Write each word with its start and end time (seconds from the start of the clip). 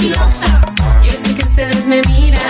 Yo 0.00 1.12
sé 1.12 1.34
que 1.34 1.42
ustedes 1.42 1.88
me 1.88 2.00
miran, 2.02 2.40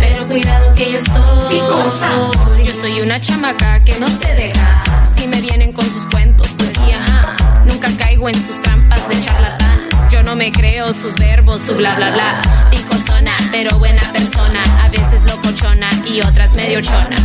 pero 0.00 0.26
cuidado 0.26 0.74
que 0.74 0.92
yo 0.92 0.98
estoy. 0.98 2.64
Yo 2.64 2.72
soy 2.72 3.00
una 3.02 3.20
chamaca 3.20 3.84
que 3.84 3.98
no 3.98 4.06
se 4.08 4.34
deja. 4.34 4.82
Si 5.14 5.26
me 5.26 5.42
vienen 5.42 5.72
con 5.74 5.84
sus 5.90 6.06
cuentos, 6.06 6.54
pues 6.56 6.70
sí, 6.70 6.90
ajá. 6.90 7.36
Nunca 7.66 7.88
caigo 7.98 8.30
en 8.30 8.42
sus 8.42 8.62
trampas 8.62 9.06
de 9.10 9.20
charlatán. 9.20 9.88
Yo 10.10 10.22
no 10.22 10.36
me 10.36 10.50
creo 10.50 10.90
sus 10.94 11.16
verbos, 11.16 11.60
su 11.60 11.74
bla 11.74 11.94
bla 11.96 12.10
bla. 12.10 12.40
Picosona, 12.70 13.32
pero 13.52 13.78
buena 13.78 14.02
persona. 14.12 14.60
A 14.82 14.88
veces 14.88 15.24
locochona 15.24 15.90
y 16.06 16.22
otras 16.22 16.54
medio 16.54 16.80
chona. 16.80 17.16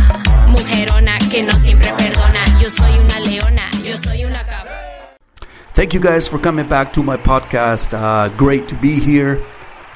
Mujerona 0.48 1.16
que 1.30 1.42
no 1.42 1.54
siempre 1.60 1.90
perdona. 1.96 2.40
Yo 2.60 2.68
soy 2.68 2.98
una 2.98 3.20
leona, 3.20 3.62
yo 3.82 3.96
soy 3.96 4.26
una 4.26 4.44
cabra. 4.44 4.63
Thank 5.74 5.92
you 5.92 5.98
guys 5.98 6.28
for 6.28 6.38
coming 6.38 6.68
back 6.68 6.92
to 6.92 7.02
my 7.02 7.16
podcast. 7.16 7.92
Uh, 7.92 8.28
great 8.36 8.68
to 8.68 8.76
be 8.76 8.94
here 9.00 9.42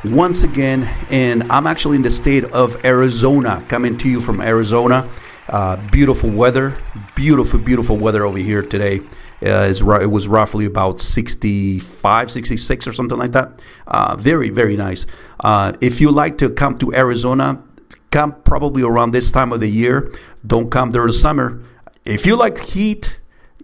once 0.04 0.42
again. 0.42 0.82
And 1.08 1.44
I'm 1.52 1.68
actually 1.68 1.94
in 1.94 2.02
the 2.02 2.10
state 2.10 2.42
of 2.42 2.84
Arizona, 2.84 3.64
coming 3.68 3.96
to 3.98 4.08
you 4.08 4.20
from 4.20 4.40
Arizona. 4.40 5.08
Uh, 5.48 5.76
beautiful 5.92 6.30
weather, 6.30 6.76
beautiful, 7.14 7.60
beautiful 7.60 7.96
weather 7.96 8.26
over 8.26 8.38
here 8.38 8.60
today. 8.60 8.98
Uh, 9.40 9.72
it 9.72 10.10
was 10.10 10.26
roughly 10.26 10.64
about 10.64 10.98
65, 10.98 12.28
66 12.32 12.88
or 12.88 12.92
something 12.92 13.16
like 13.16 13.30
that. 13.30 13.60
Uh, 13.86 14.16
very, 14.16 14.50
very 14.50 14.76
nice. 14.76 15.06
Uh, 15.38 15.74
if 15.80 16.00
you 16.00 16.10
like 16.10 16.38
to 16.38 16.50
come 16.50 16.76
to 16.78 16.92
Arizona, 16.92 17.62
come 18.10 18.32
probably 18.42 18.82
around 18.82 19.12
this 19.12 19.30
time 19.30 19.52
of 19.52 19.60
the 19.60 19.70
year. 19.70 20.12
Don't 20.44 20.72
come 20.72 20.90
during 20.90 21.06
the 21.06 21.12
summer. 21.12 21.62
If 22.04 22.26
you 22.26 22.34
like 22.34 22.58
heat, 22.58 23.17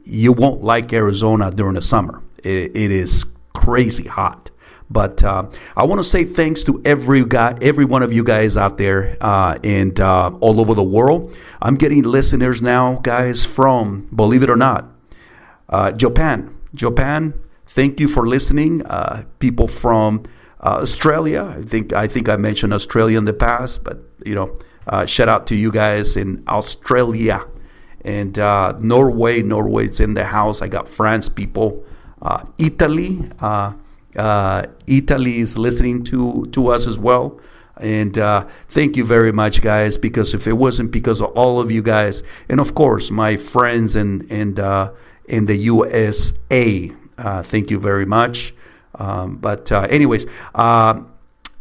you 0.04 0.32
won't 0.32 0.62
like 0.62 0.92
Arizona 0.92 1.50
during 1.50 1.74
the 1.74 1.82
summer. 1.82 2.22
it, 2.44 2.76
it 2.76 2.90
is 2.90 3.24
crazy 3.54 4.06
hot. 4.06 4.50
But 4.90 5.24
uh, 5.24 5.46
I 5.76 5.84
want 5.84 6.00
to 6.00 6.04
say 6.04 6.24
thanks 6.24 6.62
to 6.64 6.80
every 6.84 7.24
guy, 7.24 7.56
every 7.62 7.86
one 7.86 8.02
of 8.02 8.12
you 8.12 8.22
guys 8.22 8.56
out 8.56 8.76
there 8.76 9.16
uh, 9.20 9.58
and 9.64 9.98
uh, 9.98 10.30
all 10.40 10.60
over 10.60 10.74
the 10.74 10.84
world. 10.84 11.34
I'm 11.62 11.76
getting 11.76 12.02
listeners 12.02 12.60
now, 12.60 13.00
guys, 13.02 13.44
from 13.44 14.06
believe 14.14 14.42
it 14.42 14.50
or 14.50 14.56
not, 14.56 14.92
uh, 15.70 15.92
Japan. 15.92 16.54
Japan. 16.74 17.32
Thank 17.66 17.98
you 17.98 18.08
for 18.08 18.28
listening. 18.28 18.84
Uh, 18.84 19.24
people 19.38 19.68
from 19.68 20.22
uh, 20.60 20.80
Australia. 20.82 21.56
I 21.58 21.62
think 21.62 21.94
I 21.94 22.06
think 22.06 22.28
I 22.28 22.36
mentioned 22.36 22.74
Australia 22.74 23.16
in 23.16 23.24
the 23.24 23.32
past, 23.32 23.84
but 23.84 24.02
you 24.26 24.34
know, 24.34 24.54
shout 25.06 25.30
out 25.30 25.46
to 25.46 25.56
you 25.56 25.72
guys 25.72 26.16
in 26.16 26.44
Australia 26.46 27.46
and 28.04 28.38
uh, 28.38 28.74
Norway. 28.78 29.42
Norway's 29.42 30.00
in 30.00 30.14
the 30.14 30.24
house. 30.24 30.62
I 30.62 30.68
got 30.68 30.88
France 30.88 31.28
people. 31.28 31.84
Uh, 32.22 32.44
Italy. 32.58 33.18
Uh, 33.40 33.72
uh 34.16 34.62
Italy 34.86 35.38
is 35.38 35.58
listening 35.58 36.04
to 36.04 36.46
to 36.52 36.68
us 36.68 36.86
as 36.86 36.98
well. 36.98 37.40
And 37.78 38.16
uh, 38.16 38.46
thank 38.68 38.96
you 38.96 39.04
very 39.04 39.32
much, 39.32 39.60
guys. 39.60 39.98
Because 39.98 40.34
if 40.34 40.46
it 40.46 40.52
wasn't 40.52 40.92
because 40.92 41.20
of 41.20 41.30
all 41.30 41.60
of 41.60 41.72
you 41.72 41.82
guys, 41.82 42.22
and 42.48 42.60
of 42.60 42.74
course 42.74 43.10
my 43.10 43.36
friends 43.36 43.96
and 43.96 44.30
and 44.30 44.58
in 45.26 45.46
the 45.46 45.56
USA, 45.56 46.92
thank 47.18 47.70
you 47.70 47.80
very 47.80 48.06
much. 48.06 48.54
Um, 48.96 49.38
but 49.38 49.72
anyways 49.72 50.26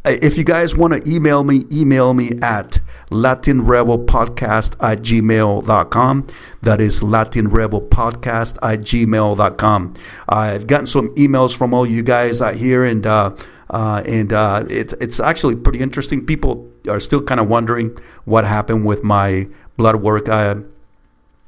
if 0.04 0.36
you 0.36 0.44
guys 0.44 0.76
want 0.76 0.92
to 0.92 1.10
email 1.10 1.44
me, 1.44 1.64
email 1.72 2.12
me 2.12 2.32
at 2.42 2.78
latinrebelpodcast 3.10 4.76
at 4.80 5.00
gmail.com. 5.00 6.26
That 6.62 6.80
is 6.80 7.00
latinrebelpodcast 7.00 8.58
at 8.62 8.80
gmail.com. 8.80 9.94
I've 10.28 10.66
gotten 10.66 10.86
some 10.86 11.14
emails 11.14 11.56
from 11.56 11.72
all 11.72 11.86
you 11.86 12.02
guys 12.02 12.42
out 12.42 12.54
here, 12.54 12.84
and 12.84 13.06
uh, 13.06 13.34
uh, 13.70 14.02
and 14.04 14.32
uh, 14.32 14.64
it's 14.68 14.92
it's 14.94 15.20
actually 15.20 15.56
pretty 15.56 15.80
interesting. 15.80 16.26
People 16.26 16.70
are 16.88 17.00
still 17.00 17.22
kind 17.22 17.40
of 17.40 17.48
wondering 17.48 17.96
what 18.24 18.44
happened 18.44 18.84
with 18.84 19.02
my 19.02 19.48
blood 19.76 19.96
work. 19.96 20.28
I, 20.28 20.56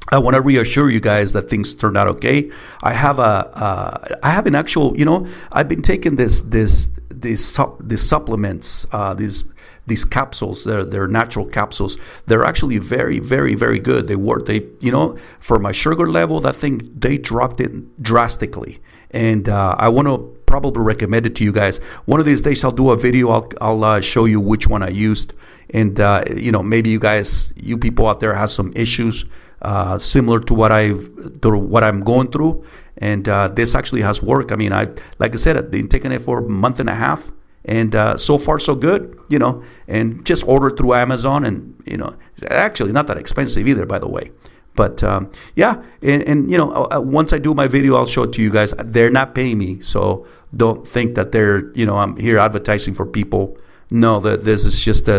I 0.09 0.19
want 0.19 0.35
to 0.35 0.41
reassure 0.41 0.89
you 0.89 1.01
guys 1.01 1.33
that 1.33 1.51
things 1.51 1.75
turned 1.75 1.97
out 1.97 2.07
okay. 2.09 2.51
I 2.83 2.93
have 2.93 3.19
a, 3.19 3.23
uh, 3.23 4.17
I 4.23 4.31
have 4.31 4.47
an 4.47 4.55
actual, 4.55 4.97
you 4.97 5.05
know, 5.05 5.27
I've 5.51 5.69
been 5.69 5.83
taking 5.83 6.15
this, 6.15 6.43
this, 6.43 6.91
these, 7.09 7.59
these 7.81 8.03
supplements, 8.03 8.87
uh, 8.93 9.15
these, 9.15 9.45
these 9.87 10.05
capsules. 10.05 10.65
They're, 10.65 10.85
they're 10.85 11.09
natural 11.09 11.47
capsules. 11.47 11.99
They're 12.27 12.45
actually 12.45 12.79
very, 12.79 13.19
very, 13.19 13.55
very 13.55 13.79
good. 13.79 14.09
They 14.09 14.17
work. 14.17 14.47
They, 14.47 14.67
you 14.81 14.93
know, 14.93 15.17
for 15.41 15.59
my 15.59 15.73
sugar 15.73 16.07
level, 16.07 16.41
that 16.41 16.57
thing 16.57 16.93
they 16.97 17.19
dropped 17.19 17.61
it 17.61 18.03
drastically, 18.03 18.81
and 19.11 19.49
uh, 19.49 19.77
I 19.79 19.89
want 19.89 20.09
to 20.09 20.19
probably 20.47 20.83
recommend 20.83 21.27
it 21.27 21.35
to 21.37 21.45
you 21.45 21.53
guys. 21.53 21.79
One 22.05 22.21
of 22.21 22.27
these 22.27 22.43
days, 22.43 22.65
I'll 22.65 22.71
do 22.73 22.91
a 22.91 22.97
video. 22.97 23.31
I'll, 23.31 23.51
I'll 23.61 23.85
uh, 23.85 24.01
show 24.01 24.25
you 24.25 24.41
which 24.41 24.67
one 24.69 24.83
I 24.83 24.89
used, 24.89 25.35
and 25.71 25.99
uh, 26.01 26.25
you 26.35 26.53
know, 26.53 26.63
maybe 26.63 26.91
you 26.91 26.99
guys, 26.99 27.53
you 27.57 27.79
people 27.79 28.09
out 28.09 28.21
there, 28.21 28.35
have 28.35 28.51
some 28.51 28.73
issues 28.75 29.25
uh, 29.67 29.99
similar 29.99 30.39
to 30.39 30.55
what 30.55 30.71
I've 30.71 31.41
to 31.41 31.59
what 31.59 31.83
I'm 31.83 32.01
going 32.05 32.31
through. 32.31 32.65
And 32.99 33.29
uh, 33.29 33.49
this 33.49 33.75
actually 33.75 34.03
has 34.03 34.23
worked. 34.23 34.53
I 34.53 34.57
mean, 34.57 34.73
I 34.73 34.87
like 35.19 35.35
I 35.35 35.37
said, 35.39 35.57
I've 35.57 35.73
been 35.73 35.89
taking 35.89 36.13
it 36.13 36.23
for 36.23 36.39
a 36.39 36.49
month 36.49 36.79
and 36.79 36.89
a 36.89 36.95
half, 36.95 37.33
and 37.65 37.95
uh, 37.95 38.17
so 38.17 38.39
far 38.39 38.61
so 38.61 38.77
good. 38.77 39.19
You 39.29 39.41
know, 39.41 39.65
and 39.89 40.25
just 40.25 40.47
ordered 40.47 40.77
through 40.77 40.95
Amazon, 40.95 41.45
and 41.45 41.75
you 41.85 41.97
know, 41.97 42.17
actually 42.49 42.93
not 42.93 43.09
that 43.09 43.19
expensive 43.19 43.67
either, 43.67 43.87
by 43.87 43.99
the 43.99 44.09
way. 44.09 44.31
But 44.77 45.03
um, 45.03 45.33
yeah, 45.57 45.83
and, 46.03 46.23
and, 46.25 46.51
you 46.51 46.59
know, 46.59 46.71
uh, 46.71 46.97
uh, 46.97 47.01
once 47.01 47.33
I 47.33 47.39
do 47.39 47.55
my 47.55 47.67
video, 47.67 47.97
I'll 47.97 48.07
show 48.07 48.25
it 48.25 48.33
to 48.35 48.43
you 48.43 48.51
guys. 48.51 48.75
They're 48.79 49.11
not 49.11 49.35
paying 49.35 49.57
me, 49.59 49.81
so 49.81 50.27
don't 50.55 50.87
think 50.87 51.17
that 51.17 51.33
they're 51.33 51.73
you 51.73 51.87
know 51.87 51.97
I'm 51.97 52.17
here 52.17 52.39
advertising 52.39 52.95
for 52.95 53.05
people. 53.05 53.59
No, 53.91 54.21
that 54.21 54.45
this 54.45 54.65
is 54.65 54.79
just 54.81 55.09
a, 55.09 55.19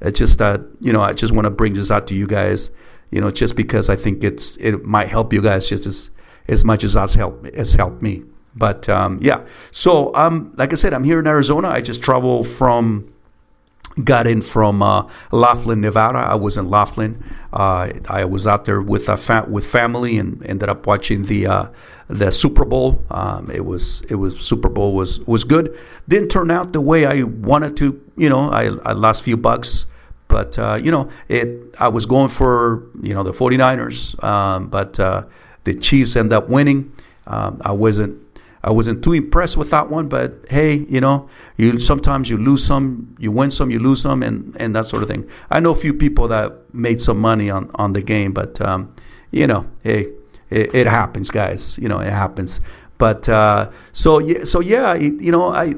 it's 0.00 0.18
just 0.18 0.40
a, 0.40 0.64
you 0.80 0.92
know, 0.92 1.00
I 1.00 1.14
just 1.14 1.32
want 1.32 1.46
to 1.46 1.50
bring 1.50 1.74
this 1.74 1.90
out 1.90 2.06
to 2.08 2.14
you 2.14 2.26
guys 2.26 2.70
you 3.10 3.20
know, 3.20 3.30
just 3.30 3.56
because 3.56 3.88
I 3.88 3.96
think 3.96 4.24
it's 4.24 4.56
it 4.58 4.84
might 4.84 5.08
help 5.08 5.32
you 5.32 5.42
guys 5.42 5.68
just 5.68 5.86
as 5.86 6.10
as 6.48 6.64
much 6.64 6.84
as 6.84 6.94
has 6.94 7.14
helped 7.14 7.54
has 7.54 7.74
helped 7.74 8.02
me. 8.02 8.22
But 8.54 8.88
um, 8.88 9.18
yeah, 9.22 9.46
so 9.70 10.14
um, 10.14 10.52
like 10.56 10.72
I 10.72 10.76
said, 10.76 10.92
I'm 10.92 11.04
here 11.04 11.20
in 11.20 11.26
Arizona. 11.26 11.68
I 11.68 11.80
just 11.80 12.02
travel 12.02 12.42
from 12.42 13.12
got 14.04 14.26
in 14.26 14.42
from 14.42 14.82
uh, 14.82 15.08
Laughlin, 15.32 15.80
Nevada. 15.80 16.18
I 16.18 16.34
was 16.34 16.56
in 16.56 16.68
Laughlin. 16.68 17.22
Uh, 17.52 17.90
I 18.08 18.24
was 18.24 18.46
out 18.46 18.64
there 18.64 18.80
with 18.80 19.08
a 19.08 19.16
fa- 19.16 19.46
with 19.48 19.66
family 19.66 20.18
and 20.18 20.44
ended 20.44 20.68
up 20.68 20.86
watching 20.86 21.24
the 21.24 21.46
uh, 21.46 21.66
the 22.08 22.30
Super 22.30 22.64
Bowl. 22.64 23.04
Um, 23.10 23.50
it 23.50 23.64
was 23.64 24.02
it 24.08 24.16
was 24.16 24.38
Super 24.40 24.68
Bowl 24.68 24.94
was 24.94 25.20
was 25.20 25.44
good. 25.44 25.78
Didn't 26.08 26.28
turn 26.28 26.50
out 26.50 26.72
the 26.72 26.80
way 26.80 27.06
I 27.06 27.22
wanted 27.22 27.76
to. 27.78 28.00
You 28.16 28.28
know, 28.28 28.50
I, 28.50 28.64
I 28.84 28.92
lost 28.92 29.20
a 29.22 29.24
few 29.24 29.36
bucks 29.36 29.86
but 30.28 30.58
uh, 30.58 30.78
you 30.80 30.90
know, 30.90 31.10
it. 31.28 31.74
I 31.78 31.88
was 31.88 32.06
going 32.06 32.28
for 32.28 32.86
you 33.02 33.14
know 33.14 33.22
the 33.22 33.32
49ers, 33.32 34.22
um, 34.22 34.68
but 34.68 35.00
uh, 35.00 35.24
the 35.64 35.74
Chiefs 35.74 36.16
end 36.16 36.32
up 36.32 36.48
winning. 36.48 36.92
Um, 37.26 37.60
I 37.64 37.72
wasn't. 37.72 38.22
I 38.62 38.70
wasn't 38.72 39.04
too 39.04 39.12
impressed 39.12 39.56
with 39.56 39.70
that 39.70 39.88
one, 39.88 40.08
but 40.08 40.44
hey, 40.50 40.78
you 40.88 41.00
know, 41.00 41.28
you 41.56 41.78
sometimes 41.78 42.28
you 42.28 42.36
lose 42.36 42.64
some, 42.64 43.16
you 43.18 43.30
win 43.30 43.52
some, 43.52 43.70
you 43.70 43.78
lose 43.78 44.02
some, 44.02 44.22
and, 44.22 44.54
and 44.60 44.74
that 44.74 44.84
sort 44.84 45.02
of 45.02 45.08
thing. 45.08 45.28
I 45.48 45.60
know 45.60 45.70
a 45.70 45.76
few 45.76 45.94
people 45.94 46.26
that 46.28 46.74
made 46.74 47.00
some 47.00 47.18
money 47.18 47.50
on, 47.50 47.70
on 47.76 47.92
the 47.92 48.02
game, 48.02 48.32
but 48.32 48.60
um, 48.60 48.92
you 49.30 49.46
know, 49.46 49.64
hey, 49.84 50.08
it, 50.50 50.74
it, 50.74 50.86
happens, 50.88 51.30
guys. 51.30 51.78
You 51.78 51.88
know, 51.88 52.00
it 52.00 52.10
happens. 52.10 52.60
But 52.98 53.28
uh, 53.28 53.70
so 53.92 54.18
yeah, 54.18 54.42
so 54.42 54.58
yeah, 54.58 54.94
you 54.94 55.30
know, 55.30 55.52
I 55.52 55.74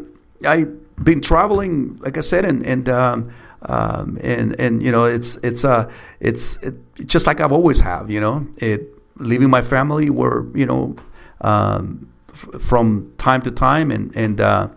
I 0.47 0.65
been 1.03 1.21
traveling, 1.21 1.97
like 1.99 2.17
I 2.17 2.21
said, 2.21 2.45
and 2.45 2.65
and 2.65 2.89
um, 2.89 3.31
um, 3.63 4.19
and 4.23 4.59
and 4.59 4.83
you 4.83 4.91
know 4.91 5.05
it's 5.05 5.37
it's 5.37 5.65
uh 5.65 5.91
it's 6.21 6.57
it, 6.57 6.75
just 7.07 7.27
like 7.27 7.41
I've 7.41 7.53
always 7.53 7.81
have 7.81 8.11
you 8.11 8.21
know 8.21 8.47
it 8.59 8.89
leaving 9.17 9.51
my 9.51 9.63
family 9.63 10.11
were 10.11 10.47
you 10.57 10.67
know 10.67 10.97
um, 11.43 12.11
f- 12.31 12.61
from 12.61 13.13
time 13.19 13.43
to 13.43 13.51
time 13.51 13.91
and 13.91 14.15
and 14.17 14.41
uh, 14.41 14.69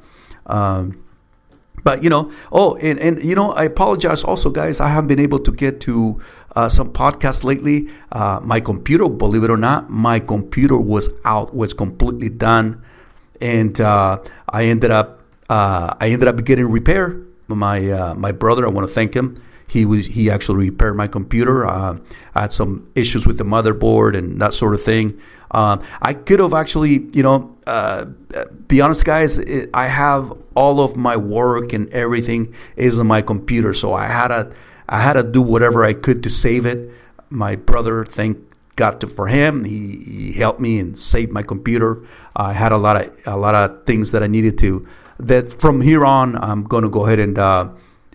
um, 0.47 1.03
but 1.83 2.03
you 2.03 2.09
know 2.09 2.31
oh 2.51 2.75
and, 2.75 2.99
and 2.99 3.23
you 3.23 3.35
know 3.35 3.51
I 3.51 3.63
apologize 3.63 4.23
also 4.23 4.49
guys. 4.49 4.79
I 4.79 4.89
haven't 4.89 5.07
been 5.07 5.19
able 5.19 5.39
to 5.39 5.51
get 5.51 5.79
to 5.81 6.21
uh, 6.55 6.69
some 6.69 6.91
podcasts 6.91 7.43
lately. 7.43 7.89
Uh, 8.11 8.39
my 8.43 8.59
computer 8.59 9.07
believe 9.07 9.43
it 9.43 9.49
or 9.49 9.57
not 9.57 9.89
my 9.89 10.19
computer 10.19 10.77
was 10.77 11.09
out 11.25 11.55
was 11.55 11.73
completely 11.73 12.29
done. 12.29 12.83
And 13.41 13.79
uh, 13.81 14.21
I 14.47 14.65
ended 14.65 14.91
up 14.91 15.21
uh, 15.49 15.93
I 15.99 16.09
ended 16.09 16.27
up 16.27 16.43
getting 16.45 16.69
repair 16.69 17.19
my 17.47 17.89
uh, 17.89 18.15
my 18.15 18.31
brother. 18.31 18.65
I 18.65 18.69
want 18.69 18.87
to 18.87 18.93
thank 18.93 19.13
him. 19.13 19.41
He 19.67 19.85
was 19.85 20.05
he 20.05 20.29
actually 20.29 20.69
repaired 20.69 20.95
my 20.95 21.07
computer. 21.07 21.65
Uh, 21.65 21.97
I 22.35 22.41
had 22.41 22.53
some 22.53 22.89
issues 22.95 23.25
with 23.25 23.37
the 23.37 23.43
motherboard 23.43 24.15
and 24.17 24.39
that 24.41 24.53
sort 24.53 24.73
of 24.73 24.81
thing. 24.81 25.19
Um, 25.51 25.83
I 26.01 26.13
could 26.13 26.39
have 26.39 26.53
actually, 26.53 27.07
you 27.13 27.21
know, 27.21 27.55
uh, 27.67 28.05
be 28.67 28.81
honest, 28.81 29.05
guys. 29.05 29.37
It, 29.37 29.69
I 29.73 29.87
have 29.87 30.33
all 30.55 30.81
of 30.81 30.95
my 30.95 31.15
work 31.15 31.73
and 31.73 31.89
everything 31.89 32.53
is 32.75 32.99
on 32.99 33.07
my 33.07 33.21
computer, 33.21 33.73
so 33.73 33.93
I 33.93 34.07
had 34.07 34.29
to 34.29 34.51
I 34.89 34.99
had 34.99 35.13
to 35.13 35.23
do 35.23 35.41
whatever 35.41 35.85
I 35.85 35.93
could 35.93 36.23
to 36.23 36.29
save 36.29 36.65
it. 36.65 36.91
My 37.29 37.55
brother, 37.55 38.05
thank 38.05 38.37
God 38.75 38.99
to, 39.01 39.07
for 39.07 39.27
him. 39.27 39.63
He, 39.63 39.97
he 39.97 40.33
helped 40.33 40.59
me 40.59 40.79
and 40.79 40.97
saved 40.97 41.31
my 41.31 41.43
computer. 41.43 42.01
I 42.35 42.53
had 42.53 42.71
a 42.71 42.77
lot 42.77 42.97
of 42.97 43.13
a 43.25 43.37
lot 43.37 43.55
of 43.55 43.85
things 43.85 44.11
that 44.11 44.23
I 44.23 44.27
needed 44.27 44.57
to. 44.59 44.87
That 45.19 45.51
from 45.61 45.81
here 45.81 46.05
on, 46.05 46.35
I'm 46.35 46.63
going 46.63 46.83
to 46.83 46.89
go 46.89 47.05
ahead 47.05 47.19
and 47.19 47.37
uh, 47.37 47.69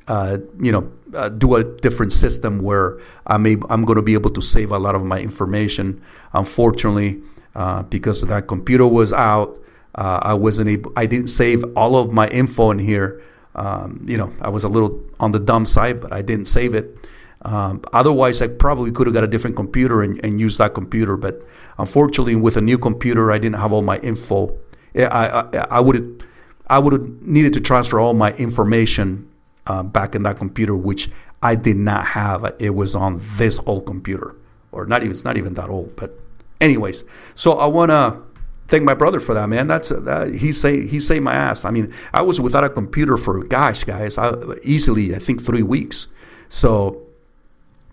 uh, 0.08 0.38
you 0.60 0.72
know 0.72 0.90
uh, 1.14 1.28
do 1.28 1.56
a 1.56 1.64
different 1.64 2.12
system 2.12 2.60
where 2.60 2.98
I'm 3.26 3.46
able, 3.46 3.66
I'm 3.70 3.84
going 3.84 3.96
to 3.96 4.02
be 4.02 4.14
able 4.14 4.30
to 4.30 4.40
save 4.42 4.72
a 4.72 4.78
lot 4.78 4.94
of 4.94 5.04
my 5.04 5.20
information. 5.20 6.02
Unfortunately, 6.32 7.22
uh, 7.54 7.82
because 7.82 8.22
that 8.22 8.48
computer 8.48 8.86
was 8.86 9.12
out, 9.12 9.58
uh, 9.94 10.20
I 10.22 10.34
wasn't 10.34 10.70
able. 10.70 10.92
I 10.96 11.06
didn't 11.06 11.28
save 11.28 11.64
all 11.76 11.96
of 11.96 12.12
my 12.12 12.28
info 12.28 12.70
in 12.70 12.78
here. 12.78 13.22
Um, 13.54 14.04
you 14.06 14.16
know, 14.16 14.32
I 14.40 14.48
was 14.48 14.64
a 14.64 14.68
little 14.68 15.02
on 15.18 15.32
the 15.32 15.40
dumb 15.40 15.64
side, 15.64 16.00
but 16.00 16.12
I 16.12 16.22
didn't 16.22 16.46
save 16.46 16.74
it. 16.74 17.08
Um, 17.42 17.82
otherwise, 17.92 18.42
I 18.42 18.48
probably 18.48 18.90
could 18.92 19.06
have 19.06 19.14
got 19.14 19.24
a 19.24 19.28
different 19.28 19.56
computer 19.56 20.02
and, 20.02 20.22
and 20.24 20.40
used 20.40 20.58
that 20.58 20.74
computer. 20.74 21.16
But 21.16 21.42
unfortunately, 21.78 22.36
with 22.36 22.56
a 22.56 22.60
new 22.60 22.78
computer, 22.78 23.32
I 23.32 23.38
didn't 23.38 23.56
have 23.56 23.72
all 23.72 23.82
my 23.82 23.98
info. 23.98 24.56
I 24.94 25.06
I, 25.06 25.66
I 25.70 25.80
would 25.80 26.24
I 26.68 26.78
would 26.78 26.92
have 26.92 27.22
needed 27.22 27.54
to 27.54 27.60
transfer 27.60 27.98
all 27.98 28.14
my 28.14 28.32
information 28.34 29.28
uh, 29.66 29.82
back 29.82 30.14
in 30.14 30.22
that 30.24 30.36
computer, 30.36 30.76
which 30.76 31.10
I 31.42 31.54
did 31.54 31.76
not 31.76 32.06
have. 32.06 32.54
It 32.58 32.74
was 32.74 32.94
on 32.94 33.20
this 33.36 33.60
old 33.66 33.86
computer, 33.86 34.36
or 34.72 34.86
not 34.86 35.02
even 35.02 35.12
it's 35.12 35.24
not 35.24 35.36
even 35.36 35.54
that 35.54 35.70
old. 35.70 35.96
But 35.96 36.18
anyways, 36.60 37.04
so 37.34 37.58
I 37.58 37.66
want 37.66 37.90
to 37.90 38.20
thank 38.66 38.84
my 38.84 38.94
brother 38.94 39.20
for 39.20 39.34
that, 39.34 39.48
man. 39.48 39.66
That's 39.66 39.90
uh, 39.90 40.30
he 40.34 40.52
say 40.52 40.86
he 40.86 41.00
saved 41.00 41.24
my 41.24 41.34
ass. 41.34 41.64
I 41.64 41.70
mean, 41.70 41.92
I 42.12 42.22
was 42.22 42.40
without 42.40 42.64
a 42.64 42.70
computer 42.70 43.16
for 43.16 43.42
gosh, 43.44 43.84
guys, 43.84 44.18
I, 44.18 44.34
easily 44.62 45.14
I 45.14 45.18
think 45.18 45.44
three 45.44 45.62
weeks. 45.62 46.08
So 46.48 47.02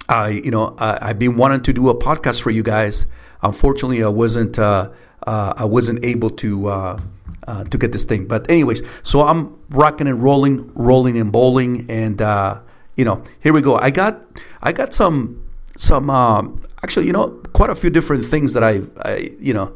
I, 0.07 0.29
you 0.29 0.51
know, 0.51 0.75
I, 0.77 1.07
have 1.07 1.19
been 1.19 1.35
wanting 1.35 1.63
to 1.63 1.73
do 1.73 1.89
a 1.89 1.95
podcast 1.95 2.41
for 2.41 2.51
you 2.51 2.63
guys. 2.63 3.05
Unfortunately, 3.41 4.03
I 4.03 4.07
wasn't, 4.07 4.59
uh, 4.59 4.89
uh, 5.25 5.53
I 5.57 5.65
wasn't 5.65 6.05
able 6.05 6.29
to, 6.31 6.67
uh, 6.67 7.01
uh 7.47 7.63
to 7.65 7.77
get 7.77 7.91
this 7.91 8.05
thing. 8.05 8.27
But 8.27 8.49
anyways, 8.49 8.81
so 9.03 9.27
I'm 9.27 9.57
rocking 9.69 10.07
and 10.07 10.21
rolling, 10.21 10.71
rolling 10.73 11.17
and 11.17 11.31
bowling, 11.31 11.85
and 11.89 12.21
uh, 12.21 12.59
you 12.95 13.05
know, 13.05 13.23
here 13.41 13.53
we 13.53 13.61
go. 13.61 13.77
I 13.77 13.89
got, 13.91 14.21
I 14.61 14.71
got 14.71 14.93
some, 14.93 15.43
some, 15.77 16.09
um, 16.09 16.63
actually, 16.83 17.07
you 17.07 17.13
know, 17.13 17.29
quite 17.53 17.69
a 17.69 17.75
few 17.75 17.89
different 17.89 18.25
things 18.25 18.53
that 18.53 18.63
I've, 18.63 18.89
I, 19.03 19.29
you 19.39 19.53
know, 19.53 19.75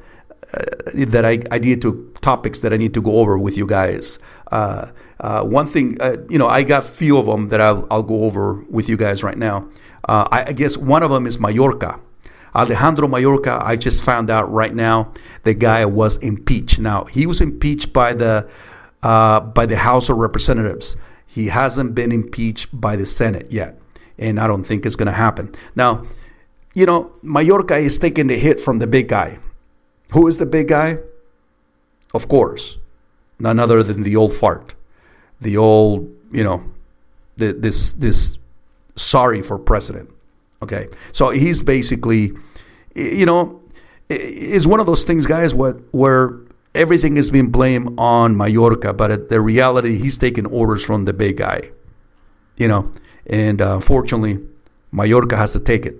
uh, 0.54 1.06
that 1.07 1.25
I, 1.25 1.39
I 1.51 1.60
need 1.60 1.81
to 1.81 2.12
topics 2.21 2.60
that 2.62 2.74
I 2.74 2.77
need 2.77 2.94
to 2.94 3.01
go 3.01 3.19
over 3.19 3.38
with 3.38 3.57
you 3.57 3.68
guys. 3.68 4.19
one 4.50 5.68
thing, 5.68 5.98
you 6.30 6.38
know, 6.38 6.48
I 6.48 6.63
got 6.63 6.86
few 6.86 7.18
of 7.18 7.25
them 7.25 7.50
that 7.50 7.62
I'll, 7.62 7.86
I'll 7.92 8.04
go 8.04 8.24
over 8.24 8.63
with 8.69 8.88
you 8.89 8.98
guys 8.98 9.22
right 9.22 9.38
now. 9.38 9.68
Uh, 10.07 10.27
I, 10.31 10.45
I 10.45 10.51
guess 10.54 10.77
one 10.77 11.04
of 11.04 11.12
them 11.12 11.27
is 11.27 11.38
Mayorkas. 11.38 12.00
Alejandro 12.56 13.07
Mayorkas, 13.07 13.62
I 13.63 13.75
just 13.75 14.04
found 14.04 14.30
out 14.30 14.51
right 14.51 14.74
now 14.74 15.13
the 15.44 15.54
guy 15.54 15.86
was 15.86 16.18
impeached. 16.18 16.80
Now 16.80 17.06
he 17.06 17.25
was 17.25 17.42
impeached 17.42 17.94
by 17.94 18.13
the 18.13 18.50
uh, 19.04 19.40
by 19.40 19.66
the 19.66 19.78
House 19.78 20.10
of 20.10 20.18
Representatives. 20.18 20.98
He 21.25 21.48
hasn't 21.48 21.94
been 21.94 22.12
impeached 22.12 22.68
by 22.74 22.96
the 22.96 23.06
Senate 23.06 23.51
yet, 23.51 23.80
and 24.18 24.40
I 24.40 24.48
don't 24.48 24.63
think 24.63 24.86
it's 24.86 24.96
going 24.96 25.07
to 25.07 25.13
happen. 25.13 25.54
Now, 25.75 26.06
you 26.74 26.86
know, 26.86 27.12
Mayorkas 27.24 27.84
is 27.84 27.98
taking 28.00 28.28
the 28.28 28.38
hit 28.38 28.60
from 28.60 28.80
the 28.80 28.88
big 28.88 29.07
guy. 29.07 29.40
Who 30.12 30.28
is 30.28 30.40
the 30.40 30.46
big 30.46 30.69
guy? 30.69 30.98
Of 32.13 32.28
course, 32.28 32.80
none 33.38 33.60
other 33.60 33.84
than 33.84 34.01
the 34.01 34.16
old 34.16 34.34
fart, 34.34 34.74
the 35.40 35.56
old, 35.56 36.10
you 36.31 36.44
know, 36.44 36.63
the, 37.38 37.54
this 37.54 37.94
this 37.94 38.40
sorry 38.96 39.42
for 39.42 39.60
president. 39.60 40.10
Okay, 40.61 40.88
so 41.11 41.29
he's 41.29 41.61
basically, 41.61 42.33
you 42.95 43.25
know, 43.25 43.61
is 44.09 44.67
one 44.67 44.79
of 44.79 44.85
those 44.85 45.03
things, 45.03 45.25
guys, 45.25 45.53
what 45.53 45.77
where 45.91 46.38
everything 46.75 47.17
is 47.17 47.29
being 47.29 47.50
blamed 47.50 47.94
on 47.97 48.35
Mayorkas, 48.35 48.95
but 48.95 49.29
the 49.29 49.39
reality, 49.39 49.97
he's 49.97 50.17
taking 50.17 50.45
orders 50.45 50.83
from 50.83 51.06
the 51.06 51.13
big 51.13 51.38
guy, 51.38 51.71
you 52.57 52.67
know, 52.67 52.91
and 53.25 53.61
uh, 53.61 53.75
unfortunately, 53.75 54.39
Mayorkas 54.94 55.38
has 55.38 55.53
to 55.53 55.59
take 55.59 55.85
it. 55.85 55.95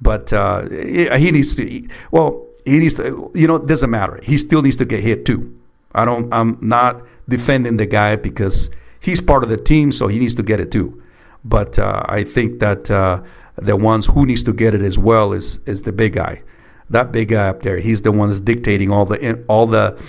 But 0.00 0.32
uh, 0.32 0.68
he 0.68 1.30
needs 1.30 1.54
to, 1.56 1.88
well, 2.10 2.46
he 2.64 2.78
needs 2.78 2.94
to, 2.94 3.30
you 3.34 3.48
know, 3.48 3.56
it 3.56 3.66
doesn't 3.66 3.90
matter. 3.90 4.20
He 4.22 4.36
still 4.36 4.62
needs 4.62 4.76
to 4.76 4.84
get 4.84 5.02
hit 5.02 5.24
too. 5.24 5.58
I 5.92 6.04
don't, 6.04 6.32
I'm 6.32 6.56
not 6.60 7.02
defending 7.28 7.78
the 7.78 7.86
guy 7.86 8.16
because 8.16 8.70
he's 9.00 9.20
part 9.20 9.42
of 9.42 9.48
the 9.48 9.56
team, 9.56 9.90
so 9.90 10.06
he 10.06 10.18
needs 10.20 10.34
to 10.36 10.42
get 10.42 10.60
it 10.60 10.70
too. 10.70 11.02
But 11.44 11.78
uh, 11.78 12.04
I 12.06 12.24
think 12.24 12.60
that 12.60 12.90
uh, 12.90 13.22
the 13.62 13.76
ones 13.76 14.06
who 14.06 14.26
needs 14.26 14.42
to 14.44 14.52
get 14.52 14.74
it 14.74 14.82
as 14.82 14.98
well 14.98 15.32
is 15.32 15.60
is 15.66 15.82
the 15.82 15.92
big 15.92 16.14
guy. 16.14 16.42
That 16.90 17.12
big 17.12 17.28
guy 17.28 17.48
up 17.48 17.62
there, 17.62 17.78
he's 17.78 18.02
the 18.02 18.12
one 18.12 18.28
that's 18.28 18.40
dictating 18.40 18.90
all 18.90 19.04
the 19.04 19.44
all 19.48 19.66
the 19.66 20.00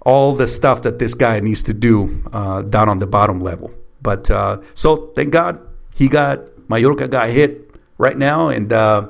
all 0.00 0.34
the 0.34 0.46
stuff 0.46 0.82
that 0.82 0.98
this 0.98 1.14
guy 1.14 1.40
needs 1.40 1.62
to 1.64 1.74
do 1.74 2.22
uh, 2.32 2.62
down 2.62 2.88
on 2.88 2.98
the 2.98 3.06
bottom 3.06 3.40
level. 3.40 3.72
But 4.02 4.30
uh, 4.30 4.60
so 4.74 5.12
thank 5.16 5.32
God 5.32 5.60
he 5.94 6.08
got 6.08 6.46
Mayorkas 6.68 7.10
got 7.10 7.28
hit 7.30 7.74
right 7.98 8.16
now, 8.16 8.48
and 8.48 8.72
uh, 8.72 9.08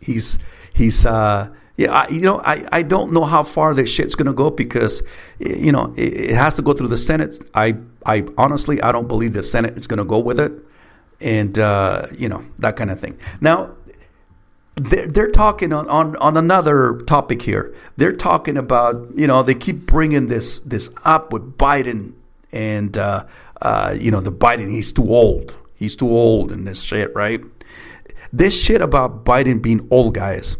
he's 0.00 0.38
he's 0.72 1.06
uh, 1.06 1.48
yeah, 1.76 1.92
I, 1.92 2.08
you 2.08 2.22
know, 2.22 2.40
I, 2.40 2.66
I 2.72 2.82
don't 2.82 3.12
know 3.12 3.24
how 3.24 3.42
far 3.42 3.74
this 3.74 3.90
shit's 3.90 4.14
gonna 4.14 4.32
go 4.32 4.50
because, 4.50 5.02
you 5.38 5.72
know, 5.72 5.92
it, 5.96 6.30
it, 6.30 6.34
has 6.34 6.54
to 6.54 6.62
go 6.62 6.72
through 6.72 6.88
the 6.88 6.96
Senate. 6.96 7.44
I 7.54 7.76
I 8.06 8.24
honestly 8.38 8.80
I 8.80 8.92
don't 8.92 9.08
believe 9.08 9.34
the 9.34 9.42
Senate 9.42 9.76
is 9.76 9.86
gonna 9.86 10.04
go 10.04 10.18
with 10.18 10.40
it, 10.40 10.52
and 11.20 11.58
uh, 11.58 12.06
you 12.16 12.28
know 12.28 12.44
that 12.58 12.76
kind 12.76 12.90
of 12.90 13.00
thing. 13.00 13.18
Now, 13.40 13.74
they're, 14.74 15.06
they're 15.06 15.30
talking 15.30 15.72
on, 15.72 15.88
on 15.88 16.16
on 16.16 16.36
another 16.36 17.02
topic 17.06 17.42
here. 17.42 17.74
They're 17.96 18.16
talking 18.16 18.56
about 18.56 19.10
you 19.16 19.26
know 19.26 19.42
they 19.42 19.54
keep 19.54 19.86
bringing 19.86 20.26
this 20.26 20.60
this 20.60 20.90
up 21.04 21.32
with 21.32 21.56
Biden 21.56 22.12
and 22.52 22.96
uh, 22.96 23.24
uh, 23.62 23.94
you 23.98 24.10
know 24.10 24.20
the 24.20 24.32
Biden 24.32 24.70
he's 24.70 24.92
too 24.92 25.08
old. 25.08 25.58
He's 25.74 25.94
too 25.94 26.08
old 26.08 26.52
in 26.52 26.64
this 26.64 26.82
shit, 26.82 27.14
right? 27.14 27.40
This 28.32 28.60
shit 28.60 28.80
about 28.80 29.24
Biden 29.24 29.60
being 29.60 29.86
old, 29.90 30.14
guys 30.14 30.56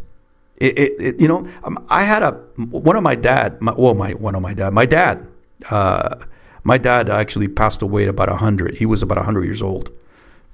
it, 0.58 0.78
it, 0.78 0.92
it, 0.98 1.20
you 1.20 1.28
know, 1.28 1.46
um, 1.64 1.84
I 1.88 2.04
had 2.04 2.22
a 2.22 2.32
one 2.56 2.96
of 2.96 3.02
my 3.02 3.14
dad. 3.14 3.60
My, 3.60 3.74
well, 3.76 3.94
my 3.94 4.12
one 4.12 4.34
of 4.34 4.42
my 4.42 4.54
dad. 4.54 4.72
My 4.72 4.86
dad. 4.86 5.26
Uh, 5.70 6.16
my 6.64 6.78
dad 6.78 7.08
actually 7.08 7.48
passed 7.48 7.82
away 7.82 8.04
at 8.04 8.08
about 8.08 8.28
hundred. 8.28 8.76
He 8.76 8.86
was 8.86 9.02
about 9.02 9.22
hundred 9.24 9.44
years 9.44 9.62
old. 9.62 9.90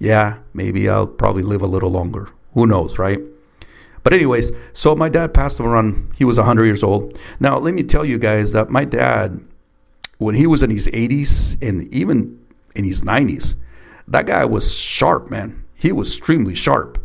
Yeah, 0.02 0.38
maybe 0.52 0.88
I'll 0.88 1.06
probably 1.06 1.44
live 1.44 1.62
a 1.62 1.68
little 1.68 1.88
longer. 1.88 2.28
Who 2.54 2.66
knows, 2.66 2.98
right? 2.98 3.20
But 4.02 4.12
anyways, 4.12 4.50
so 4.72 4.96
my 4.96 5.08
dad 5.08 5.32
passed 5.32 5.60
around. 5.60 6.10
He 6.16 6.24
was 6.24 6.38
hundred 6.38 6.64
years 6.64 6.82
old. 6.82 7.16
Now 7.38 7.56
let 7.58 7.72
me 7.72 7.84
tell 7.84 8.04
you 8.04 8.18
guys 8.18 8.50
that 8.50 8.68
my 8.68 8.84
dad, 8.84 9.40
when 10.18 10.34
he 10.34 10.44
was 10.44 10.64
in 10.64 10.70
his 10.70 10.90
eighties 10.92 11.56
and 11.62 11.86
even 11.94 12.36
in 12.74 12.82
his 12.82 13.04
nineties, 13.04 13.54
that 14.08 14.26
guy 14.26 14.44
was 14.44 14.74
sharp, 14.74 15.30
man. 15.30 15.62
He 15.76 15.92
was 15.92 16.08
extremely 16.16 16.56
sharp. 16.56 16.98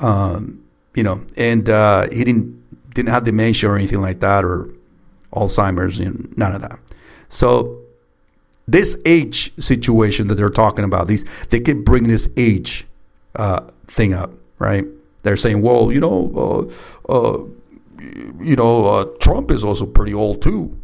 Um, 0.00 0.64
you 0.96 1.04
know, 1.04 1.24
and 1.36 1.70
uh, 1.70 2.10
he 2.10 2.24
didn't 2.24 2.58
didn't 2.92 3.10
have 3.10 3.22
dementia 3.22 3.70
or 3.70 3.76
anything 3.76 4.00
like 4.00 4.18
that 4.18 4.44
or 4.44 4.68
Alzheimer's, 5.32 6.00
and 6.00 6.36
none 6.36 6.52
of 6.56 6.62
that. 6.62 6.80
So 7.28 7.81
this 8.66 8.96
age 9.04 9.52
situation 9.58 10.28
that 10.28 10.36
they're 10.36 10.50
talking 10.50 10.84
about, 10.84 11.08
these 11.08 11.24
they 11.50 11.60
keep 11.60 11.84
bringing 11.84 12.10
this 12.10 12.28
age 12.36 12.86
uh, 13.36 13.60
thing 13.86 14.14
up, 14.14 14.32
right? 14.58 14.84
They're 15.22 15.36
saying, 15.36 15.62
well, 15.62 15.92
you 15.92 16.00
know, 16.00 16.70
uh, 17.08 17.12
uh 17.12 17.44
you 18.40 18.56
know, 18.56 18.86
uh, 18.86 19.04
Trump 19.20 19.50
is 19.50 19.62
also 19.62 19.86
pretty 19.86 20.12
old 20.12 20.42
too. 20.42 20.76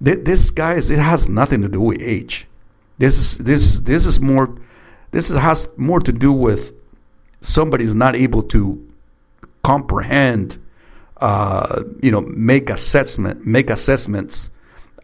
This 0.00 0.50
guy 0.50 0.74
is, 0.74 0.90
it 0.90 0.98
has 0.98 1.28
nothing 1.28 1.62
to 1.62 1.68
do 1.68 1.80
with 1.80 2.00
age. 2.00 2.46
This 2.98 3.16
is 3.16 3.38
this 3.38 3.80
this 3.80 4.06
is 4.06 4.20
more 4.20 4.56
this 5.10 5.30
is, 5.30 5.36
has 5.36 5.68
more 5.76 6.00
to 6.00 6.12
do 6.12 6.32
with 6.32 6.72
somebody's 7.40 7.94
not 7.94 8.14
able 8.16 8.42
to 8.42 8.84
comprehend, 9.62 10.60
uh, 11.18 11.82
you 12.02 12.10
know, 12.10 12.20
make 12.20 12.70
assessment, 12.70 13.46
make 13.46 13.70
assessments 13.70 14.50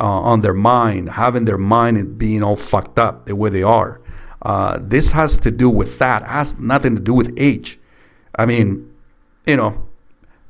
uh, 0.01 0.05
on 0.05 0.41
their 0.41 0.55
mind, 0.55 1.11
having 1.11 1.45
their 1.45 1.59
mind 1.59 1.97
and 1.97 2.19
being 2.19 2.43
all 2.43 2.57
fucked 2.57 2.99
up 2.99 3.27
the 3.27 3.37
way 3.37 3.51
they 3.51 3.63
are. 3.63 4.01
Uh, 4.43 4.79
this 4.81 5.13
has 5.13 5.39
to 5.39 5.51
do 5.51 5.71
with 5.71 5.99
that. 5.99 6.23
It 6.23 6.29
has 6.29 6.59
nothing 6.59 6.97
to 6.97 7.03
do 7.03 7.15
with 7.15 7.33
age. 7.37 7.79
I 8.37 8.47
mean, 8.47 8.93
you 9.47 9.57
know, 9.57 9.87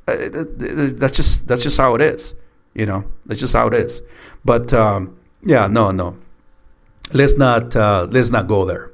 uh, 0.07 0.15
that's 0.27 1.15
just 1.15 1.47
that's 1.47 1.63
just 1.63 1.77
how 1.77 1.95
it 1.95 2.01
is. 2.01 2.35
You 2.73 2.85
know, 2.85 3.05
that's 3.25 3.39
just 3.39 3.53
how 3.53 3.67
it 3.67 3.73
is. 3.73 4.01
But 4.43 4.73
um, 4.73 5.17
yeah, 5.43 5.67
no, 5.67 5.91
no. 5.91 6.17
Let's 7.13 7.37
not 7.37 7.75
uh, 7.75 8.07
let's 8.09 8.31
not 8.31 8.47
go 8.47 8.65
there. 8.65 8.91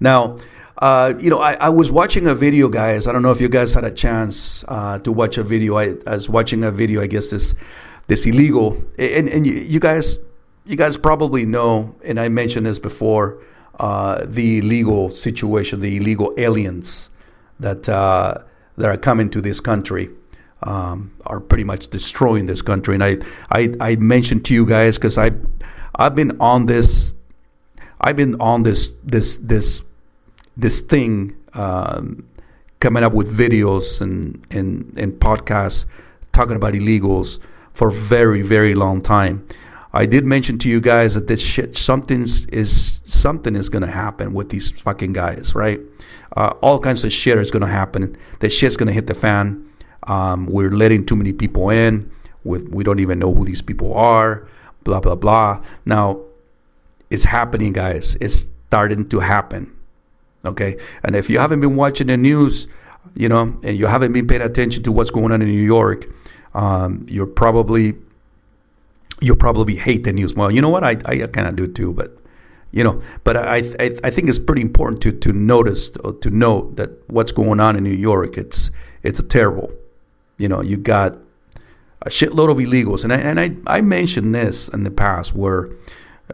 Now, 0.00 0.36
uh, 0.78 1.14
you 1.18 1.30
know, 1.30 1.38
I, 1.38 1.54
I, 1.54 1.68
was 1.68 1.92
watching 1.92 2.26
a 2.26 2.34
video, 2.34 2.68
guys. 2.68 3.06
I 3.06 3.12
don't 3.12 3.22
know 3.22 3.30
if 3.30 3.40
you 3.40 3.48
guys 3.48 3.72
had 3.72 3.84
a 3.84 3.92
chance 3.92 4.64
uh, 4.66 4.98
to 4.98 5.12
watch 5.12 5.38
a 5.38 5.44
video. 5.44 5.78
I, 5.78 5.94
I, 6.06 6.14
was 6.14 6.28
watching 6.28 6.64
a 6.64 6.70
video. 6.70 7.00
I 7.00 7.06
guess 7.06 7.30
this 7.30 7.54
this 8.06 8.26
illegal, 8.26 8.82
and, 8.98 9.28
and 9.28 9.46
you, 9.46 9.80
guys 9.80 10.18
you 10.66 10.76
guys 10.76 10.96
probably 10.96 11.44
know, 11.44 11.94
and 12.04 12.18
I 12.20 12.28
mentioned 12.28 12.66
this 12.66 12.78
before, 12.78 13.42
uh, 13.78 14.24
the 14.26 14.58
illegal 14.58 15.10
situation, 15.10 15.80
the 15.80 15.96
illegal 15.96 16.32
aliens 16.36 17.10
that 17.60 17.88
uh, 17.88 18.38
that 18.76 18.86
are 18.86 18.96
coming 18.96 19.30
to 19.30 19.40
this 19.40 19.60
country 19.60 20.10
um, 20.64 21.12
are 21.26 21.40
pretty 21.40 21.64
much 21.64 21.88
destroying 21.88 22.46
this 22.46 22.62
country. 22.62 22.94
And 22.94 23.04
I, 23.04 23.18
I, 23.50 23.74
I 23.80 23.96
mentioned 23.96 24.44
to 24.46 24.54
you 24.54 24.66
guys 24.66 24.98
because 24.98 25.18
I, 25.18 25.30
I've 25.94 26.14
been 26.14 26.40
on 26.40 26.66
this, 26.66 27.14
I've 28.00 28.16
been 28.16 28.40
on 28.40 28.62
this, 28.62 28.90
this, 29.04 29.36
this, 29.36 29.82
this 30.56 30.80
thing, 30.80 31.36
um, 31.52 32.28
coming 32.80 33.04
up 33.04 33.12
with 33.12 33.36
videos 33.36 34.00
and, 34.00 34.44
and, 34.50 34.92
and 34.98 35.12
podcasts 35.12 35.86
talking 36.32 36.56
about 36.56 36.74
illegals 36.74 37.38
for 37.74 37.90
very, 37.90 38.40
very 38.40 38.74
long 38.74 39.02
time. 39.02 39.46
I 39.92 40.06
did 40.06 40.24
mention 40.24 40.58
to 40.58 40.68
you 40.68 40.80
guys 40.80 41.14
that 41.14 41.26
this 41.26 41.40
shit, 41.40 41.76
something's 41.76 42.46
is 42.46 43.00
something 43.04 43.54
is 43.54 43.68
gonna 43.68 43.90
happen 43.90 44.32
with 44.32 44.48
these 44.48 44.70
fucking 44.80 45.12
guys, 45.12 45.54
right? 45.54 45.80
Uh, 46.36 46.54
all 46.62 46.80
kinds 46.80 47.04
of 47.04 47.12
shit 47.12 47.38
is 47.38 47.50
gonna 47.50 47.68
happen. 47.68 48.16
That 48.40 48.50
shit's 48.50 48.76
gonna 48.76 48.92
hit 48.92 49.06
the 49.06 49.14
fan. 49.14 49.68
Um, 50.04 50.46
we're 50.46 50.70
letting 50.70 51.06
too 51.06 51.16
many 51.16 51.32
people 51.32 51.70
in. 51.70 52.10
With 52.42 52.68
we 52.68 52.84
don't 52.84 52.98
even 52.98 53.18
know 53.18 53.32
who 53.32 53.44
these 53.44 53.62
people 53.62 53.94
are. 53.94 54.46
Blah 54.82 55.00
blah 55.00 55.14
blah. 55.14 55.62
Now, 55.84 56.20
it's 57.10 57.24
happening, 57.24 57.72
guys. 57.72 58.16
It's 58.20 58.48
starting 58.66 59.08
to 59.08 59.20
happen. 59.20 59.72
Okay, 60.44 60.76
and 61.02 61.14
if 61.16 61.30
you 61.30 61.38
haven't 61.38 61.60
been 61.60 61.76
watching 61.76 62.08
the 62.08 62.16
news, 62.16 62.66
you 63.14 63.28
know, 63.28 63.56
and 63.62 63.78
you 63.78 63.86
haven't 63.86 64.12
been 64.12 64.26
paying 64.26 64.42
attention 64.42 64.82
to 64.82 64.92
what's 64.92 65.10
going 65.10 65.32
on 65.32 65.40
in 65.40 65.48
New 65.48 65.62
York, 65.62 66.06
um, 66.54 67.06
you're 67.08 67.26
probably 67.26 67.94
you'll 69.20 69.36
probably 69.36 69.76
hate 69.76 70.04
the 70.04 70.12
news. 70.12 70.34
Well, 70.34 70.50
you 70.50 70.60
know 70.60 70.68
what? 70.68 70.84
I, 70.84 70.96
I 71.04 71.26
kind 71.26 71.48
of 71.48 71.56
do 71.56 71.66
too, 71.66 71.92
but 71.92 72.16
you 72.72 72.82
know, 72.82 73.02
but 73.22 73.36
I, 73.36 73.58
I, 73.78 73.96
I 74.02 74.10
think 74.10 74.28
it's 74.28 74.38
pretty 74.38 74.62
important 74.62 75.02
to 75.02 75.12
to 75.12 75.32
notice 75.32 75.90
to 75.90 76.30
note 76.30 76.76
that 76.76 76.90
what's 77.08 77.32
going 77.32 77.60
on 77.60 77.76
in 77.76 77.84
New 77.84 77.90
York. 77.90 78.36
It's 78.36 78.70
it's 79.02 79.20
a 79.20 79.22
terrible. 79.22 79.72
You 80.36 80.48
know, 80.48 80.60
you 80.60 80.76
got 80.76 81.16
a 82.02 82.10
shitload 82.10 82.50
of 82.50 82.58
illegals, 82.58 83.04
and 83.04 83.12
I 83.12 83.16
and 83.16 83.40
I, 83.40 83.78
I 83.78 83.80
mentioned 83.80 84.34
this 84.34 84.68
in 84.68 84.84
the 84.84 84.90
past 84.90 85.34
where. 85.34 85.70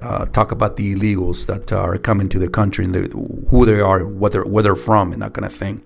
Uh, 0.01 0.25
talk 0.27 0.53
about 0.53 0.77
the 0.77 0.95
illegals 0.95 1.47
that 1.47 1.73
are 1.73 1.99
coming 1.99 2.29
to 2.29 2.39
the 2.39 2.49
country 2.49 2.85
and 2.85 2.95
the, 2.95 3.09
who 3.51 3.67
they 3.67 3.81
are, 3.81 4.07
what 4.07 4.31
they're, 4.31 4.45
where 4.45 4.63
they're 4.63 4.77
from, 4.77 5.13
and 5.13 5.21
that 5.21 5.35
kind 5.35 5.45
of 5.45 5.53
thing. 5.53 5.83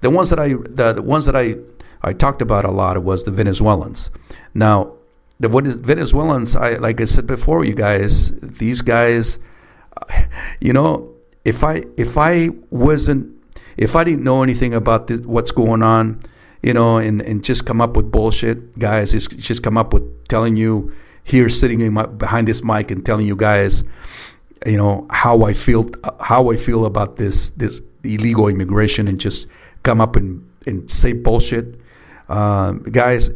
The 0.00 0.08
ones 0.08 0.30
that 0.30 0.40
I 0.40 0.54
the, 0.54 0.94
the 0.94 1.02
ones 1.02 1.26
that 1.26 1.36
I 1.36 1.56
I 2.04 2.12
talked 2.12 2.42
about 2.42 2.64
a 2.64 2.70
lot 2.70 2.96
it 2.96 3.02
was 3.02 3.24
the 3.24 3.30
Venezuelans. 3.30 4.10
Now, 4.52 4.94
the 5.40 5.48
Venezuelans, 5.48 6.54
I 6.54 6.74
like 6.76 7.00
I 7.00 7.04
said 7.04 7.26
before, 7.26 7.64
you 7.64 7.74
guys, 7.74 8.32
these 8.40 8.82
guys, 8.82 9.38
you 10.60 10.72
know, 10.72 11.14
if 11.44 11.64
I 11.64 11.84
if 11.96 12.16
I 12.16 12.50
wasn't 12.70 13.34
if 13.76 13.96
I 13.96 14.04
didn't 14.04 14.24
know 14.24 14.42
anything 14.42 14.74
about 14.74 15.08
this, 15.08 15.20
what's 15.20 15.50
going 15.50 15.82
on, 15.82 16.20
you 16.62 16.72
know, 16.72 16.98
and, 16.98 17.20
and 17.22 17.44
just 17.44 17.66
come 17.66 17.80
up 17.80 17.96
with 17.96 18.10
bullshit, 18.10 18.78
guys, 18.78 19.12
just, 19.12 19.38
just 19.38 19.62
come 19.62 19.76
up 19.76 19.92
with 19.92 20.28
telling 20.28 20.56
you 20.56 20.92
here 21.24 21.48
sitting 21.48 21.92
my, 21.92 22.06
behind 22.06 22.48
this 22.48 22.62
mic 22.62 22.90
and 22.90 23.04
telling 23.04 23.26
you 23.26 23.36
guys, 23.36 23.82
you 24.64 24.76
know, 24.76 25.06
how 25.10 25.42
I 25.42 25.52
feel 25.52 25.90
how 26.20 26.50
I 26.50 26.56
feel 26.56 26.86
about 26.86 27.16
this 27.16 27.50
this 27.50 27.80
illegal 28.02 28.48
immigration 28.48 29.08
and 29.08 29.18
just 29.18 29.46
come 29.82 30.00
up 30.00 30.16
and, 30.16 30.48
and 30.66 30.90
say 30.90 31.12
bullshit, 31.12 31.78
um, 32.28 32.82
guys. 32.82 33.30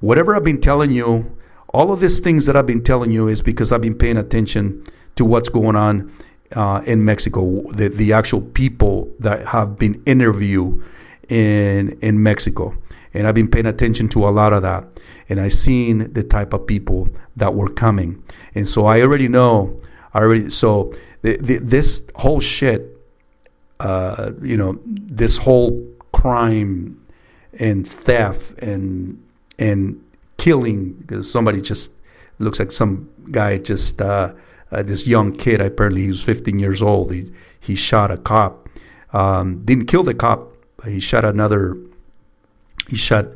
Whatever 0.00 0.36
I've 0.36 0.44
been 0.44 0.60
telling 0.60 0.92
you 0.92 1.36
all 1.68 1.92
of 1.92 2.00
these 2.00 2.20
things 2.20 2.46
that 2.46 2.56
I've 2.56 2.66
been 2.66 2.82
telling 2.82 3.10
you 3.10 3.28
is 3.28 3.42
because 3.42 3.72
I've 3.72 3.80
been 3.82 3.96
paying 3.98 4.16
attention 4.16 4.84
to 5.16 5.24
what's 5.24 5.48
going 5.48 5.76
on 5.76 6.12
uh, 6.52 6.82
in 6.86 7.04
Mexico, 7.04 7.62
the, 7.72 7.88
the 7.88 8.12
actual 8.12 8.40
people 8.40 9.12
that 9.18 9.48
have 9.48 9.76
been 9.76 10.02
interviewed 10.06 10.82
in 11.28 11.98
in 12.00 12.22
Mexico, 12.22 12.74
and 13.12 13.26
I've 13.26 13.34
been 13.34 13.50
paying 13.50 13.66
attention 13.66 14.08
to 14.10 14.26
a 14.26 14.30
lot 14.30 14.54
of 14.54 14.62
that, 14.62 14.86
and 15.28 15.40
I've 15.40 15.52
seen 15.52 16.12
the 16.14 16.22
type 16.22 16.54
of 16.54 16.66
people 16.66 17.10
that 17.36 17.54
were 17.54 17.68
coming, 17.68 18.22
and 18.54 18.66
so 18.66 18.86
I 18.86 19.02
already 19.02 19.28
know. 19.28 19.78
I 20.14 20.20
already 20.20 20.48
so 20.48 20.94
the, 21.20 21.36
the, 21.36 21.58
this 21.58 22.02
whole 22.16 22.40
shit, 22.40 22.96
uh, 23.80 24.32
you 24.40 24.56
know, 24.56 24.80
this 24.86 25.36
whole 25.36 25.86
crime 26.12 27.04
and 27.58 27.86
theft 27.86 28.58
and 28.58 29.22
and 29.58 30.02
killing 30.36 30.92
because 30.94 31.30
somebody 31.30 31.60
just 31.60 31.92
looks 32.38 32.58
like 32.58 32.70
some 32.70 33.10
guy 33.30 33.58
just 33.58 34.00
uh, 34.00 34.32
uh, 34.70 34.82
this 34.82 35.06
young 35.06 35.34
kid. 35.34 35.60
Apparently, 35.60 36.02
he 36.02 36.08
was 36.08 36.22
15 36.22 36.58
years 36.58 36.82
old. 36.82 37.12
He 37.12 37.32
he 37.60 37.74
shot 37.74 38.10
a 38.10 38.16
cop. 38.16 38.68
Um, 39.12 39.64
didn't 39.64 39.86
kill 39.86 40.02
the 40.02 40.14
cop. 40.14 40.52
But 40.76 40.92
he 40.92 41.00
shot 41.00 41.24
another. 41.24 41.76
He 42.88 42.96
shot. 42.96 43.26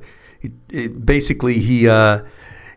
It, 0.40 0.52
it, 0.70 1.04
basically, 1.04 1.58
he 1.58 1.88
uh, 1.88 2.22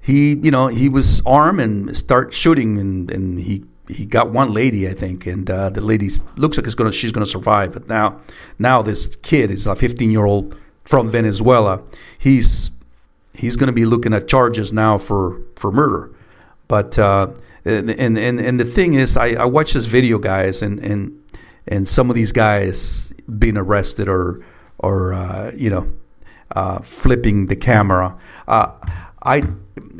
he 0.02 0.34
you 0.34 0.52
know 0.52 0.68
he 0.68 0.90
was 0.90 1.22
armed 1.26 1.62
and 1.62 1.96
start 1.96 2.34
shooting 2.34 2.78
and, 2.78 3.12
and 3.12 3.40
he 3.40 3.64
he 3.88 4.06
got 4.06 4.32
one 4.32 4.52
lady 4.52 4.88
I 4.90 4.94
think 4.94 5.28
and 5.28 5.50
uh, 5.50 5.70
the 5.70 5.82
lady 5.82 6.10
looks 6.36 6.58
like 6.58 6.66
it's 6.66 6.76
gonna 6.76 6.92
she's 6.92 7.12
gonna 7.12 7.26
survive. 7.26 7.74
But 7.74 7.88
now 7.88 8.22
now 8.60 8.82
this 8.82 9.16
kid 9.16 9.52
is 9.52 9.68
a 9.68 9.76
15 9.76 10.12
year 10.12 10.26
old 10.26 10.58
from 10.86 11.10
Venezuela. 11.10 11.82
He's 12.18 12.72
he's 13.34 13.56
going 13.56 13.68
to 13.68 13.74
be 13.74 13.86
looking 13.86 14.14
at 14.14 14.28
charges 14.28 14.72
now 14.72 14.98
for 14.98 15.42
for 15.56 15.72
murder. 15.72 16.12
But 16.68 16.98
uh, 16.98 17.28
and, 17.66 17.90
and 17.90 18.18
and 18.18 18.60
the 18.60 18.66
thing 18.66 18.94
is, 18.94 19.18
I, 19.18 19.34
I 19.34 19.46
watch 19.46 19.74
this 19.74 19.86
video, 19.86 20.18
guys, 20.18 20.62
and 20.62 20.80
and 20.80 21.22
and 21.68 21.88
some 21.88 22.10
of 22.10 22.16
these 22.16 22.32
guys 22.32 23.14
being 23.38 23.58
arrested 23.58 24.08
or 24.08 24.44
or 24.80 25.14
uh, 25.14 25.52
you 25.56 25.70
know 25.70 25.92
uh, 26.56 26.80
flipping 26.80 27.48
the 27.48 27.56
camera. 27.56 28.18
Uh, 28.48 28.72
I 29.24 29.44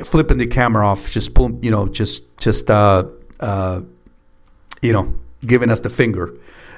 flipping 0.04 0.38
the 0.38 0.48
camera 0.48 0.88
off, 0.88 1.10
just 1.10 1.34
pull, 1.34 1.60
you 1.62 1.72
know, 1.72 1.88
just 1.88 2.38
just 2.38 2.70
uh, 2.70 3.06
uh, 3.40 3.82
you 4.82 4.94
know, 4.94 5.14
giving 5.46 5.70
us 5.70 5.80
the 5.82 5.90
finger 5.90 6.34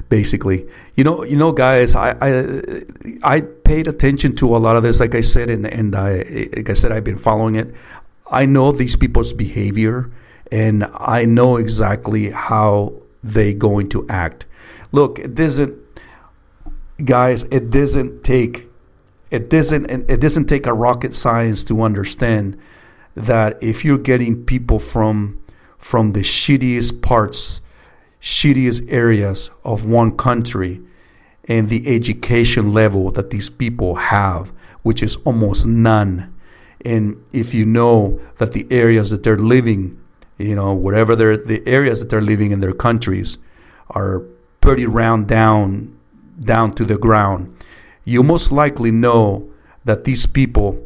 basically. 0.09 0.65
You 0.95 1.03
know, 1.03 1.23
you 1.23 1.37
know, 1.37 1.51
guys, 1.51 1.95
I, 1.95 2.11
I, 2.21 2.83
I 3.23 3.43
paid 3.67 3.87
attention 3.87 4.33
to 4.37 4.55
a 4.55 4.57
lot 4.57 4.77
of 4.77 4.83
this, 4.83 4.99
like 4.99 5.13
I 5.13 5.21
said, 5.21 5.49
and 5.49 5.67
and 5.67 5.95
I, 5.95 6.49
like 6.55 6.69
I 6.69 6.73
said, 6.73 6.91
I've 6.91 7.03
been 7.03 7.17
following 7.17 7.55
it. 7.55 7.73
I 8.31 8.45
know 8.45 8.71
these 8.71 8.95
people's 8.95 9.33
behavior, 9.33 10.09
and 10.51 10.85
I 10.93 11.25
know 11.25 11.57
exactly 11.57 12.29
how 12.29 12.93
they 13.23 13.53
going 13.53 13.89
to 13.89 14.07
act. 14.07 14.45
Look, 14.91 15.19
it 15.19 15.35
doesn't, 15.35 15.77
guys. 17.03 17.43
It 17.43 17.69
doesn't 17.69 18.23
take, 18.23 18.67
it 19.31 19.49
doesn't, 19.49 19.85
it 19.89 20.21
doesn't 20.21 20.45
take 20.45 20.65
a 20.65 20.73
rocket 20.73 21.13
science 21.13 21.63
to 21.65 21.81
understand 21.81 22.57
that 23.15 23.61
if 23.61 23.83
you're 23.83 23.97
getting 23.97 24.45
people 24.45 24.79
from 24.79 25.41
from 25.77 26.13
the 26.13 26.21
shittiest 26.21 27.01
parts 27.01 27.61
shittiest 28.19 28.83
areas 28.91 29.51
of 29.63 29.85
one 29.85 30.15
country 30.17 30.81
and 31.47 31.69
the 31.69 31.87
education 31.87 32.73
level 32.73 33.11
that 33.11 33.29
these 33.29 33.49
people 33.49 33.95
have, 33.95 34.51
which 34.83 35.01
is 35.01 35.15
almost 35.17 35.65
none. 35.65 36.33
And 36.83 37.23
if 37.33 37.53
you 37.53 37.65
know 37.65 38.19
that 38.37 38.51
the 38.51 38.67
areas 38.69 39.09
that 39.11 39.23
they're 39.23 39.37
living, 39.37 39.99
you 40.37 40.55
know, 40.55 40.73
wherever 40.73 41.15
they're, 41.15 41.37
the 41.37 41.65
areas 41.67 41.99
that 41.99 42.09
they're 42.09 42.21
living 42.21 42.51
in 42.51 42.59
their 42.59 42.73
countries 42.73 43.37
are 43.89 44.19
pretty 44.61 44.85
round 44.85 45.27
down, 45.27 45.97
down 46.43 46.75
to 46.75 46.85
the 46.85 46.97
ground, 46.97 47.55
you 48.03 48.23
most 48.23 48.51
likely 48.51 48.91
know 48.91 49.49
that 49.85 50.03
these 50.03 50.25
people, 50.25 50.81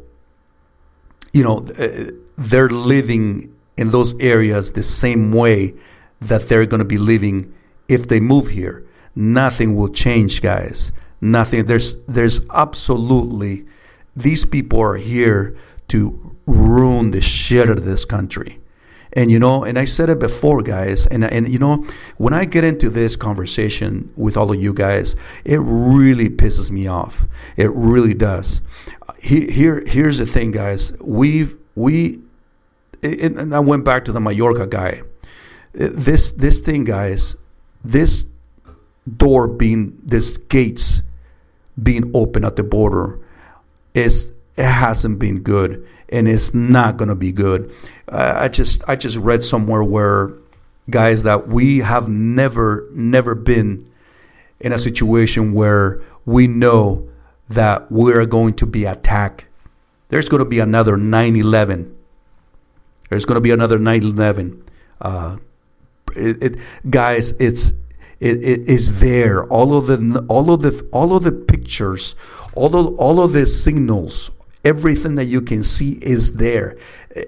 you 1.34 1.44
know, 1.44 1.66
uh, 1.78 2.12
they're 2.38 2.70
living 2.70 3.54
in 3.78 3.92
those 3.92 4.20
areas 4.20 4.74
the 4.74 4.84
same 4.84 5.32
way 5.32 5.74
that 6.22 6.48
they're 6.48 6.66
going 6.66 6.80
to 6.80 6.86
be 6.86 6.98
living 6.98 7.52
if 7.88 8.08
they 8.08 8.20
move 8.20 8.50
here. 8.50 8.86
Nothing 9.16 9.76
will 9.76 9.90
change, 9.90 10.42
guys. 10.42 10.92
Nothing. 11.20 11.66
There's 11.66 11.98
there's 12.08 12.42
absolutely 12.50 13.66
these 14.16 14.46
people 14.46 14.80
are 14.82 14.96
here 14.96 15.56
to 15.90 16.36
ruin 16.46 17.12
the 17.12 17.22
shit 17.22 17.70
out 17.70 17.78
of 17.78 17.86
this 17.86 18.06
country. 18.06 18.60
And 19.14 19.30
you 19.30 19.40
know, 19.40 19.64
and 19.66 19.78
I 19.78 19.84
said 19.84 20.10
it 20.10 20.20
before, 20.20 20.62
guys, 20.62 21.06
and 21.08 21.24
and 21.24 21.52
you 21.52 21.60
know, 21.60 21.86
when 22.18 22.34
I 22.34 22.46
get 22.46 22.64
into 22.64 22.90
this 22.90 23.16
conversation 23.16 24.12
with 24.16 24.38
all 24.38 24.52
of 24.52 24.62
you 24.62 24.74
guys, 24.74 25.16
it 25.44 25.60
really 25.60 26.30
pisses 26.30 26.72
me 26.72 26.88
off. 26.88 27.26
It 27.58 27.72
really 27.72 28.14
does. 28.14 28.62
Here, 29.20 29.84
here's 29.86 30.18
the 30.18 30.26
thing, 30.26 30.52
guys. 30.52 30.94
We've 31.00 31.58
we, 31.76 32.22
and 33.04 33.54
I 33.54 33.60
went 33.60 33.84
back 33.84 34.06
to 34.06 34.12
the 34.12 34.22
Mallorca 34.22 34.66
guy 34.66 35.04
this 35.74 36.32
this 36.32 36.60
thing, 36.60 36.84
guys, 36.84 37.36
this 37.84 38.26
door 39.18 39.48
being 39.48 39.98
this 40.04 40.38
gates 40.38 41.02
being 41.82 42.12
open 42.14 42.44
at 42.44 42.56
the 42.56 42.64
border 42.64 43.20
is 43.94 44.32
it 44.56 44.66
hasn't 44.66 45.18
been 45.20 45.40
good 45.40 45.88
and 46.10 46.28
it's 46.28 46.54
not 46.54 46.98
going 46.98 47.10
to 47.10 47.16
be 47.16 47.32
good. 47.32 47.74
Uh, 48.08 48.34
I 48.36 48.48
just 48.48 48.84
I 48.88 48.96
just 48.96 49.18
read 49.18 49.44
somewhere 49.44 49.84
where 49.84 50.32
guys 50.90 51.24
that 51.24 51.48
we 51.48 51.80
have 51.80 52.10
never 52.10 52.88
never 52.92 53.34
been 53.34 53.90
in 54.60 54.74
a 54.74 54.78
situation 54.78 55.54
where 55.54 56.02
we 56.26 56.48
know 56.48 57.08
that 57.50 57.92
we're 57.92 58.26
going 58.26 58.54
to 58.56 58.66
be 58.66 58.86
attacked. 58.86 59.46
There's 60.10 60.30
going 60.30 60.40
to 60.44 60.50
be 60.50 60.60
another 60.60 60.98
9 60.98 61.36
11. 61.36 61.98
There's 63.10 63.26
going 63.26 63.36
to 63.36 63.42
be 63.42 63.52
another 63.52 63.80
9 63.80 64.04
11. 64.04 64.64
Uh, 65.00 65.38
it, 66.16 66.44
it, 66.44 66.58
guys, 66.90 67.32
it's 67.40 67.72
it, 68.22 68.38
it 68.44 68.70
is 68.70 69.00
there. 69.00 69.44
All 69.46 69.76
of 69.76 69.88
the 69.88 70.26
all 70.30 70.54
of 70.54 70.62
the 70.62 70.88
all 70.94 71.16
of 71.16 71.24
the 71.24 71.32
pictures, 71.32 72.16
all 72.54 72.76
of 72.76 72.96
all 72.98 73.20
of 73.20 73.34
the 73.34 73.48
signals, 73.48 74.30
everything 74.64 75.16
that 75.16 75.26
you 75.26 75.42
can 75.42 75.64
see 75.64 75.94
is 76.02 76.34
there. 76.34 76.78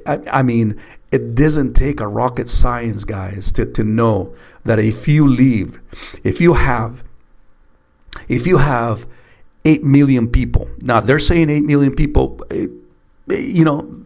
I, 0.05 0.19
I 0.31 0.43
mean, 0.43 0.79
it 1.11 1.33
doesn't 1.33 1.73
take 1.73 1.99
a 1.99 2.07
rocket 2.07 2.47
science, 2.47 3.03
guys, 3.03 3.51
to, 3.53 3.65
to 3.73 3.83
know 3.83 4.35
that 4.65 4.77
if 4.79 5.07
you 5.07 5.27
leave, 5.27 5.79
if 6.23 6.39
you 6.39 6.53
have, 6.53 7.03
if 8.27 8.45
you 8.45 8.57
have 8.57 9.07
eight 9.65 9.83
million 9.83 10.27
people, 10.27 10.69
now 10.79 10.99
they're 10.99 11.19
saying 11.19 11.49
eight 11.49 11.63
million 11.63 11.95
people, 11.95 12.39
eh, 12.51 12.67
eh, 13.31 13.37
you 13.37 13.65
know, 13.65 14.03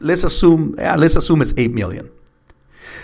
let's 0.00 0.24
assume, 0.24 0.74
yeah, 0.78 0.96
let's 0.96 1.16
assume 1.16 1.42
it's 1.42 1.52
eight 1.58 1.72
million. 1.72 2.10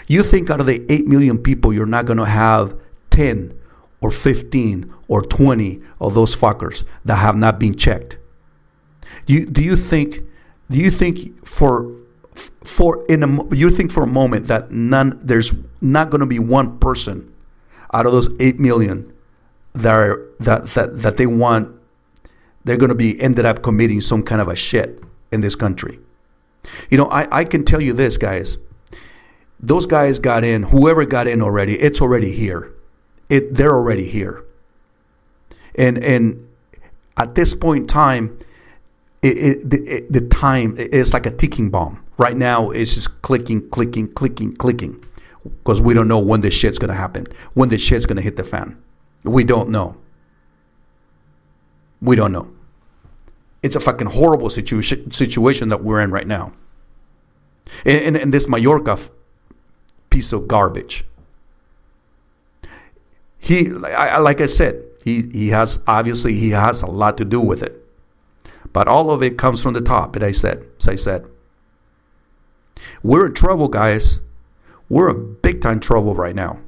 You 0.06 0.22
think 0.22 0.48
out 0.48 0.60
of 0.60 0.66
the 0.66 0.84
eight 0.90 1.06
million 1.06 1.36
people, 1.36 1.72
you're 1.72 1.86
not 1.86 2.06
going 2.06 2.18
to 2.18 2.24
have 2.24 2.79
10 3.20 3.52
or 4.00 4.10
15 4.10 4.94
or 5.06 5.20
20 5.20 5.82
of 6.00 6.14
those 6.14 6.34
fuckers 6.34 6.84
that 7.04 7.16
have 7.16 7.36
not 7.36 7.58
been 7.58 7.76
checked. 7.76 8.16
Do 9.26 9.34
you, 9.34 9.44
do 9.44 9.62
you 9.62 9.76
think, 9.76 10.20
do 10.70 10.78
you 10.78 10.90
think 10.90 11.46
for 11.46 11.96
for 12.64 13.04
in 13.06 13.22
a 13.22 13.54
you 13.54 13.68
think 13.68 13.90
for 13.92 14.04
a 14.04 14.06
moment 14.06 14.46
that 14.46 14.70
none 14.70 15.18
there's 15.22 15.52
not 15.82 16.08
going 16.08 16.20
to 16.20 16.26
be 16.26 16.38
one 16.38 16.78
person 16.78 17.30
out 17.92 18.06
of 18.06 18.12
those 18.12 18.30
8 18.38 18.58
million 18.58 19.12
that 19.74 19.92
are, 19.92 20.26
that 20.38 20.68
that 20.68 21.02
that 21.02 21.16
they 21.18 21.26
want 21.26 21.76
they're 22.64 22.78
going 22.78 22.88
to 22.88 22.94
be 22.94 23.20
ended 23.20 23.44
up 23.44 23.62
committing 23.62 24.00
some 24.00 24.22
kind 24.22 24.40
of 24.40 24.48
a 24.48 24.56
shit 24.56 25.02
in 25.30 25.42
this 25.42 25.56
country? 25.56 25.98
You 26.88 26.96
know 26.96 27.10
i 27.10 27.40
i 27.40 27.44
can 27.44 27.64
tell 27.64 27.82
you 27.82 27.92
this 27.92 28.16
guys. 28.16 28.56
Those 29.58 29.84
guys 29.84 30.18
got 30.18 30.42
in 30.44 30.62
whoever 30.62 31.04
got 31.04 31.26
in 31.26 31.42
already 31.42 31.78
it's 31.78 32.00
already 32.00 32.32
here 32.32 32.72
it 33.30 33.54
they're 33.54 33.72
already 33.72 34.08
here 34.08 34.44
and 35.76 35.96
and 35.98 36.46
at 37.16 37.34
this 37.34 37.54
point 37.54 37.82
in 37.82 37.86
time 37.86 38.38
it, 39.22 39.36
it, 39.36 39.70
the, 39.70 40.06
the 40.08 40.28
time 40.28 40.74
is 40.78 41.12
like 41.12 41.26
a 41.26 41.30
ticking 41.30 41.70
bomb 41.70 42.02
Right 42.20 42.36
now, 42.36 42.68
it's 42.68 42.92
just 42.92 43.22
clicking, 43.22 43.70
clicking, 43.70 44.06
clicking, 44.06 44.52
clicking, 44.52 45.02
because 45.42 45.80
we 45.80 45.94
don't 45.94 46.06
know 46.06 46.18
when 46.18 46.42
this 46.42 46.52
shit's 46.52 46.78
gonna 46.78 46.92
happen, 46.92 47.26
when 47.54 47.70
this 47.70 47.80
shit's 47.80 48.04
gonna 48.04 48.20
hit 48.20 48.36
the 48.36 48.44
fan. 48.44 48.76
We 49.24 49.42
don't 49.42 49.70
know. 49.70 49.96
We 52.02 52.14
don't 52.14 52.30
know. 52.30 52.50
It's 53.62 53.74
a 53.74 53.80
fucking 53.80 54.08
horrible 54.08 54.50
situation 54.50 55.68
that 55.70 55.82
we're 55.82 56.02
in 56.02 56.10
right 56.10 56.26
now. 56.26 56.52
And, 57.86 58.02
and, 58.02 58.16
and 58.16 58.34
this 58.34 58.46
Mayorkas 58.46 59.08
piece 60.10 60.34
of 60.34 60.46
garbage. 60.46 61.06
He, 63.40 63.70
like 63.70 64.40
I 64.40 64.46
said, 64.46 64.84
he, 65.02 65.22
he 65.32 65.48
has 65.48 65.80
obviously 65.86 66.34
he 66.34 66.50
has 66.50 66.82
a 66.82 66.86
lot 66.86 67.16
to 67.18 67.24
do 67.24 67.40
with 67.40 67.62
it, 67.62 67.84
but 68.72 68.86
all 68.86 69.10
of 69.10 69.22
it 69.22 69.38
comes 69.38 69.62
from 69.62 69.72
the 69.72 69.80
top. 69.80 70.14
As 70.16 70.22
I 70.22 70.30
said, 70.30 70.66
as 70.78 70.88
I 70.88 70.94
said. 70.94 71.26
We're 73.02 73.26
in 73.26 73.34
trouble, 73.34 73.68
guys. 73.68 74.20
We're 74.88 75.10
in 75.10 75.36
big 75.40 75.62
time 75.62 75.80
trouble 75.80 76.14
right 76.14 76.34
now. 76.34 76.60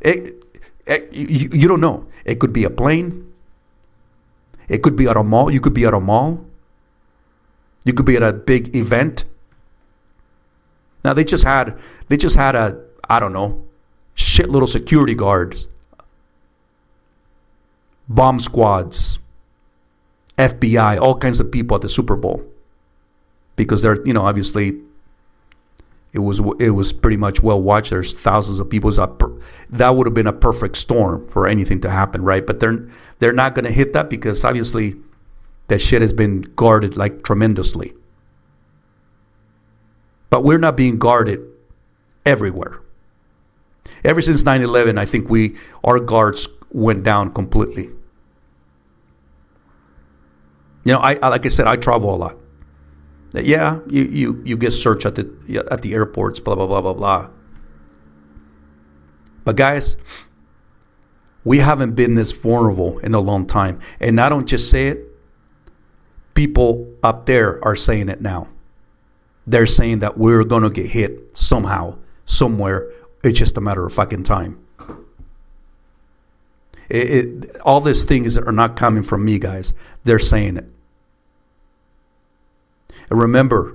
It, 0.00 0.44
it, 0.86 1.12
you, 1.12 1.48
you 1.52 1.68
don't 1.68 1.80
know. 1.80 2.06
It 2.24 2.40
could 2.40 2.52
be 2.52 2.64
a 2.64 2.70
plane. 2.70 3.32
It 4.68 4.82
could 4.82 4.96
be 4.96 5.08
at 5.08 5.16
a 5.16 5.24
mall. 5.24 5.50
You 5.50 5.60
could 5.60 5.74
be 5.74 5.86
at 5.86 5.94
a 5.94 6.00
mall. 6.00 6.44
You 7.84 7.94
could 7.94 8.06
be 8.06 8.16
at 8.16 8.22
a 8.22 8.32
big 8.32 8.76
event. 8.76 9.24
Now 11.04 11.14
they 11.14 11.24
just 11.24 11.44
had 11.44 11.78
they 12.08 12.18
just 12.18 12.36
had 12.36 12.54
a 12.54 12.78
I 13.08 13.18
don't 13.18 13.32
know 13.32 13.64
shit 14.18 14.50
little 14.50 14.68
security 14.68 15.14
guards, 15.14 15.68
bomb 18.08 18.40
squads, 18.40 19.18
FBI, 20.36 21.00
all 21.00 21.16
kinds 21.16 21.40
of 21.40 21.50
people 21.50 21.76
at 21.76 21.82
the 21.82 21.88
Super 21.88 22.16
Bowl 22.16 22.44
because 23.56 23.82
they're 23.82 24.02
you 24.04 24.12
know 24.12 24.22
obviously 24.22 24.80
it 26.12 26.20
was 26.20 26.40
it 26.58 26.70
was 26.70 26.92
pretty 26.92 27.16
much 27.16 27.42
well 27.42 27.60
watched. 27.60 27.90
There's 27.90 28.12
thousands 28.12 28.60
of 28.60 28.68
people. 28.70 28.90
That 29.70 29.90
would 29.90 30.06
have 30.06 30.14
been 30.14 30.26
a 30.26 30.32
perfect 30.32 30.76
storm 30.76 31.28
for 31.28 31.46
anything 31.46 31.80
to 31.82 31.90
happen, 31.90 32.22
right? 32.22 32.46
But 32.46 32.60
they're 32.60 32.88
they're 33.18 33.32
not 33.32 33.54
going 33.54 33.66
to 33.66 33.72
hit 33.72 33.92
that 33.92 34.08
because 34.10 34.44
obviously 34.44 34.96
that 35.68 35.80
shit 35.80 36.00
has 36.00 36.12
been 36.12 36.42
guarded 36.56 36.96
like 36.96 37.22
tremendously. 37.22 37.92
But 40.30 40.44
we're 40.44 40.58
not 40.58 40.76
being 40.76 40.98
guarded 40.98 41.40
everywhere. 42.24 42.80
Ever 44.04 44.20
since 44.22 44.42
9/11, 44.42 44.98
I 44.98 45.04
think 45.04 45.28
we 45.28 45.56
our 45.84 45.98
guards 45.98 46.48
went 46.70 47.02
down 47.02 47.32
completely. 47.32 47.90
You 50.84 50.92
know, 50.94 51.00
I 51.00 51.14
like 51.28 51.44
I 51.44 51.48
said, 51.48 51.66
I 51.66 51.76
travel 51.76 52.14
a 52.14 52.16
lot. 52.16 52.36
Yeah, 53.34 53.80
you, 53.86 54.04
you, 54.04 54.42
you 54.44 54.56
get 54.56 54.72
searched 54.72 55.04
at 55.04 55.14
the 55.16 55.66
at 55.70 55.82
the 55.82 55.92
airports, 55.92 56.40
blah 56.40 56.54
blah 56.54 56.66
blah 56.66 56.80
blah 56.80 56.94
blah. 56.94 57.30
But 59.44 59.56
guys, 59.56 59.96
we 61.44 61.58
haven't 61.58 61.94
been 61.94 62.14
this 62.14 62.32
vulnerable 62.32 62.98
in 62.98 63.14
a 63.14 63.20
long 63.20 63.46
time. 63.46 63.80
And 64.00 64.20
I 64.20 64.28
don't 64.28 64.46
just 64.46 64.70
say 64.70 64.88
it, 64.88 65.06
people 66.34 66.86
up 67.02 67.24
there 67.24 67.58
are 67.64 67.74
saying 67.74 68.10
it 68.10 68.20
now. 68.20 68.48
They're 69.46 69.66
saying 69.66 70.00
that 70.00 70.18
we're 70.18 70.44
to 70.44 70.70
get 70.70 70.90
hit 70.90 71.30
somehow, 71.32 71.96
somewhere. 72.26 72.92
It's 73.22 73.38
just 73.38 73.56
a 73.56 73.60
matter 73.60 73.84
of 73.84 73.92
fucking 73.92 74.22
time. 74.22 74.58
It, 76.88 77.10
it, 77.10 77.60
all 77.60 77.80
these 77.80 78.04
things 78.04 78.38
are 78.38 78.52
not 78.52 78.76
coming 78.76 79.02
from 79.02 79.24
me, 79.24 79.38
guys. 79.38 79.74
They're 80.04 80.18
saying 80.18 80.56
it. 80.56 80.64
And 83.10 83.20
remember, 83.20 83.74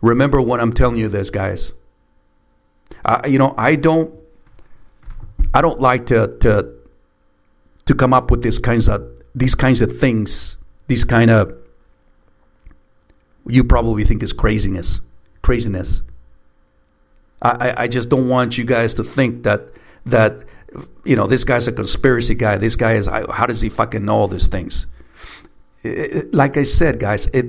remember 0.00 0.40
what 0.40 0.60
I'm 0.60 0.72
telling 0.72 0.96
you 0.96 1.08
this, 1.08 1.30
guys. 1.30 1.72
I, 3.04 3.26
you 3.26 3.38
know, 3.38 3.54
I 3.58 3.76
don't, 3.76 4.14
I 5.52 5.60
don't 5.62 5.80
like 5.80 6.06
to 6.06 6.36
to 6.40 6.72
to 7.86 7.94
come 7.94 8.12
up 8.12 8.30
with 8.30 8.42
these 8.42 8.58
kinds 8.58 8.88
of 8.88 9.02
these 9.34 9.54
kinds 9.54 9.80
of 9.80 9.98
things, 9.98 10.56
these 10.88 11.04
kind 11.04 11.30
of 11.30 11.54
you 13.46 13.64
probably 13.64 14.04
think 14.04 14.22
is 14.22 14.32
craziness, 14.32 15.00
craziness. 15.42 16.02
I, 17.42 17.84
I 17.84 17.88
just 17.88 18.08
don't 18.08 18.28
want 18.28 18.56
you 18.56 18.64
guys 18.64 18.94
to 18.94 19.04
think 19.04 19.42
that 19.42 19.68
that 20.06 20.44
you 21.04 21.16
know 21.16 21.26
this 21.26 21.44
guy's 21.44 21.68
a 21.68 21.72
conspiracy 21.72 22.34
guy. 22.34 22.56
This 22.56 22.76
guy 22.76 22.92
is 22.92 23.06
how 23.06 23.46
does 23.46 23.60
he 23.60 23.68
fucking 23.68 24.04
know 24.04 24.16
all 24.16 24.28
these 24.28 24.48
things? 24.48 24.86
It, 25.82 26.32
like 26.34 26.56
I 26.56 26.62
said, 26.62 26.98
guys, 26.98 27.26
it 27.26 27.46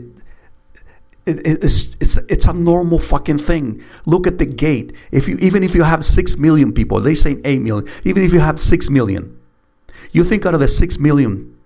it, 1.28 1.64
it's, 1.64 1.98
it's, 2.00 2.18
it's 2.30 2.46
a 2.46 2.54
normal 2.54 3.00
fucking 3.00 3.38
thing. 3.38 3.84
Look 4.06 4.28
at 4.28 4.38
the 4.38 4.46
gate. 4.46 4.94
If 5.12 5.28
you, 5.28 5.38
even 5.42 5.62
if 5.62 5.76
you 5.76 5.84
have 5.84 6.06
6 6.06 6.38
million 6.38 6.72
people, 6.72 7.02
they 7.02 7.16
say 7.16 7.38
8 7.44 7.62
million, 7.62 7.90
even 8.06 8.24
if 8.24 8.32
you 8.32 8.40
have 8.40 8.58
6 8.58 8.90
million, 8.90 9.38
you 10.14 10.24
think 10.24 10.46
out 10.46 10.54
of 10.54 10.62
the 10.62 10.70
6 10.70 11.00
million, 11.00 11.58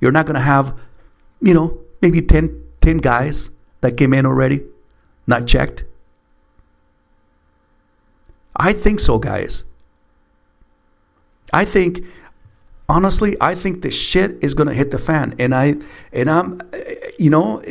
you're 0.00 0.12
not 0.12 0.26
going 0.26 0.36
to 0.36 0.40
have, 0.40 0.78
you 1.40 1.52
know, 1.52 1.80
maybe 2.00 2.22
10, 2.22 2.62
10 2.80 2.98
guys 2.98 3.50
that 3.80 3.96
came 3.96 4.14
in 4.14 4.24
already, 4.24 4.62
not 5.26 5.48
checked? 5.48 5.82
I 8.56 8.72
think 8.72 9.00
so, 9.00 9.18
guys. 9.18 9.64
I 11.52 11.64
think 11.64 12.04
honestly, 12.88 13.36
I 13.40 13.54
think 13.54 13.82
the 13.82 13.90
shit 13.90 14.38
is 14.42 14.54
gonna 14.54 14.74
hit 14.74 14.90
the 14.90 14.98
fan, 14.98 15.34
and 15.38 15.54
I 15.54 15.76
and 16.12 16.30
I'm, 16.30 16.60
you 17.18 17.30
know, 17.30 17.62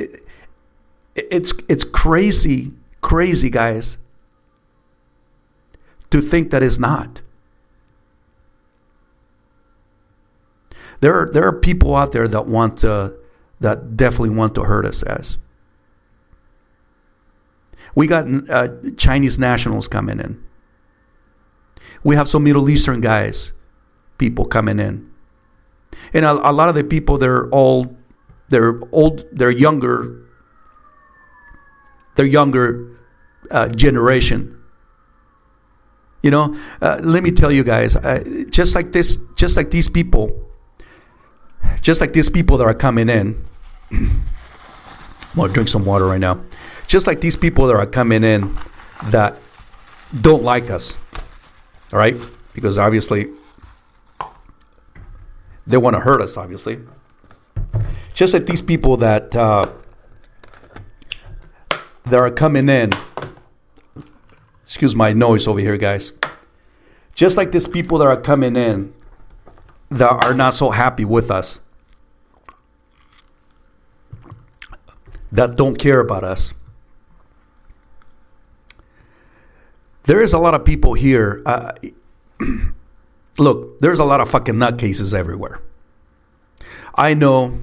it's 1.15 1.53
it's 1.69 1.83
crazy, 1.83 2.73
crazy, 3.01 3.49
guys, 3.49 3.97
to 6.09 6.21
think 6.21 6.51
that 6.51 6.63
it's 6.63 6.79
not. 6.79 7.21
There 11.01 11.19
are 11.19 11.29
there 11.31 11.45
are 11.45 11.53
people 11.53 11.95
out 11.95 12.11
there 12.11 12.27
that 12.27 12.47
want 12.47 12.77
to 12.79 13.13
that 13.59 13.95
definitely 13.97 14.35
want 14.35 14.55
to 14.55 14.63
hurt 14.63 14.85
us 14.85 15.03
as. 15.03 15.37
We 17.93 18.07
got 18.07 18.25
uh, 18.49 18.69
Chinese 18.95 19.37
nationals 19.37 19.87
coming 19.87 20.19
in. 20.19 20.40
We 22.03 22.15
have 22.15 22.27
some 22.27 22.43
Middle 22.43 22.69
Eastern 22.69 23.01
guys, 23.01 23.53
people 24.17 24.45
coming 24.45 24.79
in, 24.79 25.09
and 26.13 26.25
a, 26.25 26.31
a 26.49 26.51
lot 26.51 26.69
of 26.69 26.75
the 26.75 26.83
people 26.83 27.17
they're 27.17 27.49
all 27.49 27.95
they're 28.49 28.79
old, 28.91 29.25
they're 29.31 29.51
younger 29.51 30.21
their 32.15 32.25
younger 32.25 32.87
uh, 33.49 33.69
generation. 33.69 34.57
You 36.21 36.31
know, 36.31 36.57
uh, 36.81 36.99
let 37.01 37.23
me 37.23 37.31
tell 37.31 37.51
you 37.51 37.63
guys, 37.63 37.95
uh, 37.95 38.23
just 38.49 38.75
like 38.75 38.91
this, 38.91 39.17
just 39.35 39.57
like 39.57 39.71
these 39.71 39.89
people, 39.89 40.47
just 41.81 41.99
like 41.99 42.13
these 42.13 42.29
people 42.29 42.57
that 42.57 42.65
are 42.65 42.75
coming 42.75 43.09
in. 43.09 43.43
I'm 43.91 45.35
gonna 45.35 45.51
drink 45.51 45.69
some 45.69 45.85
water 45.85 46.05
right 46.05 46.19
now. 46.19 46.41
Just 46.85 47.07
like 47.07 47.21
these 47.21 47.35
people 47.35 47.65
that 47.67 47.75
are 47.75 47.85
coming 47.85 48.23
in 48.23 48.53
that 49.05 49.37
don't 50.21 50.43
like 50.43 50.69
us, 50.69 50.97
all 51.91 51.99
right? 51.99 52.15
Because 52.53 52.77
obviously 52.77 53.27
they 55.67 55.77
want 55.77 55.95
to 55.95 55.99
hurt 55.99 56.21
us, 56.21 56.37
obviously. 56.37 56.79
Just 58.13 58.33
like 58.33 58.45
these 58.45 58.61
people 58.61 58.97
that 58.97 59.35
uh, 59.35 59.63
that 62.05 62.17
are 62.19 62.31
coming 62.31 62.69
in. 62.69 62.89
Excuse 64.65 64.95
my 64.95 65.11
noise 65.13 65.47
over 65.47 65.59
here, 65.59 65.77
guys. 65.77 66.13
Just 67.13 67.37
like 67.37 67.51
these 67.51 67.67
people 67.67 67.97
that 67.97 68.07
are 68.07 68.19
coming 68.19 68.55
in 68.55 68.93
that 69.89 70.23
are 70.25 70.33
not 70.33 70.53
so 70.53 70.71
happy 70.71 71.03
with 71.03 71.29
us, 71.29 71.59
that 75.31 75.55
don't 75.55 75.77
care 75.77 75.99
about 75.99 76.23
us. 76.23 76.53
There 80.03 80.21
is 80.21 80.33
a 80.33 80.39
lot 80.39 80.53
of 80.53 80.65
people 80.65 80.93
here. 80.93 81.41
Uh, 81.45 81.73
look, 83.37 83.79
there's 83.79 83.99
a 83.99 84.05
lot 84.05 84.19
of 84.19 84.29
fucking 84.29 84.55
nutcases 84.55 85.13
everywhere. 85.13 85.61
I 86.95 87.13
know, 87.13 87.59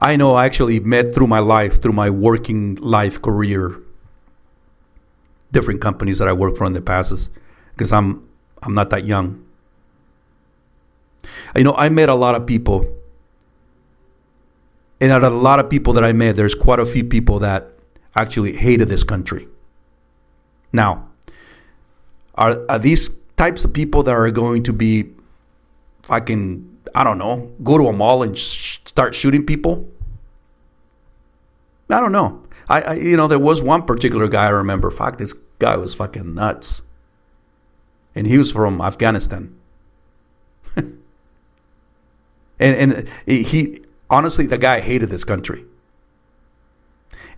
I 0.00 0.16
know. 0.16 0.34
I 0.34 0.44
actually 0.44 0.80
met 0.80 1.14
through 1.14 1.26
my 1.28 1.38
life, 1.38 1.80
through 1.80 1.92
my 1.92 2.10
working 2.10 2.76
life 2.76 3.22
career, 3.22 3.76
different 5.52 5.80
companies 5.80 6.18
that 6.18 6.28
I 6.28 6.32
worked 6.32 6.56
for 6.56 6.66
in 6.66 6.72
the 6.72 6.80
past, 6.80 7.30
because 7.74 7.92
I'm 7.92 8.28
I'm 8.62 8.74
not 8.74 8.90
that 8.90 9.04
young. 9.04 9.44
You 11.56 11.64
know, 11.64 11.74
I 11.74 11.88
met 11.88 12.08
a 12.08 12.14
lot 12.14 12.34
of 12.34 12.46
people, 12.46 12.86
and 15.00 15.12
out 15.12 15.24
of 15.24 15.32
a 15.32 15.36
lot 15.36 15.60
of 15.60 15.70
people 15.70 15.92
that 15.92 16.04
I 16.04 16.12
met, 16.12 16.36
there's 16.36 16.54
quite 16.54 16.80
a 16.80 16.86
few 16.86 17.04
people 17.04 17.38
that 17.40 17.68
actually 18.16 18.56
hated 18.56 18.88
this 18.88 19.04
country. 19.04 19.48
Now, 20.72 21.08
are 22.38 22.64
are 22.70 22.78
these 22.78 23.10
types 23.36 23.64
of 23.64 23.72
people 23.72 24.02
that 24.04 24.12
are 24.12 24.30
going 24.30 24.62
to 24.62 24.72
be 24.72 25.10
fucking 26.02 26.78
I 26.94 27.04
don't 27.04 27.18
know, 27.18 27.52
go 27.62 27.76
to 27.76 27.88
a 27.88 27.92
mall 27.92 28.22
and 28.22 28.36
sh- 28.38 28.78
start 28.86 29.14
shooting 29.14 29.44
people? 29.44 29.86
I 31.90 32.00
don't 32.00 32.12
know. 32.12 32.42
I, 32.68 32.80
I, 32.80 32.92
you 32.94 33.16
know, 33.16 33.28
there 33.28 33.38
was 33.38 33.62
one 33.62 33.82
particular 33.84 34.28
guy 34.28 34.46
I 34.46 34.50
remember. 34.50 34.90
Fuck, 34.90 35.18
this 35.18 35.32
guy 35.58 35.76
was 35.76 35.94
fucking 35.94 36.34
nuts, 36.34 36.82
and 38.14 38.26
he 38.26 38.38
was 38.38 38.52
from 38.52 38.80
Afghanistan. 38.80 39.54
and 40.76 40.96
and 42.58 43.08
he 43.26 43.80
honestly, 44.10 44.46
the 44.46 44.58
guy 44.58 44.80
hated 44.80 45.08
this 45.08 45.24
country. 45.24 45.64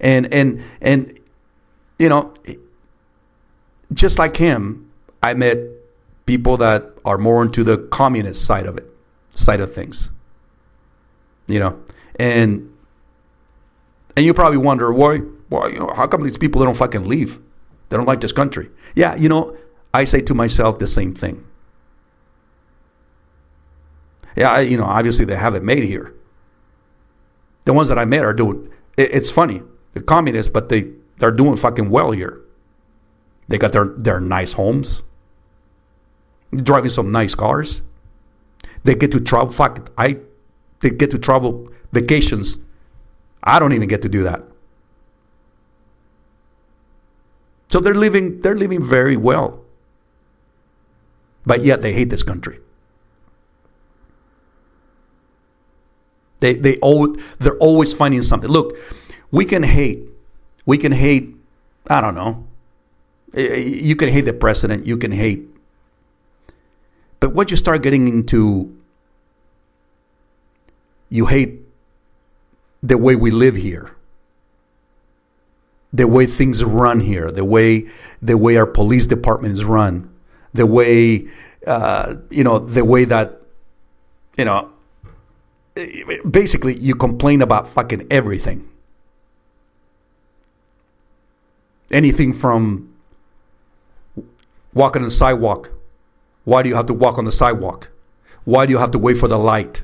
And 0.00 0.32
and 0.32 0.62
and 0.80 1.18
you 1.98 2.08
know, 2.08 2.34
just 3.92 4.18
like 4.18 4.36
him, 4.36 4.89
I 5.22 5.34
met 5.34 5.58
people 6.26 6.56
that 6.58 6.92
are 7.04 7.18
more 7.18 7.42
into 7.42 7.64
the 7.64 7.78
communist 7.78 8.44
side 8.44 8.66
of 8.66 8.76
it 8.76 8.86
side 9.34 9.60
of 9.60 9.74
things. 9.74 10.10
You 11.48 11.58
know, 11.58 11.80
and 12.18 12.72
and 14.16 14.24
you 14.24 14.34
probably 14.34 14.58
wonder 14.58 14.92
why 14.92 15.18
why 15.48 15.68
you 15.68 15.78
know 15.78 15.92
how 15.94 16.06
come 16.06 16.22
these 16.22 16.38
people 16.38 16.60
they 16.60 16.64
don't 16.64 16.76
fucking 16.76 17.04
leave? 17.04 17.40
They 17.88 17.96
don't 17.96 18.06
like 18.06 18.20
this 18.20 18.32
country. 18.32 18.70
Yeah, 18.94 19.16
you 19.16 19.28
know, 19.28 19.56
I 19.92 20.04
say 20.04 20.20
to 20.22 20.34
myself 20.34 20.78
the 20.78 20.86
same 20.86 21.14
thing. 21.14 21.44
Yeah, 24.36 24.52
I, 24.52 24.60
you 24.60 24.76
know, 24.76 24.84
obviously 24.84 25.24
they 25.24 25.36
haven't 25.36 25.64
made 25.64 25.82
here. 25.82 26.14
The 27.64 27.72
ones 27.72 27.88
that 27.88 27.98
I 27.98 28.04
met 28.04 28.24
are 28.24 28.32
doing. 28.32 28.68
It, 28.96 29.12
it's 29.12 29.30
funny, 29.30 29.62
they're 29.92 30.02
communists, 30.02 30.52
but 30.52 30.68
they 30.68 30.92
they're 31.18 31.32
doing 31.32 31.56
fucking 31.56 31.90
well 31.90 32.12
here. 32.12 32.40
They 33.48 33.58
got 33.58 33.72
their 33.72 33.86
their 33.86 34.20
nice 34.20 34.52
homes, 34.52 35.02
driving 36.54 36.90
some 36.90 37.12
nice 37.12 37.34
cars. 37.34 37.82
They 38.84 38.94
get 38.94 39.12
to 39.12 39.20
travel. 39.20 39.50
Fuck, 39.50 39.90
I 39.96 40.18
they 40.80 40.90
get 40.90 41.10
to 41.12 41.18
travel 41.18 41.68
vacations. 41.92 42.58
I 43.42 43.58
don't 43.58 43.72
even 43.72 43.88
get 43.88 44.02
to 44.02 44.08
do 44.08 44.22
that. 44.24 44.42
So 47.68 47.80
they're 47.80 47.94
living 47.94 48.40
they're 48.40 48.56
living 48.56 48.82
very 48.82 49.16
well. 49.16 49.64
But 51.46 51.64
yet 51.64 51.82
they 51.82 51.92
hate 51.92 52.10
this 52.10 52.22
country. 52.22 52.60
They 56.40 56.54
they 56.54 56.78
always 56.78 57.22
they're 57.38 57.58
always 57.58 57.92
finding 57.92 58.22
something. 58.22 58.50
Look, 58.50 58.76
we 59.30 59.44
can 59.44 59.62
hate. 59.62 60.04
We 60.66 60.78
can 60.78 60.92
hate 60.92 61.36
I 61.88 62.00
don't 62.00 62.14
know. 62.14 62.46
Eh, 63.34 63.42
eh, 63.42 63.56
you 63.56 63.96
can 63.96 64.08
hate 64.08 64.22
the 64.22 64.32
president, 64.32 64.86
you 64.86 64.96
can 64.96 65.12
hate 65.12 65.46
but 67.20 67.34
once 67.34 67.50
you 67.50 67.56
start 67.58 67.82
getting 67.82 68.08
into, 68.08 68.74
you 71.10 71.26
hate 71.26 71.60
the 72.82 72.96
way 72.96 73.14
we 73.14 73.30
live 73.30 73.56
here, 73.56 73.94
the 75.92 76.08
way 76.08 76.24
things 76.24 76.64
run 76.64 77.00
here, 77.00 77.30
the 77.30 77.44
way 77.44 77.90
the 78.22 78.38
way 78.38 78.56
our 78.56 78.66
police 78.66 79.06
department 79.06 79.52
is 79.52 79.64
run, 79.64 80.10
the 80.54 80.64
way 80.64 81.28
uh, 81.66 82.16
you 82.30 82.42
know 82.42 82.58
the 82.58 82.84
way 82.84 83.04
that 83.04 83.42
you 84.38 84.46
know. 84.46 84.70
Basically, 86.28 86.74
you 86.74 86.94
complain 86.94 87.42
about 87.42 87.68
fucking 87.68 88.06
everything. 88.10 88.68
Anything 91.92 92.32
from 92.32 92.92
walking 94.74 95.02
on 95.02 95.08
the 95.08 95.14
sidewalk 95.14 95.70
why 96.50 96.62
do 96.62 96.68
you 96.68 96.74
have 96.74 96.86
to 96.86 96.94
walk 96.94 97.16
on 97.16 97.24
the 97.24 97.36
sidewalk? 97.42 97.90
Why 98.44 98.66
do 98.66 98.72
you 98.72 98.78
have 98.78 98.90
to 98.90 98.98
wait 98.98 99.16
for 99.16 99.28
the 99.28 99.38
light? 99.38 99.82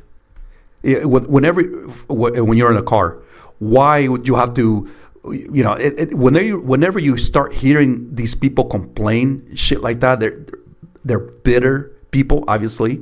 Whenever, 0.82 1.62
when 2.08 2.58
you're 2.58 2.72
in 2.72 2.76
a 2.76 2.82
car, 2.82 3.22
why 3.60 4.08
would 4.08 4.26
you 4.26 4.34
have 4.34 4.52
to, 4.54 4.90
you 5.30 5.62
know, 5.62 5.74
it, 5.74 5.94
it, 5.96 6.14
whenever, 6.14 6.58
whenever 6.58 6.98
you 6.98 7.16
start 7.16 7.54
hearing 7.54 8.12
these 8.12 8.34
people 8.34 8.64
complain 8.64 9.54
shit 9.54 9.80
like 9.80 10.00
that, 10.00 10.18
they're, 10.18 10.44
they're 11.04 11.20
bitter 11.20 11.92
people, 12.10 12.44
obviously. 12.48 13.00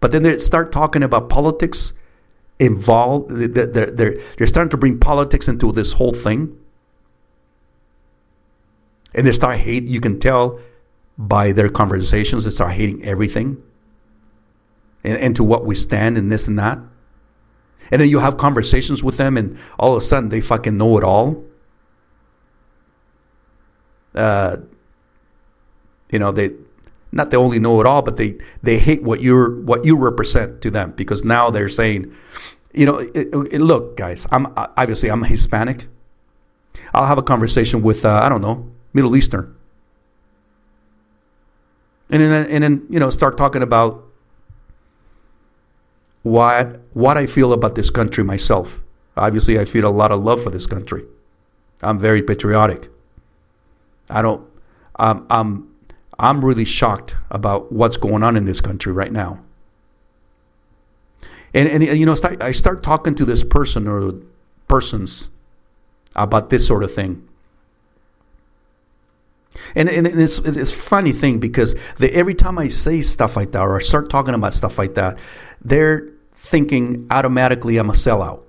But 0.00 0.10
then 0.10 0.24
they 0.24 0.36
start 0.38 0.72
talking 0.72 1.04
about 1.04 1.28
politics 1.28 1.92
involved. 2.58 3.30
They're, 3.30 3.66
they're, 3.66 4.18
they're 4.36 4.46
starting 4.48 4.70
to 4.70 4.76
bring 4.76 4.98
politics 4.98 5.46
into 5.46 5.70
this 5.70 5.92
whole 5.92 6.12
thing. 6.12 6.58
And 9.14 9.24
they 9.28 9.32
start 9.32 9.58
hate. 9.58 9.84
You 9.84 10.00
can 10.00 10.18
tell 10.18 10.58
by 11.18 11.52
their 11.52 11.68
conversations. 11.68 12.44
They 12.44 12.50
start 12.50 12.72
hating 12.72 13.04
everything 13.04 13.62
and, 15.04 15.18
and 15.18 15.36
to 15.36 15.44
what 15.44 15.64
we 15.64 15.74
stand 15.74 16.16
and 16.16 16.30
this 16.30 16.48
and 16.48 16.58
that. 16.58 16.78
And 17.90 18.00
then 18.00 18.08
you 18.08 18.20
have 18.20 18.36
conversations 18.36 19.02
with 19.02 19.18
them, 19.18 19.36
and 19.36 19.58
all 19.78 19.92
of 19.92 19.98
a 19.98 20.00
sudden 20.00 20.30
they 20.30 20.40
fucking 20.40 20.76
know 20.78 20.96
it 20.96 21.04
all. 21.04 21.44
Uh, 24.14 24.58
you 26.10 26.18
know 26.18 26.30
they 26.30 26.50
not 27.10 27.30
they 27.30 27.36
only 27.36 27.58
know 27.58 27.80
it 27.80 27.86
all, 27.86 28.02
but 28.02 28.16
they 28.16 28.38
they 28.62 28.78
hate 28.78 29.02
what 29.02 29.20
you're 29.20 29.60
what 29.62 29.84
you 29.84 29.96
represent 29.96 30.62
to 30.62 30.70
them 30.70 30.92
because 30.92 31.24
now 31.24 31.50
they're 31.50 31.68
saying, 31.68 32.14
you 32.72 32.86
know, 32.86 32.98
it, 32.98 33.34
it, 33.34 33.60
look, 33.60 33.96
guys, 33.96 34.26
I'm 34.30 34.46
obviously 34.56 35.10
I'm 35.10 35.24
Hispanic. 35.24 35.88
I'll 36.94 37.06
have 37.06 37.18
a 37.18 37.22
conversation 37.22 37.82
with 37.82 38.04
uh, 38.04 38.20
I 38.22 38.28
don't 38.28 38.40
know 38.40 38.70
Middle 38.92 39.16
Eastern 39.16 39.54
and 42.12 42.20
then 42.20 42.46
and 42.46 42.62
then 42.62 42.86
you 42.90 43.00
know 43.00 43.10
start 43.10 43.36
talking 43.36 43.62
about 43.62 44.04
what 46.22 46.80
what 46.92 47.16
I 47.16 47.26
feel 47.26 47.52
about 47.52 47.74
this 47.74 47.90
country 47.90 48.22
myself. 48.22 48.82
Obviously, 49.16 49.58
I 49.58 49.64
feel 49.64 49.86
a 49.86 49.90
lot 49.90 50.12
of 50.12 50.22
love 50.22 50.42
for 50.42 50.50
this 50.50 50.66
country. 50.66 51.04
I'm 51.82 51.98
very 51.98 52.22
patriotic. 52.22 52.88
I 54.08 54.22
don't. 54.22 54.46
Um, 54.96 55.26
I'm 55.30 55.68
I'm 56.18 56.44
really 56.44 56.66
shocked 56.66 57.16
about 57.30 57.72
what's 57.72 57.96
going 57.96 58.22
on 58.22 58.36
in 58.36 58.44
this 58.44 58.60
country 58.60 58.92
right 58.92 59.12
now. 59.12 59.40
And 61.54 61.68
and 61.68 61.82
you 61.82 62.06
know, 62.06 62.14
start, 62.14 62.42
I 62.42 62.52
start 62.52 62.82
talking 62.82 63.14
to 63.16 63.24
this 63.24 63.42
person 63.42 63.88
or 63.88 64.14
persons 64.68 65.30
about 66.14 66.50
this 66.50 66.66
sort 66.66 66.84
of 66.84 66.92
thing. 66.92 67.26
And, 69.74 69.88
and 69.88 70.06
it's, 70.06 70.38
it's 70.38 70.72
a 70.72 70.76
funny 70.76 71.12
thing 71.12 71.38
because 71.38 71.74
the, 71.98 72.12
every 72.14 72.34
time 72.34 72.58
I 72.58 72.68
say 72.68 73.00
stuff 73.00 73.36
like 73.36 73.52
that 73.52 73.60
or 73.60 73.76
I 73.76 73.80
start 73.80 74.10
talking 74.10 74.34
about 74.34 74.52
stuff 74.52 74.78
like 74.78 74.94
that, 74.94 75.18
they're 75.62 76.08
thinking 76.34 77.06
automatically 77.10 77.76
I'm 77.76 77.90
a 77.90 77.94
sellout. 77.94 78.42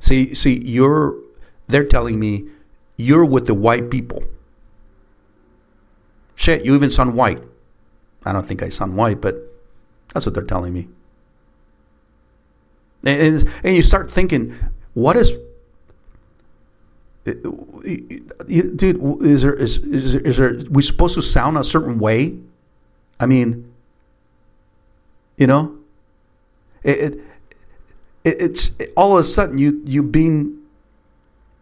See, 0.00 0.34
see, 0.34 0.62
you're, 0.64 1.16
they're 1.66 1.84
telling 1.84 2.18
me 2.20 2.48
you're 2.96 3.24
with 3.24 3.46
the 3.46 3.54
white 3.54 3.90
people. 3.90 4.22
Shit, 6.34 6.64
you 6.64 6.74
even 6.74 6.90
sound 6.90 7.14
white. 7.14 7.42
I 8.24 8.32
don't 8.32 8.46
think 8.46 8.62
I 8.62 8.68
sound 8.68 8.96
white, 8.96 9.20
but 9.20 9.36
That's 10.14 10.26
what 10.26 10.34
they're 10.34 10.44
telling 10.44 10.72
me. 10.72 10.88
And, 13.04 13.20
and, 13.20 13.52
and 13.62 13.76
you 13.76 13.82
start 13.82 14.10
thinking, 14.10 14.56
what 14.94 15.16
is 15.16 15.38
dude 17.34 19.22
is 19.22 19.42
there 19.42 19.54
is, 19.54 19.78
is, 19.78 20.14
is 20.14 20.36
there 20.36 20.60
we 20.70 20.82
supposed 20.82 21.14
to 21.14 21.22
sound 21.22 21.56
a 21.58 21.64
certain 21.64 21.98
way? 21.98 22.38
I 23.20 23.26
mean 23.26 23.68
you 25.38 25.46
know? 25.46 25.78
It, 26.82 27.14
it, 28.24 28.40
it's 28.40 28.72
it, 28.78 28.92
all 28.96 29.14
of 29.14 29.20
a 29.20 29.24
sudden 29.24 29.56
you 29.56 29.80
you 29.84 30.02
being 30.02 30.58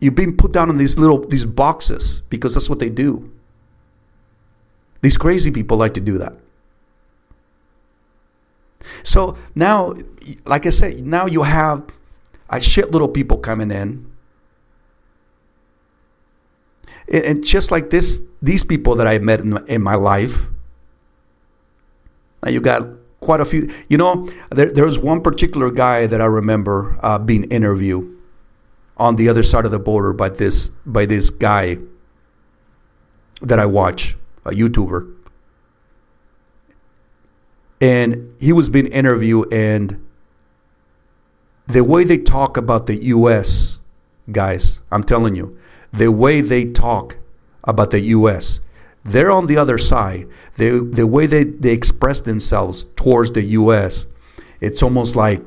you 0.00 0.11
being 0.11 0.37
put 0.37 0.52
down 0.52 0.68
in 0.70 0.79
these 0.79 0.98
little 0.98 1.24
these 1.26 1.44
boxes 1.44 2.22
because 2.29 2.55
that's 2.55 2.68
what 2.68 2.81
they 2.81 2.88
do. 2.88 3.31
These 5.02 5.16
crazy 5.16 5.50
people 5.50 5.76
like 5.76 5.94
to 5.94 6.00
do 6.00 6.18
that. 6.18 6.35
So 9.02 9.37
now 9.55 9.94
like 10.44 10.66
i 10.66 10.70
said 10.70 11.05
now 11.05 11.26
you 11.26 11.42
have 11.42 11.85
a 12.50 12.61
shit 12.61 12.90
little 12.90 13.09
people 13.09 13.38
coming 13.38 13.70
in 13.70 14.11
and 17.12 17.45
just 17.45 17.71
like 17.71 17.90
this, 17.90 18.21
these 18.42 18.64
people 18.64 18.97
that 18.97 19.07
I 19.07 19.19
met 19.19 19.40
in, 19.40 19.57
in 19.66 19.83
my 19.83 19.95
life, 19.95 20.49
you 22.47 22.61
got 22.61 22.88
quite 23.21 23.40
a 23.40 23.45
few. 23.45 23.73
You 23.88 23.99
know, 23.99 24.29
there, 24.51 24.71
there 24.71 24.85
was 24.85 24.99
one 24.99 25.21
particular 25.23 25.71
guy 25.71 26.07
that 26.07 26.21
I 26.21 26.27
remember 26.27 26.99
uh, 27.03 27.19
being 27.19 27.45
interviewed 27.45 28.16
on 28.97 29.16
the 29.16 29.29
other 29.29 29.42
side 29.42 29.64
of 29.64 29.71
the 29.71 29.79
border 29.79 30.12
by 30.12 30.29
this 30.29 30.69
by 30.87 31.07
this 31.07 31.31
guy 31.31 31.79
that 33.42 33.59
I 33.59 33.66
watch, 33.66 34.16
a 34.45 34.51
YouTuber, 34.51 35.14
and 37.81 38.35
he 38.40 38.53
was 38.53 38.69
being 38.69 38.87
interviewed, 38.87 39.53
and 39.53 40.03
the 41.66 41.85
way 41.85 42.05
they 42.05 42.19
talk 42.19 42.57
about 42.57 42.87
the 42.87 42.95
U.S. 43.16 43.79
guys, 44.31 44.81
I'm 44.90 45.03
telling 45.03 45.35
you, 45.35 45.59
the 45.96 46.12
way 46.12 46.40
they 46.40 46.64
talk 46.64 47.16
about 47.64 47.90
the 47.90 48.00
U.S. 48.00 48.61
They're 49.04 49.30
on 49.30 49.46
the 49.46 49.56
other 49.56 49.78
side. 49.78 50.28
The 50.56 50.80
the 50.80 51.06
way 51.06 51.26
they, 51.26 51.44
they 51.44 51.72
express 51.72 52.20
themselves 52.20 52.85
towards 52.96 53.32
the 53.32 53.42
U.S. 53.42 54.06
It's 54.61 54.82
almost 54.82 55.16
like 55.16 55.42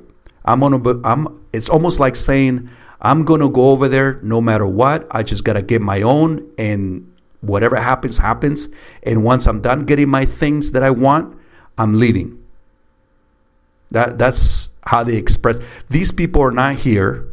I'm 0.45 0.61
gonna. 0.61 1.01
I'm. 1.03 1.41
It's 1.53 1.69
almost 1.69 1.99
like 1.99 2.15
saying 2.15 2.69
I'm 3.01 3.23
gonna 3.25 3.49
go 3.49 3.71
over 3.71 3.87
there 3.87 4.19
no 4.21 4.41
matter 4.41 4.67
what. 4.67 5.07
I 5.11 5.23
just 5.23 5.43
gotta 5.43 5.61
get 5.61 5.81
my 5.81 6.01
own, 6.01 6.49
and 6.57 7.11
whatever 7.41 7.75
happens, 7.75 8.17
happens. 8.17 8.69
And 9.03 9.23
once 9.23 9.47
I'm 9.47 9.61
done 9.61 9.85
getting 9.85 10.09
my 10.09 10.25
things 10.25 10.71
that 10.71 10.83
I 10.83 10.91
want, 10.91 11.37
I'm 11.77 11.97
leaving. 11.97 12.43
That 13.91 14.17
that's 14.17 14.71
how 14.85 15.03
they 15.03 15.17
express. 15.17 15.59
These 15.89 16.11
people 16.11 16.41
are 16.41 16.51
not 16.51 16.75
here 16.75 17.28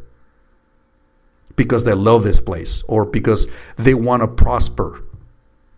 because 1.57 1.85
they 1.85 1.95
love 1.95 2.23
this 2.23 2.39
place 2.39 2.83
or 2.87 3.05
because 3.05 3.49
they 3.77 3.95
want 3.95 4.23
to 4.23 4.29
prosper. 4.29 5.03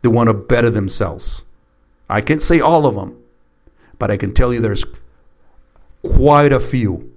They 0.03 0.09
want 0.09 0.29
to 0.29 0.35
better 0.35 0.71
themselves. 0.71 1.45
I 2.09 2.21
can't 2.21 2.43
say 2.43 2.61
all 2.61 2.87
of 2.87 2.95
them, 2.95 3.23
but 3.99 4.11
I 4.11 4.17
can 4.17 4.35
tell 4.35 4.53
you 4.53 4.61
there's 4.61 4.85
quite 6.03 6.53
a 6.53 6.61
few. 6.61 7.13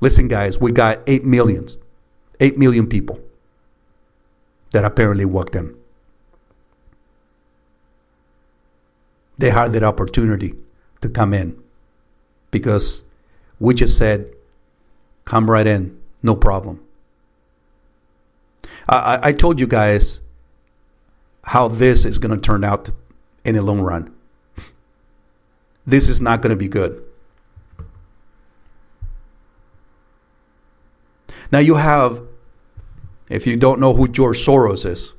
Listen, 0.00 0.28
guys, 0.28 0.58
we 0.58 0.72
got 0.72 1.00
8 1.06 1.24
millions, 1.24 1.78
8 2.40 2.58
million 2.58 2.86
people 2.86 3.20
that 4.72 4.84
apparently 4.84 5.24
walked 5.24 5.54
in. 5.54 5.76
They 9.38 9.50
had 9.50 9.72
that 9.72 9.82
opportunity 9.82 10.54
to 11.00 11.08
come 11.08 11.34
in 11.34 11.60
because 12.50 13.02
we 13.58 13.74
just 13.74 13.98
said, 13.98 14.32
come 15.24 15.50
right 15.50 15.66
in, 15.66 16.00
no 16.22 16.36
problem. 16.36 16.80
I, 18.88 19.28
I 19.28 19.32
told 19.32 19.60
you 19.60 19.66
guys 19.66 20.20
how 21.42 21.68
this 21.68 22.04
is 22.04 22.18
going 22.18 22.38
to 22.38 22.40
turn 22.40 22.64
out 22.64 22.90
in 23.44 23.54
the 23.54 23.62
long 23.62 23.80
run. 23.80 24.14
This 25.86 26.08
is 26.08 26.20
not 26.20 26.40
going 26.40 26.50
to 26.50 26.56
be 26.56 26.68
good. 26.68 27.02
Now, 31.52 31.58
you 31.58 31.74
have, 31.74 32.22
if 33.28 33.46
you 33.46 33.56
don't 33.56 33.80
know 33.80 33.94
who 33.94 34.08
George 34.08 34.38
Soros 34.38 34.86
is, 34.86 35.14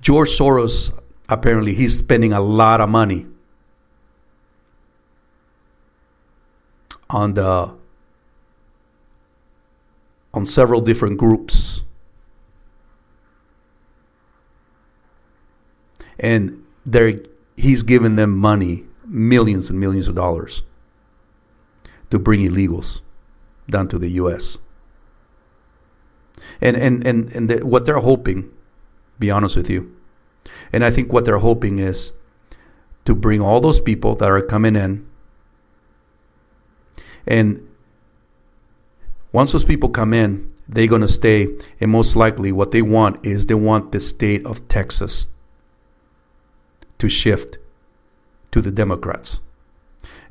George 0.00 0.30
Soros 0.30 0.96
apparently 1.28 1.74
he's 1.74 1.98
spending 1.98 2.32
a 2.32 2.40
lot 2.40 2.80
of 2.80 2.88
money 2.88 3.26
on 7.08 7.34
the 7.34 7.72
on 10.34 10.46
several 10.46 10.80
different 10.80 11.18
groups. 11.18 11.82
And 16.18 16.64
they 16.86 17.20
he's 17.56 17.82
given 17.82 18.16
them 18.16 18.36
money, 18.36 18.84
millions 19.06 19.70
and 19.70 19.78
millions 19.78 20.08
of 20.08 20.14
dollars, 20.14 20.62
to 22.10 22.18
bring 22.18 22.40
illegals 22.40 23.00
down 23.68 23.88
to 23.88 23.98
the 23.98 24.08
U.S. 24.10 24.58
And 26.60 26.76
and 26.76 27.06
and 27.06 27.32
and 27.32 27.50
the, 27.50 27.66
what 27.66 27.84
they're 27.84 27.98
hoping, 27.98 28.50
be 29.18 29.30
honest 29.30 29.56
with 29.56 29.68
you, 29.68 29.94
and 30.72 30.84
I 30.84 30.90
think 30.90 31.12
what 31.12 31.24
they're 31.24 31.38
hoping 31.38 31.78
is 31.78 32.12
to 33.04 33.14
bring 33.14 33.40
all 33.40 33.60
those 33.60 33.80
people 33.80 34.14
that 34.16 34.30
are 34.30 34.40
coming 34.40 34.76
in 34.76 35.06
and 37.26 37.66
once 39.32 39.52
those 39.52 39.64
people 39.64 39.88
come 39.88 40.12
in, 40.12 40.52
they're 40.68 40.86
going 40.86 41.00
to 41.00 41.08
stay. 41.08 41.48
And 41.80 41.90
most 41.90 42.16
likely, 42.16 42.52
what 42.52 42.70
they 42.70 42.82
want 42.82 43.24
is 43.24 43.46
they 43.46 43.54
want 43.54 43.92
the 43.92 44.00
state 44.00 44.44
of 44.46 44.66
Texas 44.68 45.28
to 46.98 47.08
shift 47.08 47.58
to 48.50 48.60
the 48.60 48.70
Democrats. 48.70 49.40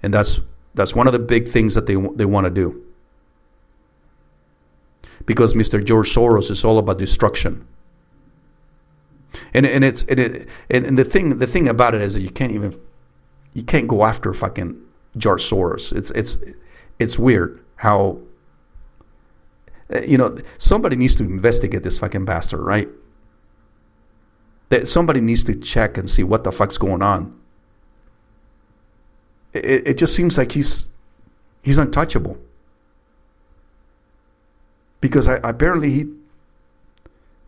And 0.02 0.14
that's 0.14 0.40
that's 0.74 0.96
one 0.96 1.08
of 1.08 1.14
the 1.14 1.20
big 1.20 1.48
things 1.48 1.76
that 1.76 1.86
they 1.86 1.96
they 2.16 2.26
want 2.26 2.46
to 2.46 2.52
do. 2.52 2.84
Because 5.26 5.54
Mr. 5.54 5.84
George 5.84 6.14
Soros 6.14 6.50
is 6.50 6.64
all 6.64 6.78
about 6.78 6.98
destruction. 6.98 7.68
And 9.54 9.66
and 9.66 9.84
it's 9.84 10.04
and, 10.04 10.20
it, 10.20 10.50
and 10.70 10.98
the 10.98 11.04
thing 11.04 11.40
the 11.40 11.48
thing 11.48 11.68
about 11.68 11.94
it 11.94 12.02
is 12.02 12.14
that 12.14 12.22
you 12.22 12.32
can't 12.32 12.52
even 12.52 12.74
you 13.54 13.64
can't 13.64 13.88
go 13.88 14.06
after 14.06 14.34
fucking 14.34 14.82
George 15.18 15.44
Soros. 15.44 15.96
It's 15.96 16.12
it's 16.12 16.38
it's 17.00 17.20
weird 17.20 17.64
how 17.78 18.20
Uh, 19.94 20.02
you 20.02 20.18
know, 20.18 20.38
somebody 20.58 20.96
needs 20.96 21.16
to 21.16 21.24
investigate 21.24 21.84
this 21.84 22.00
fucking 22.00 22.26
bastard, 22.26 22.62
right? 22.62 22.90
That 24.70 24.88
somebody 24.88 25.22
needs 25.22 25.44
to 25.46 25.56
check 25.56 25.98
and 25.98 26.10
see 26.10 26.24
what 26.24 26.44
the 26.44 26.52
fuck's 26.52 26.78
going 26.78 27.02
on. 27.02 27.38
It, 29.54 29.88
it 29.88 29.98
just 29.98 30.16
seems 30.16 30.38
like 30.38 30.54
he's 30.54 30.88
he's 31.62 31.78
untouchable 31.78 32.38
because 35.02 35.28
I, 35.28 35.36
apparently 35.44 35.92
he 35.92 36.06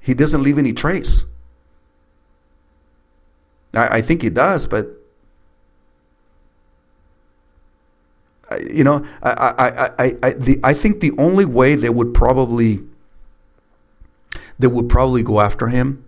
he 0.01 0.13
doesn't 0.13 0.43
leave 0.43 0.58
any 0.58 0.73
trace. 0.73 1.25
I, 3.73 3.97
I 3.97 4.01
think 4.01 4.21
he 4.21 4.29
does, 4.29 4.67
but 4.67 5.03
you 8.72 8.84
know, 8.84 9.06
I, 9.22 9.30
I, 9.30 10.06
I, 10.06 10.18
I, 10.24 10.30
the, 10.34 10.60
I 10.63 10.74
think 10.74 11.00
the 11.00 11.12
only 11.18 11.46
way 11.46 11.76
they 11.76 11.89
would 11.89 12.13
probably 12.13 12.82
they 14.60 14.68
would 14.68 14.89
probably 14.89 15.24
go 15.24 15.42
after 15.42 15.68
him 15.68 16.06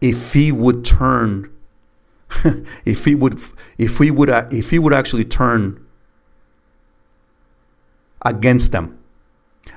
if 0.00 0.32
he 0.32 0.52
would 0.52 0.84
turn 0.84 1.52
if 2.84 3.04
he 3.04 3.14
would 3.14 3.40
if 3.78 3.98
he 3.98 4.10
would 4.10 4.30
if 4.52 4.70
he 4.70 4.78
would 4.78 4.92
actually 4.92 5.24
turn 5.24 5.84
against 8.22 8.72
them. 8.72 8.98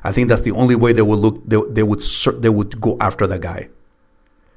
I 0.04 0.12
think 0.12 0.30
that's 0.30 0.42
the 0.42 0.52
only 0.52 0.76
way 0.76 0.94
they 0.94 1.02
would 1.02 1.20
look 1.20 1.42
they, 1.46 1.62
they 1.70 1.84
would 1.84 2.02
they 2.40 2.50
would 2.50 2.80
go 2.82 2.98
after 3.00 3.28
the 3.28 3.40
guy. 3.40 3.70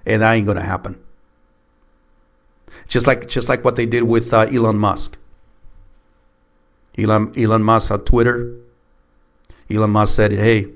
And 0.05 0.22
that 0.22 0.33
ain't 0.33 0.46
gonna 0.46 0.62
happen. 0.62 0.98
Just 2.88 3.07
like 3.07 3.29
just 3.29 3.48
like 3.48 3.64
what 3.64 3.77
they 3.77 3.87
did 3.87 4.05
with 4.05 4.33
uh, 4.33 4.46
elon 4.51 4.79
musk 4.79 5.18
Elon, 6.98 7.33
Elon 7.37 7.62
Musk 7.62 7.90
on 7.90 8.05
Twitter. 8.05 8.57
Elon 9.70 9.90
Musk 9.90 10.14
said, 10.14 10.33
hey, 10.33 10.68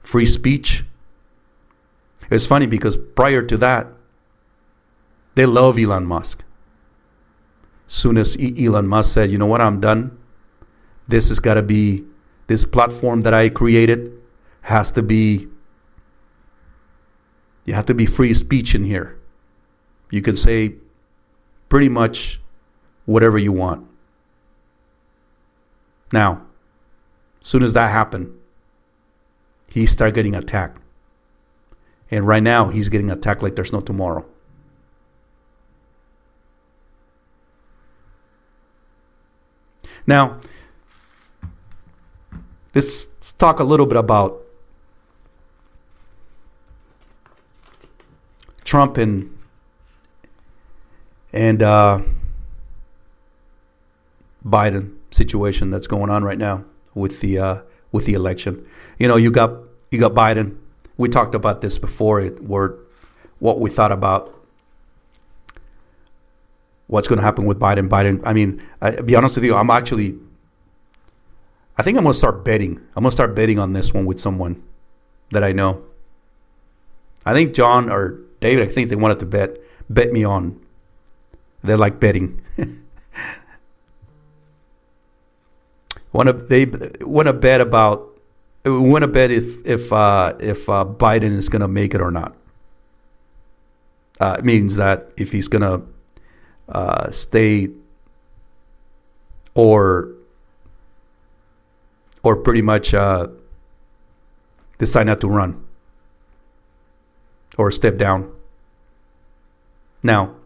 free 0.00 0.26
speech. 0.26 0.84
It's 2.30 2.46
funny 2.46 2.66
because 2.66 2.96
prior 2.96 3.42
to 3.42 3.56
that, 3.58 3.86
they 5.34 5.46
love 5.46 5.78
Elon 5.78 6.06
Musk. 6.06 6.42
Soon 7.86 8.16
as 8.16 8.36
Elon 8.40 8.86
Musk 8.86 9.12
said, 9.12 9.30
you 9.30 9.38
know 9.38 9.46
what, 9.46 9.60
I'm 9.60 9.80
done. 9.80 10.16
This 11.06 11.28
has 11.28 11.38
got 11.38 11.54
to 11.54 11.62
be, 11.62 12.04
this 12.46 12.64
platform 12.64 13.22
that 13.22 13.34
I 13.34 13.48
created 13.48 14.12
has 14.62 14.90
to 14.92 15.02
be, 15.02 15.48
you 17.64 17.74
have 17.74 17.86
to 17.86 17.94
be 17.94 18.06
free 18.06 18.34
speech 18.34 18.74
in 18.74 18.84
here. 18.84 19.18
You 20.10 20.22
can 20.22 20.36
say 20.36 20.74
pretty 21.68 21.88
much 21.88 22.40
whatever 23.04 23.38
you 23.38 23.52
want. 23.52 23.86
Now, 26.14 26.42
soon 27.40 27.64
as 27.64 27.72
that 27.72 27.90
happened, 27.90 28.38
he 29.66 29.84
started 29.84 30.14
getting 30.14 30.36
attacked. 30.36 30.80
And 32.08 32.24
right 32.24 32.42
now, 32.42 32.68
he's 32.68 32.88
getting 32.88 33.10
attacked 33.10 33.42
like 33.42 33.56
there's 33.56 33.72
no 33.72 33.80
tomorrow. 33.80 34.24
Now, 40.06 40.38
let's 42.76 43.06
talk 43.32 43.58
a 43.58 43.64
little 43.64 43.86
bit 43.86 43.96
about 43.96 44.40
Trump 48.62 48.98
and 48.98 49.36
and 51.32 51.60
uh, 51.60 51.98
Biden 54.46 54.98
situation 55.14 55.70
that's 55.70 55.86
going 55.86 56.10
on 56.10 56.24
right 56.24 56.38
now 56.38 56.64
with 56.94 57.20
the 57.20 57.38
uh, 57.38 57.58
with 57.92 58.04
the 58.06 58.14
election. 58.14 58.66
You 58.98 59.08
know, 59.08 59.16
you 59.16 59.30
got 59.30 59.52
you 59.90 59.98
got 59.98 60.12
Biden. 60.12 60.56
We 60.96 61.08
talked 61.08 61.34
about 61.34 61.60
this 61.60 61.78
before. 61.78 62.20
It 62.20 62.42
were 62.42 62.78
what 63.38 63.60
we 63.60 63.70
thought 63.70 63.92
about 63.92 64.34
what's 66.86 67.08
going 67.08 67.18
to 67.18 67.24
happen 67.24 67.44
with 67.46 67.58
Biden. 67.58 67.88
Biden. 67.88 68.20
I 68.24 68.32
mean, 68.32 68.62
I, 68.80 68.90
be 68.90 69.14
honest 69.14 69.36
with 69.36 69.44
you, 69.44 69.54
I'm 69.54 69.70
actually. 69.70 70.18
I 71.76 71.82
think 71.82 71.98
I'm 71.98 72.04
going 72.04 72.12
to 72.12 72.18
start 72.18 72.44
betting. 72.44 72.80
I'm 72.94 73.02
going 73.02 73.10
to 73.10 73.16
start 73.16 73.34
betting 73.34 73.58
on 73.58 73.72
this 73.72 73.92
one 73.92 74.06
with 74.06 74.20
someone 74.20 74.62
that 75.30 75.42
I 75.42 75.50
know. 75.50 75.82
I 77.26 77.32
think 77.32 77.54
John 77.54 77.90
or 77.90 78.20
David. 78.40 78.68
I 78.68 78.72
think 78.72 78.90
they 78.90 78.96
wanted 78.96 79.20
to 79.20 79.26
bet 79.26 79.58
bet 79.88 80.12
me 80.12 80.24
on. 80.24 80.60
They're 81.62 81.76
like 81.76 82.00
betting. 82.00 82.40
want 86.14 86.28
to 86.28 86.32
they 86.32 86.64
want 87.04 87.26
to 87.26 87.32
bet 87.32 87.60
about 87.60 88.18
want 88.64 89.02
to 89.02 89.08
bet 89.08 89.30
if 89.30 89.66
if 89.66 89.92
uh, 89.92 90.34
if 90.38 90.68
uh, 90.68 90.84
Biden 90.84 91.32
is 91.36 91.48
going 91.48 91.60
to 91.60 91.68
make 91.68 91.92
it 91.92 92.00
or 92.00 92.10
not. 92.10 92.34
Uh, 94.20 94.36
it 94.38 94.44
means 94.44 94.76
that 94.76 95.10
if 95.16 95.32
he's 95.32 95.48
going 95.48 95.62
to 95.62 95.82
uh, 96.68 97.10
stay 97.10 97.68
or 99.54 100.12
or 102.22 102.36
pretty 102.36 102.62
much 102.62 102.94
uh, 102.94 103.26
decide 104.78 105.06
not 105.08 105.20
to 105.20 105.28
run 105.28 105.62
or 107.58 107.72
step 107.72 107.98
down. 107.98 108.32
Now, 110.04 110.36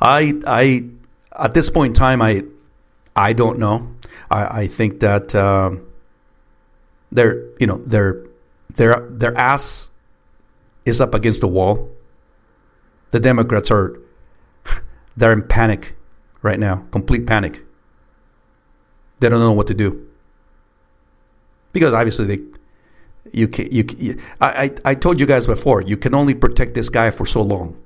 I 0.00 0.34
I 0.44 0.84
at 1.38 1.54
this 1.54 1.70
point 1.70 1.90
in 1.90 1.94
time 1.94 2.20
I 2.20 2.42
I 3.18 3.32
don't 3.32 3.58
know. 3.58 3.96
I, 4.30 4.60
I 4.60 4.66
think 4.68 5.00
that 5.00 5.34
um, 5.34 5.84
their 7.10 7.42
you 7.58 7.66
know 7.66 7.78
their 7.84 8.24
their 8.70 9.08
their 9.10 9.36
ass 9.36 9.90
is 10.86 11.00
up 11.00 11.14
against 11.14 11.40
the 11.40 11.48
wall. 11.48 11.90
The 13.10 13.18
Democrats 13.18 13.72
are 13.72 13.98
they're 15.16 15.32
in 15.32 15.42
panic 15.42 15.96
right 16.42 16.60
now, 16.60 16.86
complete 16.92 17.26
panic. 17.26 17.64
They 19.18 19.28
don't 19.28 19.40
know 19.40 19.50
what 19.50 19.66
to 19.66 19.74
do 19.74 20.06
because 21.72 21.92
obviously 21.92 22.24
they 22.26 22.38
you 23.32 23.48
can 23.48 23.66
you, 23.72 23.84
you 23.98 24.20
I, 24.40 24.70
I 24.84 24.94
told 24.94 25.18
you 25.18 25.26
guys 25.26 25.44
before 25.44 25.82
you 25.82 25.96
can 25.96 26.14
only 26.14 26.36
protect 26.36 26.74
this 26.74 26.88
guy 26.88 27.10
for 27.10 27.26
so 27.26 27.42
long. 27.42 27.76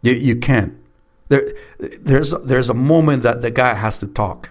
You 0.00 0.14
you 0.14 0.36
can't. 0.36 0.79
There 1.30 1.54
there's 1.78 2.32
there's 2.44 2.68
a 2.68 2.74
moment 2.74 3.22
that 3.22 3.40
the 3.40 3.52
guy 3.52 3.74
has 3.74 3.98
to 3.98 4.08
talk 4.08 4.50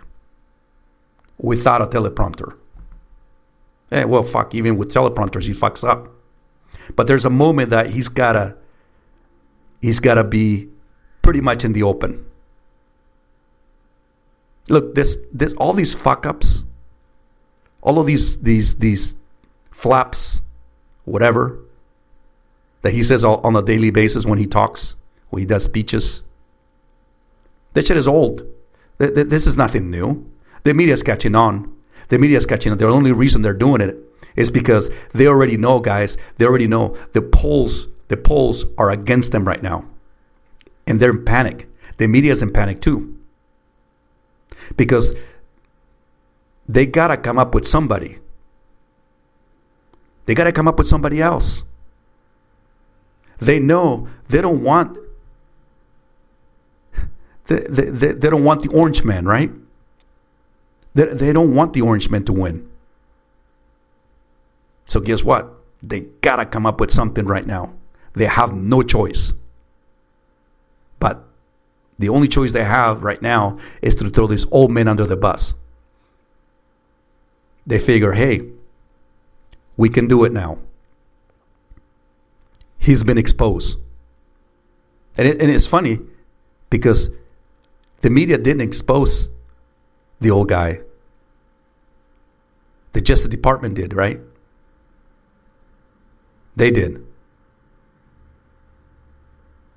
without 1.37 1.81
a 1.81 1.87
teleprompter. 1.87 2.55
Eh, 3.91 4.05
well, 4.05 4.23
fuck, 4.23 4.55
even 4.55 4.77
with 4.77 4.93
teleprompters, 4.93 5.43
he 5.43 5.51
fucks 5.51 5.87
up. 5.87 6.07
But 6.95 7.07
there's 7.07 7.25
a 7.25 7.29
moment 7.29 7.69
that 7.71 7.89
he's 7.89 8.07
gotta 8.07 8.55
he's 9.81 9.99
gotta 9.99 10.23
be 10.23 10.69
pretty 11.21 11.41
much 11.41 11.65
in 11.65 11.73
the 11.73 11.83
open. 11.83 12.25
Look, 14.69 14.95
this 14.95 15.17
this 15.33 15.53
all 15.55 15.73
these 15.73 15.93
fuck 15.93 16.25
ups, 16.25 16.63
all 17.81 17.99
of 17.99 18.05
these 18.05 18.37
these 18.41 18.77
these 18.77 19.17
flaps, 19.69 20.39
whatever 21.03 21.59
that 22.83 22.93
he 22.93 23.03
says 23.03 23.25
on 23.25 23.55
a 23.57 23.61
daily 23.61 23.89
basis 23.89 24.25
when 24.25 24.39
he 24.39 24.47
talks, 24.47 24.95
when 25.29 25.41
he 25.41 25.45
does 25.45 25.65
speeches. 25.65 26.23
That 27.73 27.85
shit 27.85 27.97
is 27.97 28.07
old. 28.07 28.45
This 28.97 29.47
is 29.47 29.55
nothing 29.55 29.89
new. 29.89 30.29
The 30.63 30.73
media 30.73 30.93
is 30.93 31.03
catching 31.03 31.35
on. 31.35 31.73
The 32.09 32.17
media 32.17 32.37
is 32.37 32.45
catching 32.45 32.71
on. 32.71 32.77
The 32.77 32.87
only 32.87 33.11
reason 33.11 33.41
they're 33.41 33.53
doing 33.53 33.81
it 33.81 33.97
is 34.35 34.49
because 34.49 34.89
they 35.13 35.27
already 35.27 35.57
know, 35.57 35.79
guys. 35.79 36.17
They 36.37 36.45
already 36.45 36.67
know 36.67 36.97
the 37.13 37.21
polls. 37.21 37.87
The 38.07 38.17
polls 38.17 38.65
are 38.77 38.89
against 38.89 39.31
them 39.31 39.47
right 39.47 39.61
now, 39.61 39.85
and 40.87 40.99
they're 40.99 41.11
in 41.11 41.23
panic. 41.23 41.67
The 41.97 42.07
media 42.07 42.31
is 42.31 42.41
in 42.41 42.51
panic 42.51 42.81
too, 42.81 43.17
because 44.75 45.13
they 46.67 46.85
gotta 46.87 47.17
come 47.17 47.37
up 47.37 47.53
with 47.53 47.67
somebody. 47.67 48.17
They 50.25 50.33
gotta 50.33 50.51
come 50.51 50.67
up 50.67 50.77
with 50.79 50.87
somebody 50.87 51.21
else. 51.21 51.63
They 53.37 53.59
know 53.59 54.07
they 54.27 54.41
don't 54.41 54.63
want. 54.63 54.97
They, 57.49 57.83
they, 57.83 58.11
they 58.13 58.29
don't 58.29 58.43
want 58.43 58.63
the 58.63 58.69
orange 58.69 59.03
man, 59.03 59.25
right? 59.25 59.51
They, 60.93 61.05
they 61.05 61.33
don't 61.33 61.53
want 61.53 61.73
the 61.73 61.81
Orange 61.81 62.09
man 62.09 62.25
to 62.25 62.33
win. 62.33 62.69
So 64.85 64.99
guess 64.99 65.23
what? 65.23 65.53
They 65.81 66.01
gotta 66.21 66.45
come 66.45 66.65
up 66.65 66.79
with 66.79 66.91
something 66.91 67.25
right 67.25 67.45
now. 67.45 67.73
They 68.13 68.25
have 68.25 68.53
no 68.53 68.81
choice. 68.81 69.33
But 70.99 71.23
the 71.97 72.09
only 72.09 72.27
choice 72.27 72.51
they 72.51 72.63
have 72.63 73.03
right 73.03 73.21
now 73.21 73.59
is 73.81 73.95
to 73.95 74.09
throw 74.09 74.27
these 74.27 74.45
old 74.51 74.71
men 74.71 74.87
under 74.87 75.05
the 75.05 75.15
bus. 75.15 75.53
They 77.65 77.79
figure, 77.79 78.13
hey, 78.13 78.41
we 79.77 79.89
can 79.89 80.07
do 80.07 80.23
it 80.23 80.33
now. 80.33 80.57
He's 82.77 83.03
been 83.03 83.17
exposed. 83.17 83.77
And, 85.17 85.27
it, 85.27 85.41
and 85.41 85.51
it's 85.51 85.67
funny 85.67 85.99
because 86.69 87.09
the 88.01 88.09
media 88.09 88.37
didn't 88.37 88.61
expose 88.61 89.31
the 90.19 90.31
old 90.31 90.49
guy. 90.49 90.81
The 92.93 93.01
Justice 93.01 93.29
Department 93.29 93.75
did, 93.75 93.93
right? 93.93 94.19
They 96.55 96.71
did. 96.71 97.05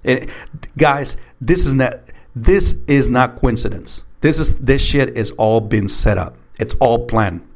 And 0.04 0.30
guys, 0.76 1.16
this 1.40 1.66
is 1.66 1.74
not 1.74 2.00
this 2.35 2.76
is 2.88 3.08
not 3.08 3.37
coincidence. 3.37 4.04
This 4.20 4.38
is 4.38 4.58
this 4.58 4.82
shit 4.82 5.16
is 5.16 5.30
all 5.32 5.61
been 5.61 5.88
set 5.88 6.18
up. 6.18 6.37
It's 6.58 6.74
all 6.80 7.06
planned. 7.06 7.46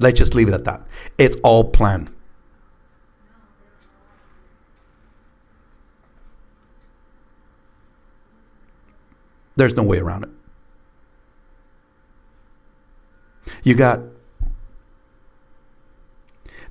Let's 0.00 0.18
just 0.18 0.34
leave 0.34 0.48
it 0.48 0.54
at 0.54 0.64
that. 0.64 0.86
It's 1.18 1.36
all 1.42 1.64
planned. 1.64 2.10
There's 9.56 9.74
no 9.74 9.82
way 9.82 9.98
around 9.98 10.24
it. 10.24 10.30
You 13.62 13.74
got 13.74 14.00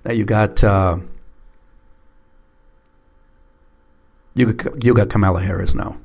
now 0.06 0.12
you 0.12 0.26
got 0.26 0.64
uh, 0.64 0.98
you 4.36 4.58
you 4.82 4.94
got 4.94 5.10
Kamala 5.10 5.42
Harris 5.42 5.76
now. 5.76 5.98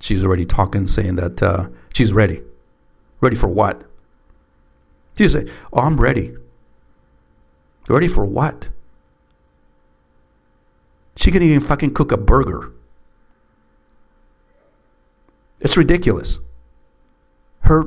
She's 0.00 0.24
already 0.24 0.44
talking, 0.46 0.86
saying 0.86 1.16
that 1.16 1.42
uh, 1.42 1.68
she's 1.92 2.12
ready. 2.12 2.42
Ready 3.20 3.36
for 3.36 3.48
what? 3.48 3.84
She 5.16 5.28
say, 5.28 5.46
"Oh, 5.72 5.80
I'm 5.80 6.00
ready." 6.00 6.34
Ready 7.88 8.08
for 8.08 8.24
what? 8.24 8.68
She 11.16 11.30
can 11.30 11.42
even 11.42 11.60
fucking 11.60 11.94
cook 11.94 12.10
a 12.10 12.16
burger. 12.16 12.72
It's 15.60 15.76
ridiculous. 15.76 16.38
Her 17.60 17.84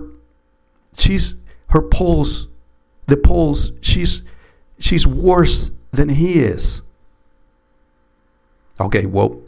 she's 0.94 1.36
her 1.68 1.82
polls, 1.82 2.48
the 3.06 3.18
polls, 3.18 3.72
she's 3.82 4.24
she's 4.80 5.06
worse 5.06 5.72
than 5.92 6.10
he 6.10 6.40
is. 6.40 6.82
Okay, 8.80 9.06
well, 9.06 9.42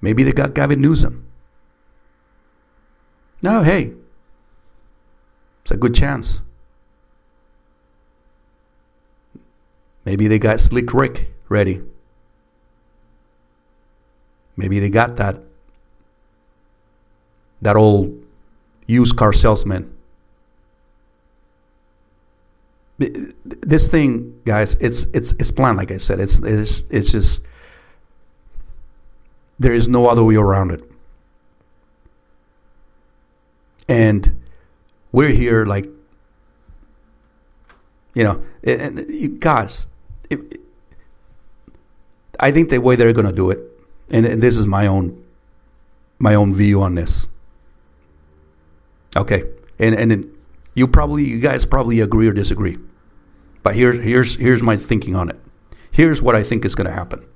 maybe 0.00 0.22
they 0.22 0.32
got 0.32 0.54
Gavin 0.54 0.80
Newsom. 0.80 1.26
No, 3.42 3.62
hey, 3.62 3.92
it's 5.62 5.70
a 5.70 5.76
good 5.76 5.94
chance. 5.94 6.42
Maybe 10.04 10.28
they 10.28 10.38
got 10.38 10.60
Slick 10.60 10.92
Rick 10.94 11.32
ready. 11.48 11.82
Maybe 14.56 14.80
they 14.80 14.90
got 14.90 15.16
that 15.16 15.42
that 17.62 17.76
old 17.76 18.16
used 18.86 19.16
car 19.16 19.32
salesman. 19.32 19.96
This 22.98 23.88
thing, 23.88 24.40
guys, 24.44 24.74
it's 24.74 25.04
it's 25.14 25.32
it's 25.32 25.50
planned. 25.50 25.78
Like 25.78 25.90
I 25.90 25.96
said, 25.96 26.20
it's 26.20 26.38
it's 26.40 26.84
it's 26.90 27.12
just 27.12 27.46
there 29.58 29.72
is 29.72 29.88
no 29.88 30.06
other 30.06 30.22
way 30.22 30.36
around 30.36 30.72
it. 30.72 30.82
And 33.88 34.42
we're 35.12 35.30
here, 35.30 35.64
like 35.64 35.86
you 38.14 38.24
know, 38.24 38.42
and 38.64 39.40
guys, 39.40 39.86
it, 40.28 40.60
I 42.38 42.50
think 42.52 42.68
the 42.68 42.78
way 42.78 42.96
they're 42.96 43.12
to 43.12 43.32
do 43.32 43.50
it, 43.50 43.60
and, 44.10 44.26
and 44.26 44.42
this 44.42 44.56
is 44.56 44.66
my 44.66 44.86
own 44.86 45.24
my 46.18 46.34
own 46.34 46.54
view 46.54 46.82
on 46.82 46.94
this. 46.96 47.28
Okay, 49.16 49.44
and 49.78 49.94
and 49.94 50.32
you 50.74 50.86
probably 50.86 51.28
you 51.28 51.40
guys 51.40 51.64
probably 51.64 52.00
agree 52.00 52.28
or 52.28 52.32
disagree, 52.32 52.78
but 53.62 53.74
here's 53.74 53.98
here's 54.02 54.36
here's 54.36 54.62
my 54.62 54.76
thinking 54.76 55.16
on 55.16 55.28
it. 55.28 55.38
Here's 55.90 56.22
what 56.22 56.36
I 56.36 56.42
think 56.42 56.64
is 56.64 56.74
going 56.76 56.86
to 56.86 56.92
happen. 56.92 57.26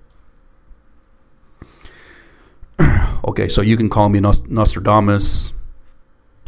okay, 3.25 3.49
so 3.49 3.61
you 3.61 3.77
can 3.77 3.91
call 3.91 4.09
me 4.09 4.21
Nostradamus, 4.21 5.53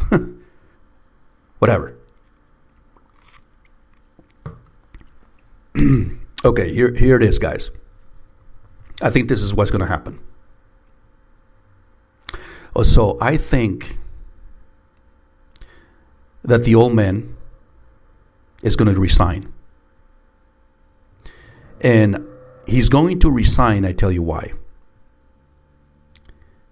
whatever. 1.58 1.96
okay, 6.44 6.72
here 6.72 6.94
here 6.94 7.16
it 7.16 7.24
is, 7.24 7.40
guys. 7.40 7.72
I 9.02 9.10
think 9.10 9.28
this 9.28 9.42
is 9.42 9.52
what's 9.52 9.70
going 9.70 9.80
to 9.80 9.86
happen. 9.86 10.20
So 12.82 13.18
I 13.20 13.36
think 13.36 13.98
that 16.46 16.64
the 16.64 16.74
old 16.74 16.94
man 16.94 17.36
is 18.62 18.76
going 18.76 18.92
to 18.92 18.98
resign. 18.98 19.52
And 21.80 22.26
he's 22.66 22.88
going 22.88 23.18
to 23.20 23.30
resign, 23.30 23.84
I 23.84 23.92
tell 23.92 24.10
you 24.10 24.22
why. 24.22 24.52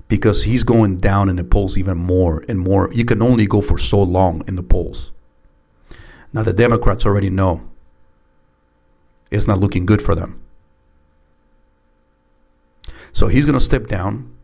Because 0.08 0.44
he's 0.44 0.64
going 0.64 0.98
down 0.98 1.28
in 1.28 1.36
the 1.36 1.44
polls 1.44 1.76
even 1.76 1.98
more 1.98 2.44
and 2.48 2.58
more. 2.58 2.90
You 2.92 3.04
can 3.04 3.20
only 3.20 3.46
go 3.46 3.60
for 3.60 3.78
so 3.78 4.02
long 4.02 4.42
in 4.46 4.56
the 4.56 4.62
polls. 4.62 5.12
Now, 6.32 6.42
the 6.42 6.52
Democrats 6.52 7.04
already 7.04 7.30
know 7.30 7.68
it's 9.30 9.46
not 9.46 9.60
looking 9.60 9.86
good 9.86 10.00
for 10.00 10.14
them. 10.14 10.40
So 13.12 13.28
he's 13.28 13.44
going 13.44 13.54
to 13.54 13.64
step 13.64 13.86
down 13.86 14.34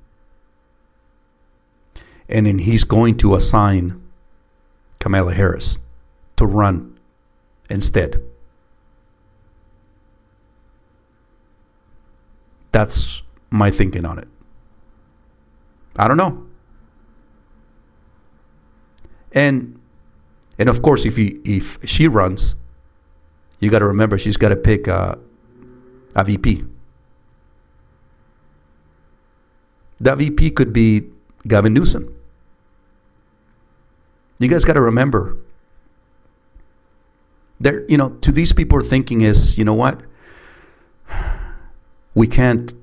and 2.28 2.46
then 2.46 2.58
he's 2.58 2.84
going 2.84 3.16
to 3.18 3.34
assign 3.34 4.00
Kamala 5.00 5.34
Harris 5.34 5.80
to 6.36 6.46
run 6.46 6.98
instead. 7.68 8.22
That's 12.70 13.22
my 13.50 13.70
thinking 13.70 14.04
on 14.04 14.18
it. 14.18 14.28
I 15.96 16.06
don't 16.06 16.16
know. 16.16 16.46
And 19.32 19.80
and 20.60 20.68
of 20.68 20.82
course, 20.82 21.06
if 21.06 21.16
he, 21.16 21.40
if 21.44 21.78
she 21.88 22.06
runs, 22.06 22.54
you 23.60 23.70
got 23.70 23.78
to 23.78 23.86
remember 23.86 24.18
she's 24.18 24.36
got 24.36 24.50
to 24.50 24.56
pick 24.56 24.88
uh, 24.88 25.16
a, 26.14 26.20
a 26.20 26.24
VP. 26.24 26.64
That 30.00 30.18
VP 30.18 30.50
could 30.50 30.72
be 30.72 31.08
Gavin 31.46 31.72
Newsom. 31.72 32.14
You 34.40 34.48
guys 34.48 34.64
got 34.64 34.72
to 34.72 34.80
remember. 34.80 35.36
There, 37.60 37.86
you 37.88 37.98
know, 37.98 38.10
to 38.22 38.32
these 38.32 38.54
people 38.54 38.80
thinking 38.80 39.20
is, 39.20 39.58
you 39.58 39.64
know 39.64 39.74
what? 39.74 40.00
We 42.14 42.26
can't 42.26 42.74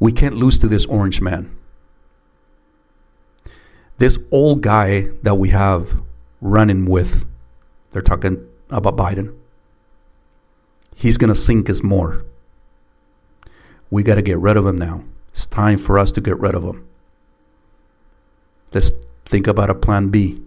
we 0.00 0.12
can't 0.12 0.34
lose 0.34 0.58
to 0.58 0.68
this 0.68 0.86
orange 0.86 1.20
man. 1.20 1.54
This 3.98 4.18
old 4.30 4.62
guy 4.62 5.08
that 5.22 5.36
we 5.36 5.50
have 5.50 6.02
running 6.40 6.86
with, 6.86 7.24
they're 7.92 8.02
talking 8.02 8.46
about 8.70 8.96
Biden. 8.96 9.34
He's 10.94 11.16
going 11.18 11.32
to 11.32 11.38
sink 11.38 11.70
us 11.70 11.82
more. 11.82 12.24
We 13.90 14.02
got 14.02 14.16
to 14.16 14.22
get 14.22 14.38
rid 14.38 14.56
of 14.56 14.66
him 14.66 14.76
now. 14.76 15.04
It's 15.32 15.46
time 15.46 15.78
for 15.78 15.98
us 15.98 16.12
to 16.12 16.20
get 16.20 16.38
rid 16.38 16.54
of 16.54 16.62
him. 16.62 16.86
Let's 18.72 18.90
think 19.26 19.46
about 19.46 19.68
a 19.68 19.74
plan 19.74 20.08
B. 20.08 20.40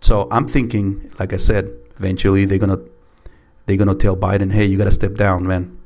So 0.00 0.28
I'm 0.30 0.46
thinking, 0.46 1.10
like 1.18 1.32
I 1.32 1.36
said, 1.36 1.70
eventually 1.96 2.44
they're 2.44 2.58
gonna 2.58 2.80
they're 3.64 3.76
gonna 3.76 3.94
tell 3.94 4.16
Biden, 4.16 4.52
hey, 4.52 4.64
you 4.64 4.76
gotta 4.76 4.90
step 4.90 5.14
down, 5.14 5.46
man. 5.46 5.78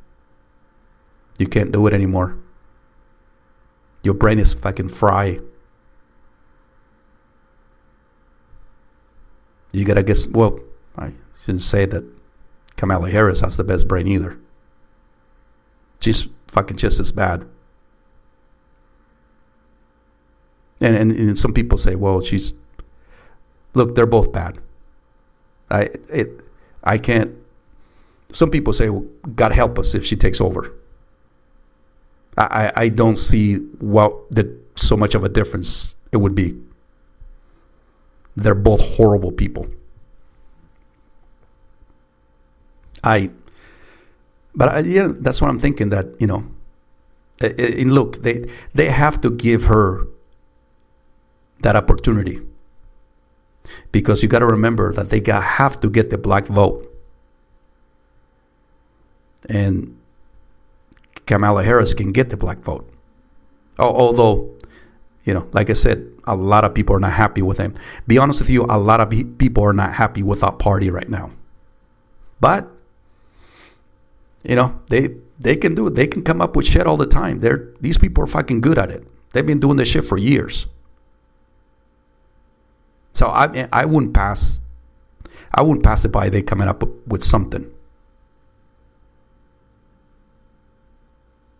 You 1.38 1.46
can't 1.46 1.72
do 1.72 1.86
it 1.86 1.94
anymore. 1.94 2.36
Your 4.02 4.14
brain 4.14 4.38
is 4.38 4.52
fucking 4.52 4.88
fried. 4.88 5.40
You 9.72 9.84
gotta 9.84 10.02
guess. 10.02 10.26
Well, 10.26 10.60
I 10.96 11.12
shouldn't 11.42 11.62
say 11.62 11.86
that 11.86 12.04
Kamala 12.76 13.10
Harris 13.10 13.40
has 13.40 13.56
the 13.56 13.64
best 13.64 13.86
brain 13.86 14.06
either. 14.06 14.38
She's 16.00 16.28
fucking 16.48 16.78
just 16.78 16.98
as 16.98 17.12
bad. 17.12 17.46
And, 20.80 20.96
and, 20.96 21.12
and 21.12 21.38
some 21.38 21.52
people 21.52 21.78
say, 21.78 21.94
well, 21.94 22.20
she's 22.20 22.54
look, 23.74 23.94
they're 23.94 24.06
both 24.06 24.32
bad. 24.32 24.58
I 25.70 25.90
it 26.08 26.40
I 26.82 26.98
can't. 26.98 27.36
Some 28.32 28.50
people 28.50 28.72
say, 28.72 28.90
well, 28.90 29.04
God 29.34 29.52
help 29.52 29.78
us 29.78 29.94
if 29.94 30.04
she 30.04 30.16
takes 30.16 30.40
over. 30.40 30.72
I, 32.38 32.72
I 32.76 32.88
don't 32.88 33.16
see 33.16 33.56
what 33.80 34.30
that 34.30 34.46
so 34.76 34.96
much 34.96 35.14
of 35.14 35.24
a 35.24 35.28
difference 35.28 35.96
it 36.12 36.18
would 36.18 36.34
be. 36.34 36.56
They're 38.36 38.54
both 38.54 38.80
horrible 38.96 39.32
people. 39.32 39.66
I, 43.02 43.30
but 44.54 44.68
I, 44.68 44.78
yeah, 44.80 45.12
that's 45.12 45.40
what 45.40 45.50
I'm 45.50 45.58
thinking. 45.58 45.90
That 45.90 46.06
you 46.18 46.26
know, 46.26 46.44
and 47.40 47.92
look, 47.92 48.22
they 48.22 48.48
they 48.74 48.86
have 48.86 49.20
to 49.22 49.30
give 49.30 49.64
her 49.64 50.06
that 51.62 51.76
opportunity 51.76 52.40
because 53.92 54.22
you 54.22 54.28
got 54.28 54.40
to 54.40 54.46
remember 54.46 54.92
that 54.92 55.10
they 55.10 55.20
got, 55.20 55.42
have 55.42 55.80
to 55.80 55.90
get 55.90 56.10
the 56.10 56.18
black 56.18 56.46
vote. 56.46 56.86
And 59.48 59.98
Kamala 61.26 61.64
Harris 61.64 61.94
can 61.94 62.12
get 62.12 62.30
the 62.30 62.36
black 62.36 62.58
vote. 62.58 62.88
Although, 63.78 64.50
you 65.24 65.32
know, 65.32 65.48
like 65.52 65.70
I 65.70 65.74
said, 65.74 66.06
a 66.24 66.34
lot 66.34 66.64
of 66.64 66.74
people 66.74 66.94
are 66.94 67.00
not 67.00 67.12
happy 67.12 67.42
with 67.42 67.58
him. 67.58 67.74
Be 68.06 68.18
honest 68.18 68.40
with 68.40 68.50
you, 68.50 68.64
a 68.64 68.78
lot 68.78 69.00
of 69.00 69.10
people 69.10 69.64
are 69.64 69.72
not 69.72 69.94
happy 69.94 70.22
with 70.22 70.40
that 70.40 70.58
party 70.58 70.90
right 70.90 71.08
now. 71.08 71.30
But, 72.40 72.68
you 74.42 74.54
know, 74.56 74.78
they 74.88 75.16
they 75.38 75.56
can 75.56 75.74
do 75.74 75.86
it. 75.86 75.94
They 75.94 76.06
can 76.06 76.22
come 76.22 76.40
up 76.40 76.56
with 76.56 76.66
shit 76.66 76.86
all 76.86 76.96
the 76.96 77.06
time. 77.06 77.40
They're 77.40 77.68
these 77.80 77.96
people 77.96 78.22
are 78.24 78.26
fucking 78.26 78.60
good 78.60 78.78
at 78.78 78.90
it. 78.90 79.06
They've 79.32 79.46
been 79.46 79.60
doing 79.60 79.76
this 79.76 79.88
shit 79.88 80.04
for 80.04 80.18
years. 80.18 80.66
So 83.12 83.28
I 83.28 83.68
I 83.72 83.84
wouldn't 83.84 84.14
pass 84.14 84.60
I 85.52 85.62
wouldn't 85.62 85.84
pass 85.84 86.04
it 86.04 86.08
by 86.08 86.28
they 86.28 86.42
coming 86.42 86.68
up 86.68 86.82
with 87.06 87.24
something. 87.24 87.70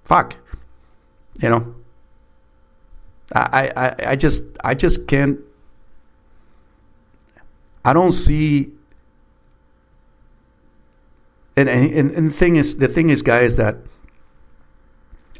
Fuck. 0.04 0.36
You 1.40 1.50
know. 1.50 1.74
I, 3.32 3.72
I, 3.76 4.10
I 4.10 4.16
just 4.16 4.44
I 4.64 4.74
just 4.74 5.06
can't 5.06 5.38
I 7.84 7.92
don't 7.92 8.12
see 8.12 8.72
and, 11.56 11.68
and 11.68 12.10
and 12.10 12.30
the 12.30 12.32
thing 12.32 12.56
is 12.56 12.78
the 12.78 12.88
thing 12.88 13.08
is 13.10 13.22
guys 13.22 13.56
that 13.56 13.76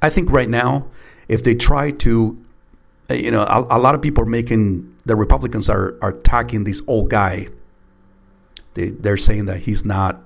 I 0.00 0.08
think 0.08 0.30
right 0.30 0.48
now 0.48 0.86
if 1.26 1.42
they 1.42 1.54
try 1.54 1.90
to 1.90 2.40
Uh, 3.10 3.14
you 3.14 3.30
know 3.30 3.42
a, 3.42 3.76
a 3.76 3.80
lot 3.80 3.94
of 3.94 4.02
people 4.02 4.22
are 4.22 4.28
making 4.28 4.94
the 5.04 5.16
Republicans 5.16 5.68
are, 5.68 5.96
are 6.00 6.10
attacking 6.10 6.64
this 6.64 6.80
old 6.86 7.10
guy. 7.10 7.48
They, 8.74 8.90
they're 8.90 9.16
saying 9.16 9.46
that 9.46 9.58
he's 9.60 9.84
not, 9.84 10.22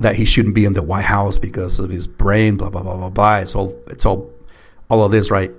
that 0.00 0.16
he 0.16 0.26
shouldn't 0.26 0.54
be 0.54 0.66
in 0.66 0.74
the 0.74 0.82
White 0.82 1.06
House 1.06 1.38
because 1.38 1.80
of 1.80 1.88
his 1.88 2.06
brain, 2.06 2.56
blah, 2.56 2.68
blah, 2.68 2.82
blah, 2.82 2.96
blah, 2.96 3.08
blah. 3.08 3.36
It's 3.38 3.54
all, 3.54 3.80
it's 3.86 4.04
all, 4.04 4.30
all 4.90 5.02
of 5.02 5.12
this, 5.12 5.30
right? 5.30 5.50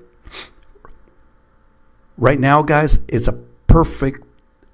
Right 2.17 2.39
now, 2.39 2.61
guys, 2.61 2.99
it's 3.07 3.27
a 3.27 3.33
perfect, 3.65 4.23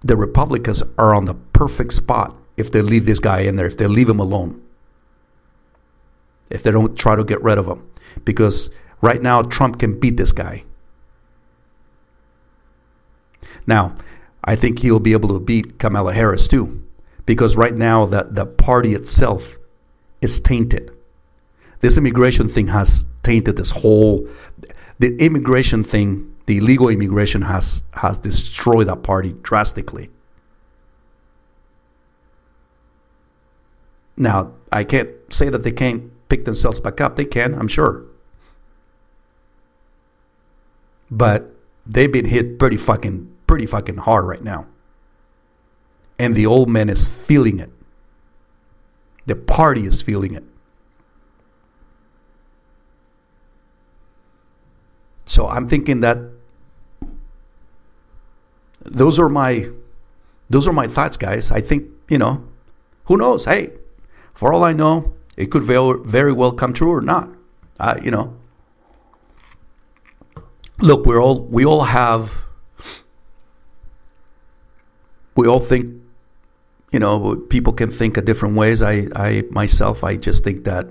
the 0.02 0.18
Republicans 0.18 0.84
are 0.98 1.16
on 1.16 1.26
the 1.26 1.36
perfect 1.36 1.94
spot 1.94 2.36
if 2.58 2.72
they 2.72 2.82
leave 2.82 3.06
this 3.06 3.20
guy 3.20 3.42
in 3.42 3.56
there, 3.56 3.68
if 3.68 3.78
they 3.78 3.88
leave 3.88 4.10
him 4.10 4.20
alone. 4.20 4.62
if 6.54 6.64
they 6.64 6.72
don't 6.72 6.96
try 6.98 7.16
to 7.16 7.24
get 7.24 7.42
rid 7.42 7.58
of 7.58 7.68
him. 7.68 7.86
Because 8.24 8.70
right 9.04 9.22
now, 9.22 9.42
Trump 9.42 9.80
can 9.80 10.00
beat 10.00 10.16
this 10.16 10.32
guy. 10.32 10.64
Now, 13.68 13.96
I 14.44 14.56
think 14.56 14.80
he'll 14.80 15.00
be 15.00 15.12
able 15.12 15.30
to 15.30 15.40
beat 15.40 15.78
Kamala 15.78 16.14
Harris 16.14 16.48
too, 16.48 16.82
because 17.26 17.56
right 17.56 17.76
now 17.76 18.06
the, 18.06 18.28
the 18.32 18.46
party 18.46 18.94
itself 18.94 19.58
is 20.22 20.40
tainted. 20.40 20.90
This 21.82 21.98
immigration 21.98 22.48
thing 22.48 22.68
has 22.70 23.06
tainted 23.24 23.58
this 23.58 23.72
whole. 23.72 24.28
The 25.00 25.18
immigration 25.18 25.84
thing, 25.84 26.34
the 26.46 26.58
illegal 26.60 26.88
immigration 26.88 27.42
has 27.42 27.84
has 27.94 28.18
destroyed 28.18 28.88
that 28.88 29.04
party 29.04 29.36
drastically. 29.42 30.10
Now, 34.16 34.54
I 34.72 34.86
can't 34.86 35.10
say 35.30 35.50
that 35.50 35.64
they 35.64 35.72
can't 35.72 36.10
pick 36.30 36.46
themselves 36.46 36.80
back 36.80 37.02
up. 37.02 37.18
They 37.18 37.26
can, 37.26 37.54
I'm 37.54 37.68
sure. 37.68 38.06
But 41.16 41.54
they've 41.86 42.12
been 42.12 42.26
hit 42.26 42.58
pretty 42.58 42.78
fucking 42.78 43.30
pretty 43.46 43.68
fucking 43.68 43.98
hard 43.98 44.26
right 44.26 44.44
now. 44.44 44.66
And 46.18 46.34
the 46.34 46.46
old 46.46 46.70
man 46.70 46.90
is 46.90 47.08
feeling 47.08 47.60
it. 47.60 47.72
The 49.26 49.36
party 49.36 49.86
is 49.86 50.02
feeling 50.02 50.34
it. 50.34 50.44
So 55.26 55.48
I'm 55.48 55.68
thinking 55.68 56.02
that 56.02 56.18
those 58.82 59.20
are 59.20 59.30
my 59.30 59.70
those 60.50 60.68
are 60.68 60.74
my 60.74 60.88
thoughts, 60.88 61.18
guys. 61.18 61.52
I 61.52 61.62
think, 61.62 61.90
you 62.10 62.18
know, 62.18 62.44
who 63.06 63.18
knows? 63.18 63.46
Hey, 63.46 63.72
for 64.34 64.52
all 64.54 64.64
I 64.64 64.74
know, 64.74 65.14
it 65.38 65.52
could 65.52 65.64
very, 65.64 66.34
well 66.34 66.52
come 66.52 66.74
true 66.74 66.92
or 66.92 67.02
not. 67.02 67.30
Uh, 67.80 68.00
you 68.02 68.12
know, 68.12 68.36
look, 70.84 71.06
we're 71.06 71.22
all 71.22 71.42
we 71.42 71.66
all 71.66 71.84
have 71.84 72.44
we 75.36 75.48
all 75.48 75.60
think 75.60 76.02
you 76.92 77.00
know 77.00 77.36
people 77.50 77.74
can 77.74 77.90
think 77.90 78.18
of 78.18 78.26
different 78.26 78.56
ways. 78.56 78.84
I 78.84 79.08
i 79.16 79.44
myself 79.50 80.04
i 80.04 80.16
just 80.16 80.44
think 80.44 80.66
that 80.66 80.88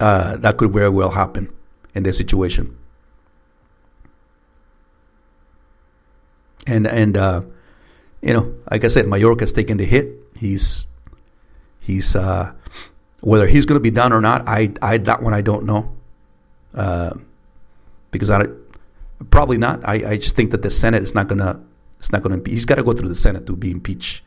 uh, 0.00 0.36
that 0.38 0.56
could 0.56 0.72
very 0.72 0.88
well 0.88 1.10
happen 1.10 1.52
in 1.94 2.02
this 2.04 2.16
situation. 2.16 2.78
And 6.66 6.86
and 6.86 7.16
uh, 7.16 7.42
you 8.22 8.32
know 8.32 8.54
like 8.70 8.84
i 8.84 8.88
said 8.88 9.06
Mayorkas 9.06 9.52
taken 9.52 9.76
the 9.76 9.84
hit. 9.84 10.06
He's 10.38 10.86
he's 11.80 12.14
uh, 12.16 12.52
whether 13.20 13.46
he's 13.46 13.66
going 13.66 13.76
to 13.76 13.80
be 13.80 13.90
done 13.90 14.12
or 14.12 14.20
not 14.20 14.48
i 14.48 14.72
i 14.82 14.98
that 14.98 15.22
one 15.22 15.32
i 15.32 15.40
don't 15.40 15.64
know 15.64 15.96
because 16.72 18.30
i 18.30 18.44
Probably 19.30 19.58
not. 19.58 19.86
I, 19.86 20.12
I 20.12 20.16
just 20.16 20.34
think 20.34 20.50
that 20.50 20.62
the 20.62 20.70
Senate 20.70 21.02
is 21.02 21.14
not 21.14 21.28
gonna. 21.28 21.60
It's 21.98 22.10
not 22.10 22.22
gonna. 22.22 22.40
He's 22.44 22.66
got 22.66 22.76
to 22.76 22.82
go 22.82 22.92
through 22.92 23.08
the 23.08 23.14
Senate 23.14 23.46
to 23.46 23.56
be 23.56 23.70
impeached 23.70 24.24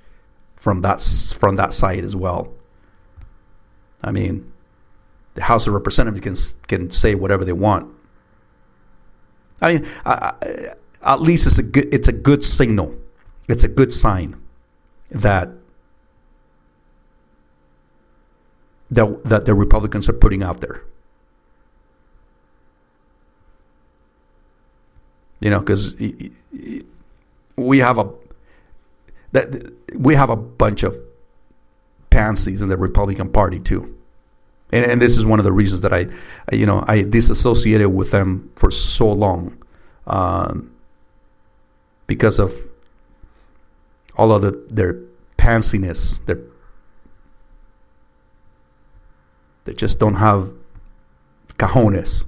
from 0.56 0.82
that 0.82 1.02
from 1.38 1.58
that 1.58 1.74
side 1.74 2.04
as 2.04 2.16
well. 2.16 2.54
I 4.02 4.12
mean, 4.12 4.52
the 5.34 5.44
House 5.44 5.68
of 5.68 5.74
Representatives 5.74 6.22
can 6.22 6.36
can 6.68 6.92
say 6.92 7.16
whatever 7.16 7.44
they 7.44 7.54
want. 7.54 7.94
I 9.62 9.74
mean, 9.74 9.88
I, 10.06 10.34
I, 10.42 11.14
at 11.14 11.22
least 11.22 11.46
it's 11.48 11.58
a 11.58 11.64
good 11.64 11.94
it's 11.94 12.08
a 12.08 12.14
good 12.14 12.44
signal. 12.44 12.96
It's 13.48 13.64
a 13.64 13.68
good 13.68 13.94
sign 13.94 14.42
that 15.12 15.50
that 18.92 19.24
that 19.26 19.46
the 19.46 19.54
Republicans 19.54 20.08
are 20.08 20.14
putting 20.14 20.44
out 20.44 20.62
there. 20.62 20.84
You 25.40 25.50
know, 25.50 25.60
because 25.60 25.96
we 27.56 27.80
have 27.80 28.00
a 28.00 28.10
that 29.32 29.74
we 29.96 30.16
have 30.16 30.30
a 30.30 30.36
bunch 30.36 30.84
of 30.84 30.98
pansies 32.10 32.62
in 32.62 32.70
the 32.70 32.78
Republican 32.78 33.30
Party 33.30 33.60
too, 33.60 33.98
and, 34.72 34.86
and 34.86 35.02
this 35.02 35.18
is 35.18 35.26
one 35.26 35.40
of 35.40 35.46
the 35.46 35.52
reasons 35.52 35.82
that 35.82 35.94
I, 35.94 36.08
you 36.52 36.66
know, 36.66 36.84
I 36.88 37.02
disassociated 37.04 37.94
with 37.94 38.12
them 38.12 38.52
for 38.56 38.72
so 38.72 39.12
long, 39.12 39.58
um, 40.08 40.72
because 42.08 42.40
of 42.40 42.54
all 44.18 44.32
of 44.32 44.42
the, 44.42 44.52
their 44.70 45.02
pansiness, 45.38 46.26
their 46.26 46.40
they 49.66 49.74
just 49.74 50.00
don't 50.00 50.16
have 50.16 50.52
cajones. 51.58 52.24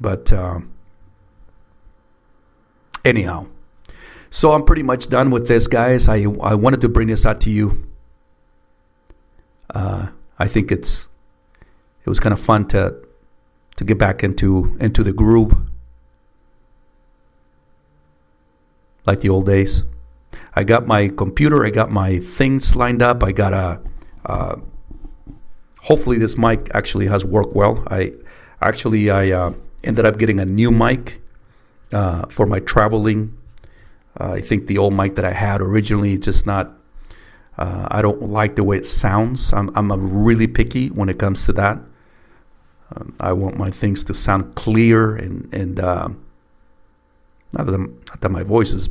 But 0.00 0.32
uh, 0.32 0.60
anyhow, 3.04 3.46
so 4.30 4.52
I'm 4.52 4.64
pretty 4.64 4.82
much 4.82 5.08
done 5.08 5.30
with 5.30 5.48
this, 5.48 5.66
guys. 5.66 6.08
I 6.08 6.22
I 6.42 6.54
wanted 6.54 6.80
to 6.82 6.88
bring 6.88 7.08
this 7.08 7.26
out 7.26 7.40
to 7.42 7.50
you. 7.50 7.86
Uh, 9.74 10.08
I 10.38 10.48
think 10.48 10.72
it's 10.72 11.08
it 12.04 12.08
was 12.08 12.20
kind 12.20 12.32
of 12.32 12.40
fun 12.40 12.66
to 12.68 12.96
to 13.76 13.84
get 13.84 13.98
back 13.98 14.24
into 14.24 14.76
into 14.80 15.02
the 15.02 15.12
groove 15.12 15.54
like 19.06 19.20
the 19.20 19.28
old 19.28 19.46
days. 19.46 19.84
I 20.54 20.64
got 20.64 20.86
my 20.86 21.08
computer, 21.08 21.64
I 21.64 21.70
got 21.70 21.90
my 21.90 22.18
things 22.18 22.76
lined 22.76 23.02
up. 23.02 23.22
I 23.22 23.32
got 23.32 23.52
a. 23.52 23.80
Uh, 24.24 24.56
hopefully, 25.82 26.18
this 26.18 26.36
mic 26.36 26.70
actually 26.74 27.06
has 27.06 27.24
worked 27.24 27.54
well. 27.54 27.84
I 27.88 28.12
actually 28.60 29.10
I 29.10 29.30
uh, 29.30 29.52
ended 29.82 30.04
up 30.04 30.18
getting 30.18 30.40
a 30.40 30.44
new 30.44 30.70
mic 30.70 31.20
uh, 31.92 32.26
for 32.26 32.46
my 32.46 32.60
traveling. 32.60 33.36
Uh, 34.18 34.32
I 34.32 34.40
think 34.40 34.66
the 34.66 34.78
old 34.78 34.94
mic 34.94 35.14
that 35.16 35.24
I 35.24 35.32
had 35.32 35.60
originally 35.60 36.18
just 36.18 36.46
not. 36.46 36.72
Uh, 37.58 37.86
I 37.90 38.00
don't 38.00 38.22
like 38.22 38.56
the 38.56 38.64
way 38.64 38.76
it 38.78 38.86
sounds. 38.86 39.52
I'm 39.52 39.70
I'm 39.76 40.24
really 40.24 40.46
picky 40.46 40.88
when 40.88 41.08
it 41.08 41.18
comes 41.18 41.44
to 41.46 41.52
that. 41.54 41.78
Um, 42.94 43.14
I 43.20 43.32
want 43.32 43.56
my 43.56 43.70
things 43.70 44.02
to 44.04 44.14
sound 44.14 44.54
clear 44.54 45.14
and 45.16 45.52
and 45.52 45.78
uh, 45.78 46.08
not 47.52 47.66
that 47.66 47.74
I'm, 47.74 48.00
not 48.08 48.20
that 48.20 48.30
my 48.30 48.42
voice 48.42 48.72
is 48.72 48.88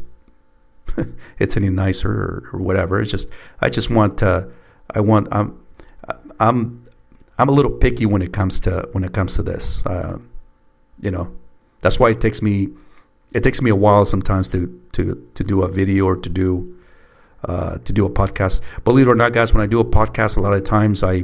it's 1.39 1.55
any 1.57 1.69
nicer 1.69 2.11
or, 2.11 2.49
or, 2.53 2.59
whatever. 2.59 3.01
It's 3.01 3.11
just 3.11 3.29
I 3.61 3.69
just 3.69 3.89
want 3.89 4.21
I 4.23 4.99
want 4.99 5.27
I'm 5.31 5.59
I'm 6.39 6.83
I'm 7.37 7.49
a 7.49 7.51
little 7.51 7.71
picky 7.71 8.05
when 8.05 8.21
it 8.21 8.33
comes 8.33 8.59
to 8.61 8.87
when 8.91 9.03
it 9.03 9.13
comes 9.13 9.35
to 9.35 9.43
this. 9.43 9.85
Uh, 9.85 10.19
you 11.01 11.11
know, 11.11 11.31
that's 11.81 11.99
why 11.99 12.09
it 12.09 12.21
takes 12.21 12.41
me 12.41 12.69
it 13.33 13.43
takes 13.43 13.61
me 13.61 13.69
a 13.69 13.75
while 13.75 14.05
sometimes 14.05 14.47
to 14.49 14.81
to 14.93 15.27
to 15.35 15.43
do 15.43 15.61
a 15.61 15.67
video 15.67 16.05
or 16.05 16.15
to 16.15 16.29
do 16.29 16.75
uh, 17.45 17.77
to 17.79 17.93
do 17.93 18.05
a 18.05 18.09
podcast. 18.09 18.61
Believe 18.83 19.07
it 19.07 19.11
or 19.11 19.15
not, 19.15 19.33
guys, 19.33 19.53
when 19.53 19.63
I 19.63 19.67
do 19.67 19.79
a 19.79 19.85
podcast, 19.85 20.37
a 20.37 20.41
lot 20.41 20.53
of 20.53 20.63
times 20.63 21.03
I 21.03 21.23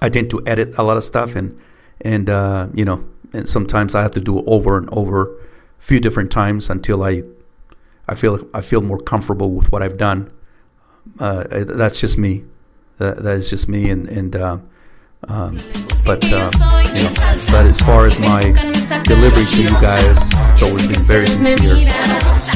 I 0.00 0.08
tend 0.08 0.30
to 0.30 0.42
edit 0.46 0.74
a 0.78 0.82
lot 0.82 0.96
of 0.96 1.04
stuff 1.04 1.34
and 1.34 1.58
and 2.00 2.30
uh, 2.30 2.68
you 2.74 2.84
know 2.84 3.04
and 3.32 3.48
sometimes 3.48 3.94
I 3.94 4.02
have 4.02 4.12
to 4.12 4.20
do 4.20 4.38
it 4.38 4.44
over 4.46 4.78
and 4.78 4.88
over 4.90 5.34
a 5.34 5.82
few 5.82 6.00
different 6.00 6.30
times 6.30 6.70
until 6.70 7.02
I 7.02 7.22
I 8.08 8.14
feel 8.14 8.46
I 8.54 8.60
feel 8.60 8.82
more 8.82 8.98
comfortable 8.98 9.50
with 9.52 9.72
what 9.72 9.82
I've 9.82 9.98
done. 9.98 10.30
Uh, 11.18 11.44
that's 11.50 12.00
just 12.00 12.18
me. 12.18 12.44
That, 12.98 13.22
that 13.22 13.36
is 13.36 13.50
just 13.50 13.68
me, 13.68 13.90
and 13.90 14.08
and 14.08 14.36
uh, 14.36 14.58
um, 15.28 15.58
but 16.04 16.24
uh, 16.32 16.87
you 16.98 17.04
know, 17.04 17.14
but 17.50 17.66
as 17.66 17.80
far 17.80 18.06
as 18.06 18.18
my 18.18 18.42
delivery 19.04 19.44
to 19.46 19.62
you 19.62 19.70
guys, 19.80 20.18
it's 20.52 20.62
always 20.62 20.88
been 20.88 21.04
very 21.06 21.26
sincere. 21.26 21.70
I 21.70 21.74
mean, 21.74 21.86
that's, 21.86 22.52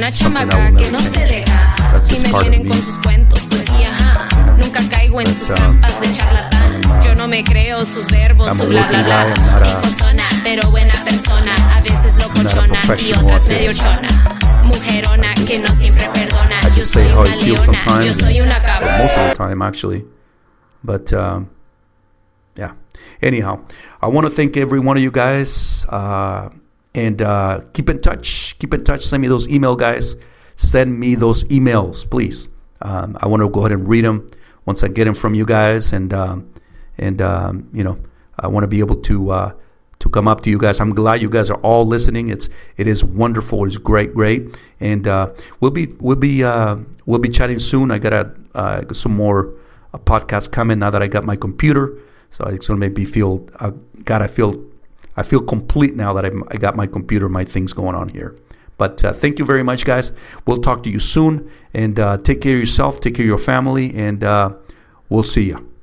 that's 0.00 0.18
something 0.18 0.50
I 0.50 0.70
will 0.70 0.90
never 0.92 1.10
change. 1.10 1.46
That's 1.46 2.08
just 2.08 2.26
part 2.30 2.46
of 2.46 2.52
me. 2.52 2.70
Nunca 4.56 4.80
caigo 4.90 5.20
en 5.20 5.32
sus 5.32 5.48
trampas 5.48 6.00
de 6.00 6.12
charlatán. 6.12 6.80
Yo 7.04 7.14
no 7.14 7.28
me 7.28 7.44
creo 7.44 7.84
sus 7.84 8.06
verbos, 8.08 8.56
su 8.56 8.66
bla 8.66 8.86
bla 8.88 9.02
bla. 9.02 9.26
Mi 9.60 9.72
persona, 9.82 10.24
pero 10.44 10.70
buena 10.70 10.94
persona. 11.04 11.52
A 11.76 11.80
veces 11.80 12.16
locochona 12.16 12.78
y 12.98 13.12
otras 13.12 13.46
medio 13.46 13.72
chona. 13.72 14.08
Mujerona 14.64 15.34
que 15.46 15.58
no 15.58 15.68
siempre 15.68 16.08
perdona. 16.12 16.56
Yo 16.76 16.84
soy 16.84 17.06
una 17.06 17.36
leona. 17.36 18.02
Yo 18.04 18.12
soy 18.12 18.40
una 18.40 18.62
cabra. 18.62 18.98
Most 18.98 19.16
of 19.16 19.28
the 19.30 19.34
time, 19.36 19.62
actually. 19.62 20.15
But 20.86 21.12
um, 21.12 21.50
yeah. 22.56 22.72
Anyhow, 23.20 23.64
I 24.00 24.08
want 24.08 24.26
to 24.26 24.30
thank 24.30 24.56
every 24.56 24.80
one 24.80 24.96
of 24.96 25.02
you 25.02 25.10
guys. 25.10 25.84
Uh, 25.88 26.50
and 26.94 27.20
uh, 27.20 27.60
keep 27.74 27.90
in 27.90 28.00
touch. 28.00 28.56
Keep 28.58 28.72
in 28.72 28.84
touch. 28.84 29.04
Send 29.04 29.20
me 29.20 29.28
those 29.28 29.46
email, 29.48 29.76
guys. 29.76 30.16
Send 30.56 30.98
me 30.98 31.14
those 31.14 31.44
emails, 31.44 32.08
please. 32.08 32.48
Um, 32.80 33.18
I 33.20 33.26
want 33.26 33.42
to 33.42 33.48
go 33.48 33.60
ahead 33.60 33.72
and 33.72 33.86
read 33.88 34.04
them 34.04 34.26
once 34.64 34.82
I 34.82 34.88
get 34.88 35.04
them 35.04 35.14
from 35.14 35.34
you 35.34 35.44
guys, 35.44 35.92
and 35.92 36.12
um, 36.14 36.50
and 36.96 37.20
um, 37.20 37.68
you 37.72 37.84
know, 37.84 37.98
I 38.38 38.48
want 38.48 38.64
to 38.64 38.68
be 38.68 38.80
able 38.80 38.96
to 39.02 39.30
uh, 39.30 39.52
to 39.98 40.08
come 40.08 40.28
up 40.28 40.40
to 40.42 40.50
you 40.50 40.58
guys. 40.58 40.80
I'm 40.80 40.94
glad 40.94 41.20
you 41.20 41.28
guys 41.28 41.50
are 41.50 41.60
all 41.60 41.86
listening. 41.86 42.28
It's 42.28 42.48
it 42.76 42.86
is 42.86 43.04
wonderful. 43.04 43.66
It's 43.66 43.76
great, 43.76 44.14
great, 44.14 44.58
and 44.80 45.06
uh, 45.06 45.32
we'll 45.60 45.70
be 45.70 45.94
we'll 46.00 46.16
be 46.16 46.42
uh, 46.42 46.76
we'll 47.04 47.18
be 47.18 47.28
chatting 47.28 47.58
soon. 47.58 47.90
I 47.90 47.98
got 47.98 48.30
uh, 48.54 48.92
some 48.92 49.14
more 49.14 49.52
uh, 49.96 49.98
podcasts 49.98 50.50
coming 50.50 50.78
now 50.78 50.90
that 50.90 51.02
I 51.02 51.06
got 51.06 51.24
my 51.24 51.36
computer, 51.36 51.98
so 52.30 52.44
it's 52.44 52.68
gonna 52.68 52.78
make 52.78 52.96
me 52.96 53.04
feel. 53.04 53.48
Uh, 53.58 53.72
God, 54.04 54.22
I 54.22 54.26
feel 54.26 54.64
I 55.16 55.22
feel 55.22 55.40
complete 55.40 55.96
now 55.96 56.12
that 56.12 56.24
I'm, 56.24 56.44
I 56.48 56.56
got 56.56 56.76
my 56.76 56.86
computer, 56.86 57.28
my 57.28 57.44
things 57.44 57.72
going 57.72 57.94
on 57.94 58.08
here. 58.10 58.36
But 58.78 59.02
uh, 59.04 59.12
thank 59.14 59.38
you 59.38 59.46
very 59.46 59.62
much, 59.62 59.86
guys. 59.86 60.12
We'll 60.46 60.60
talk 60.60 60.82
to 60.82 60.90
you 60.90 60.98
soon, 60.98 61.50
and 61.72 61.98
uh, 61.98 62.18
take 62.18 62.40
care 62.42 62.54
of 62.54 62.60
yourself, 62.60 63.00
take 63.00 63.14
care 63.14 63.24
of 63.24 63.28
your 63.28 63.38
family, 63.38 63.94
and 63.94 64.22
uh, 64.22 64.54
we'll 65.08 65.22
see 65.22 65.44
you. 65.44 65.75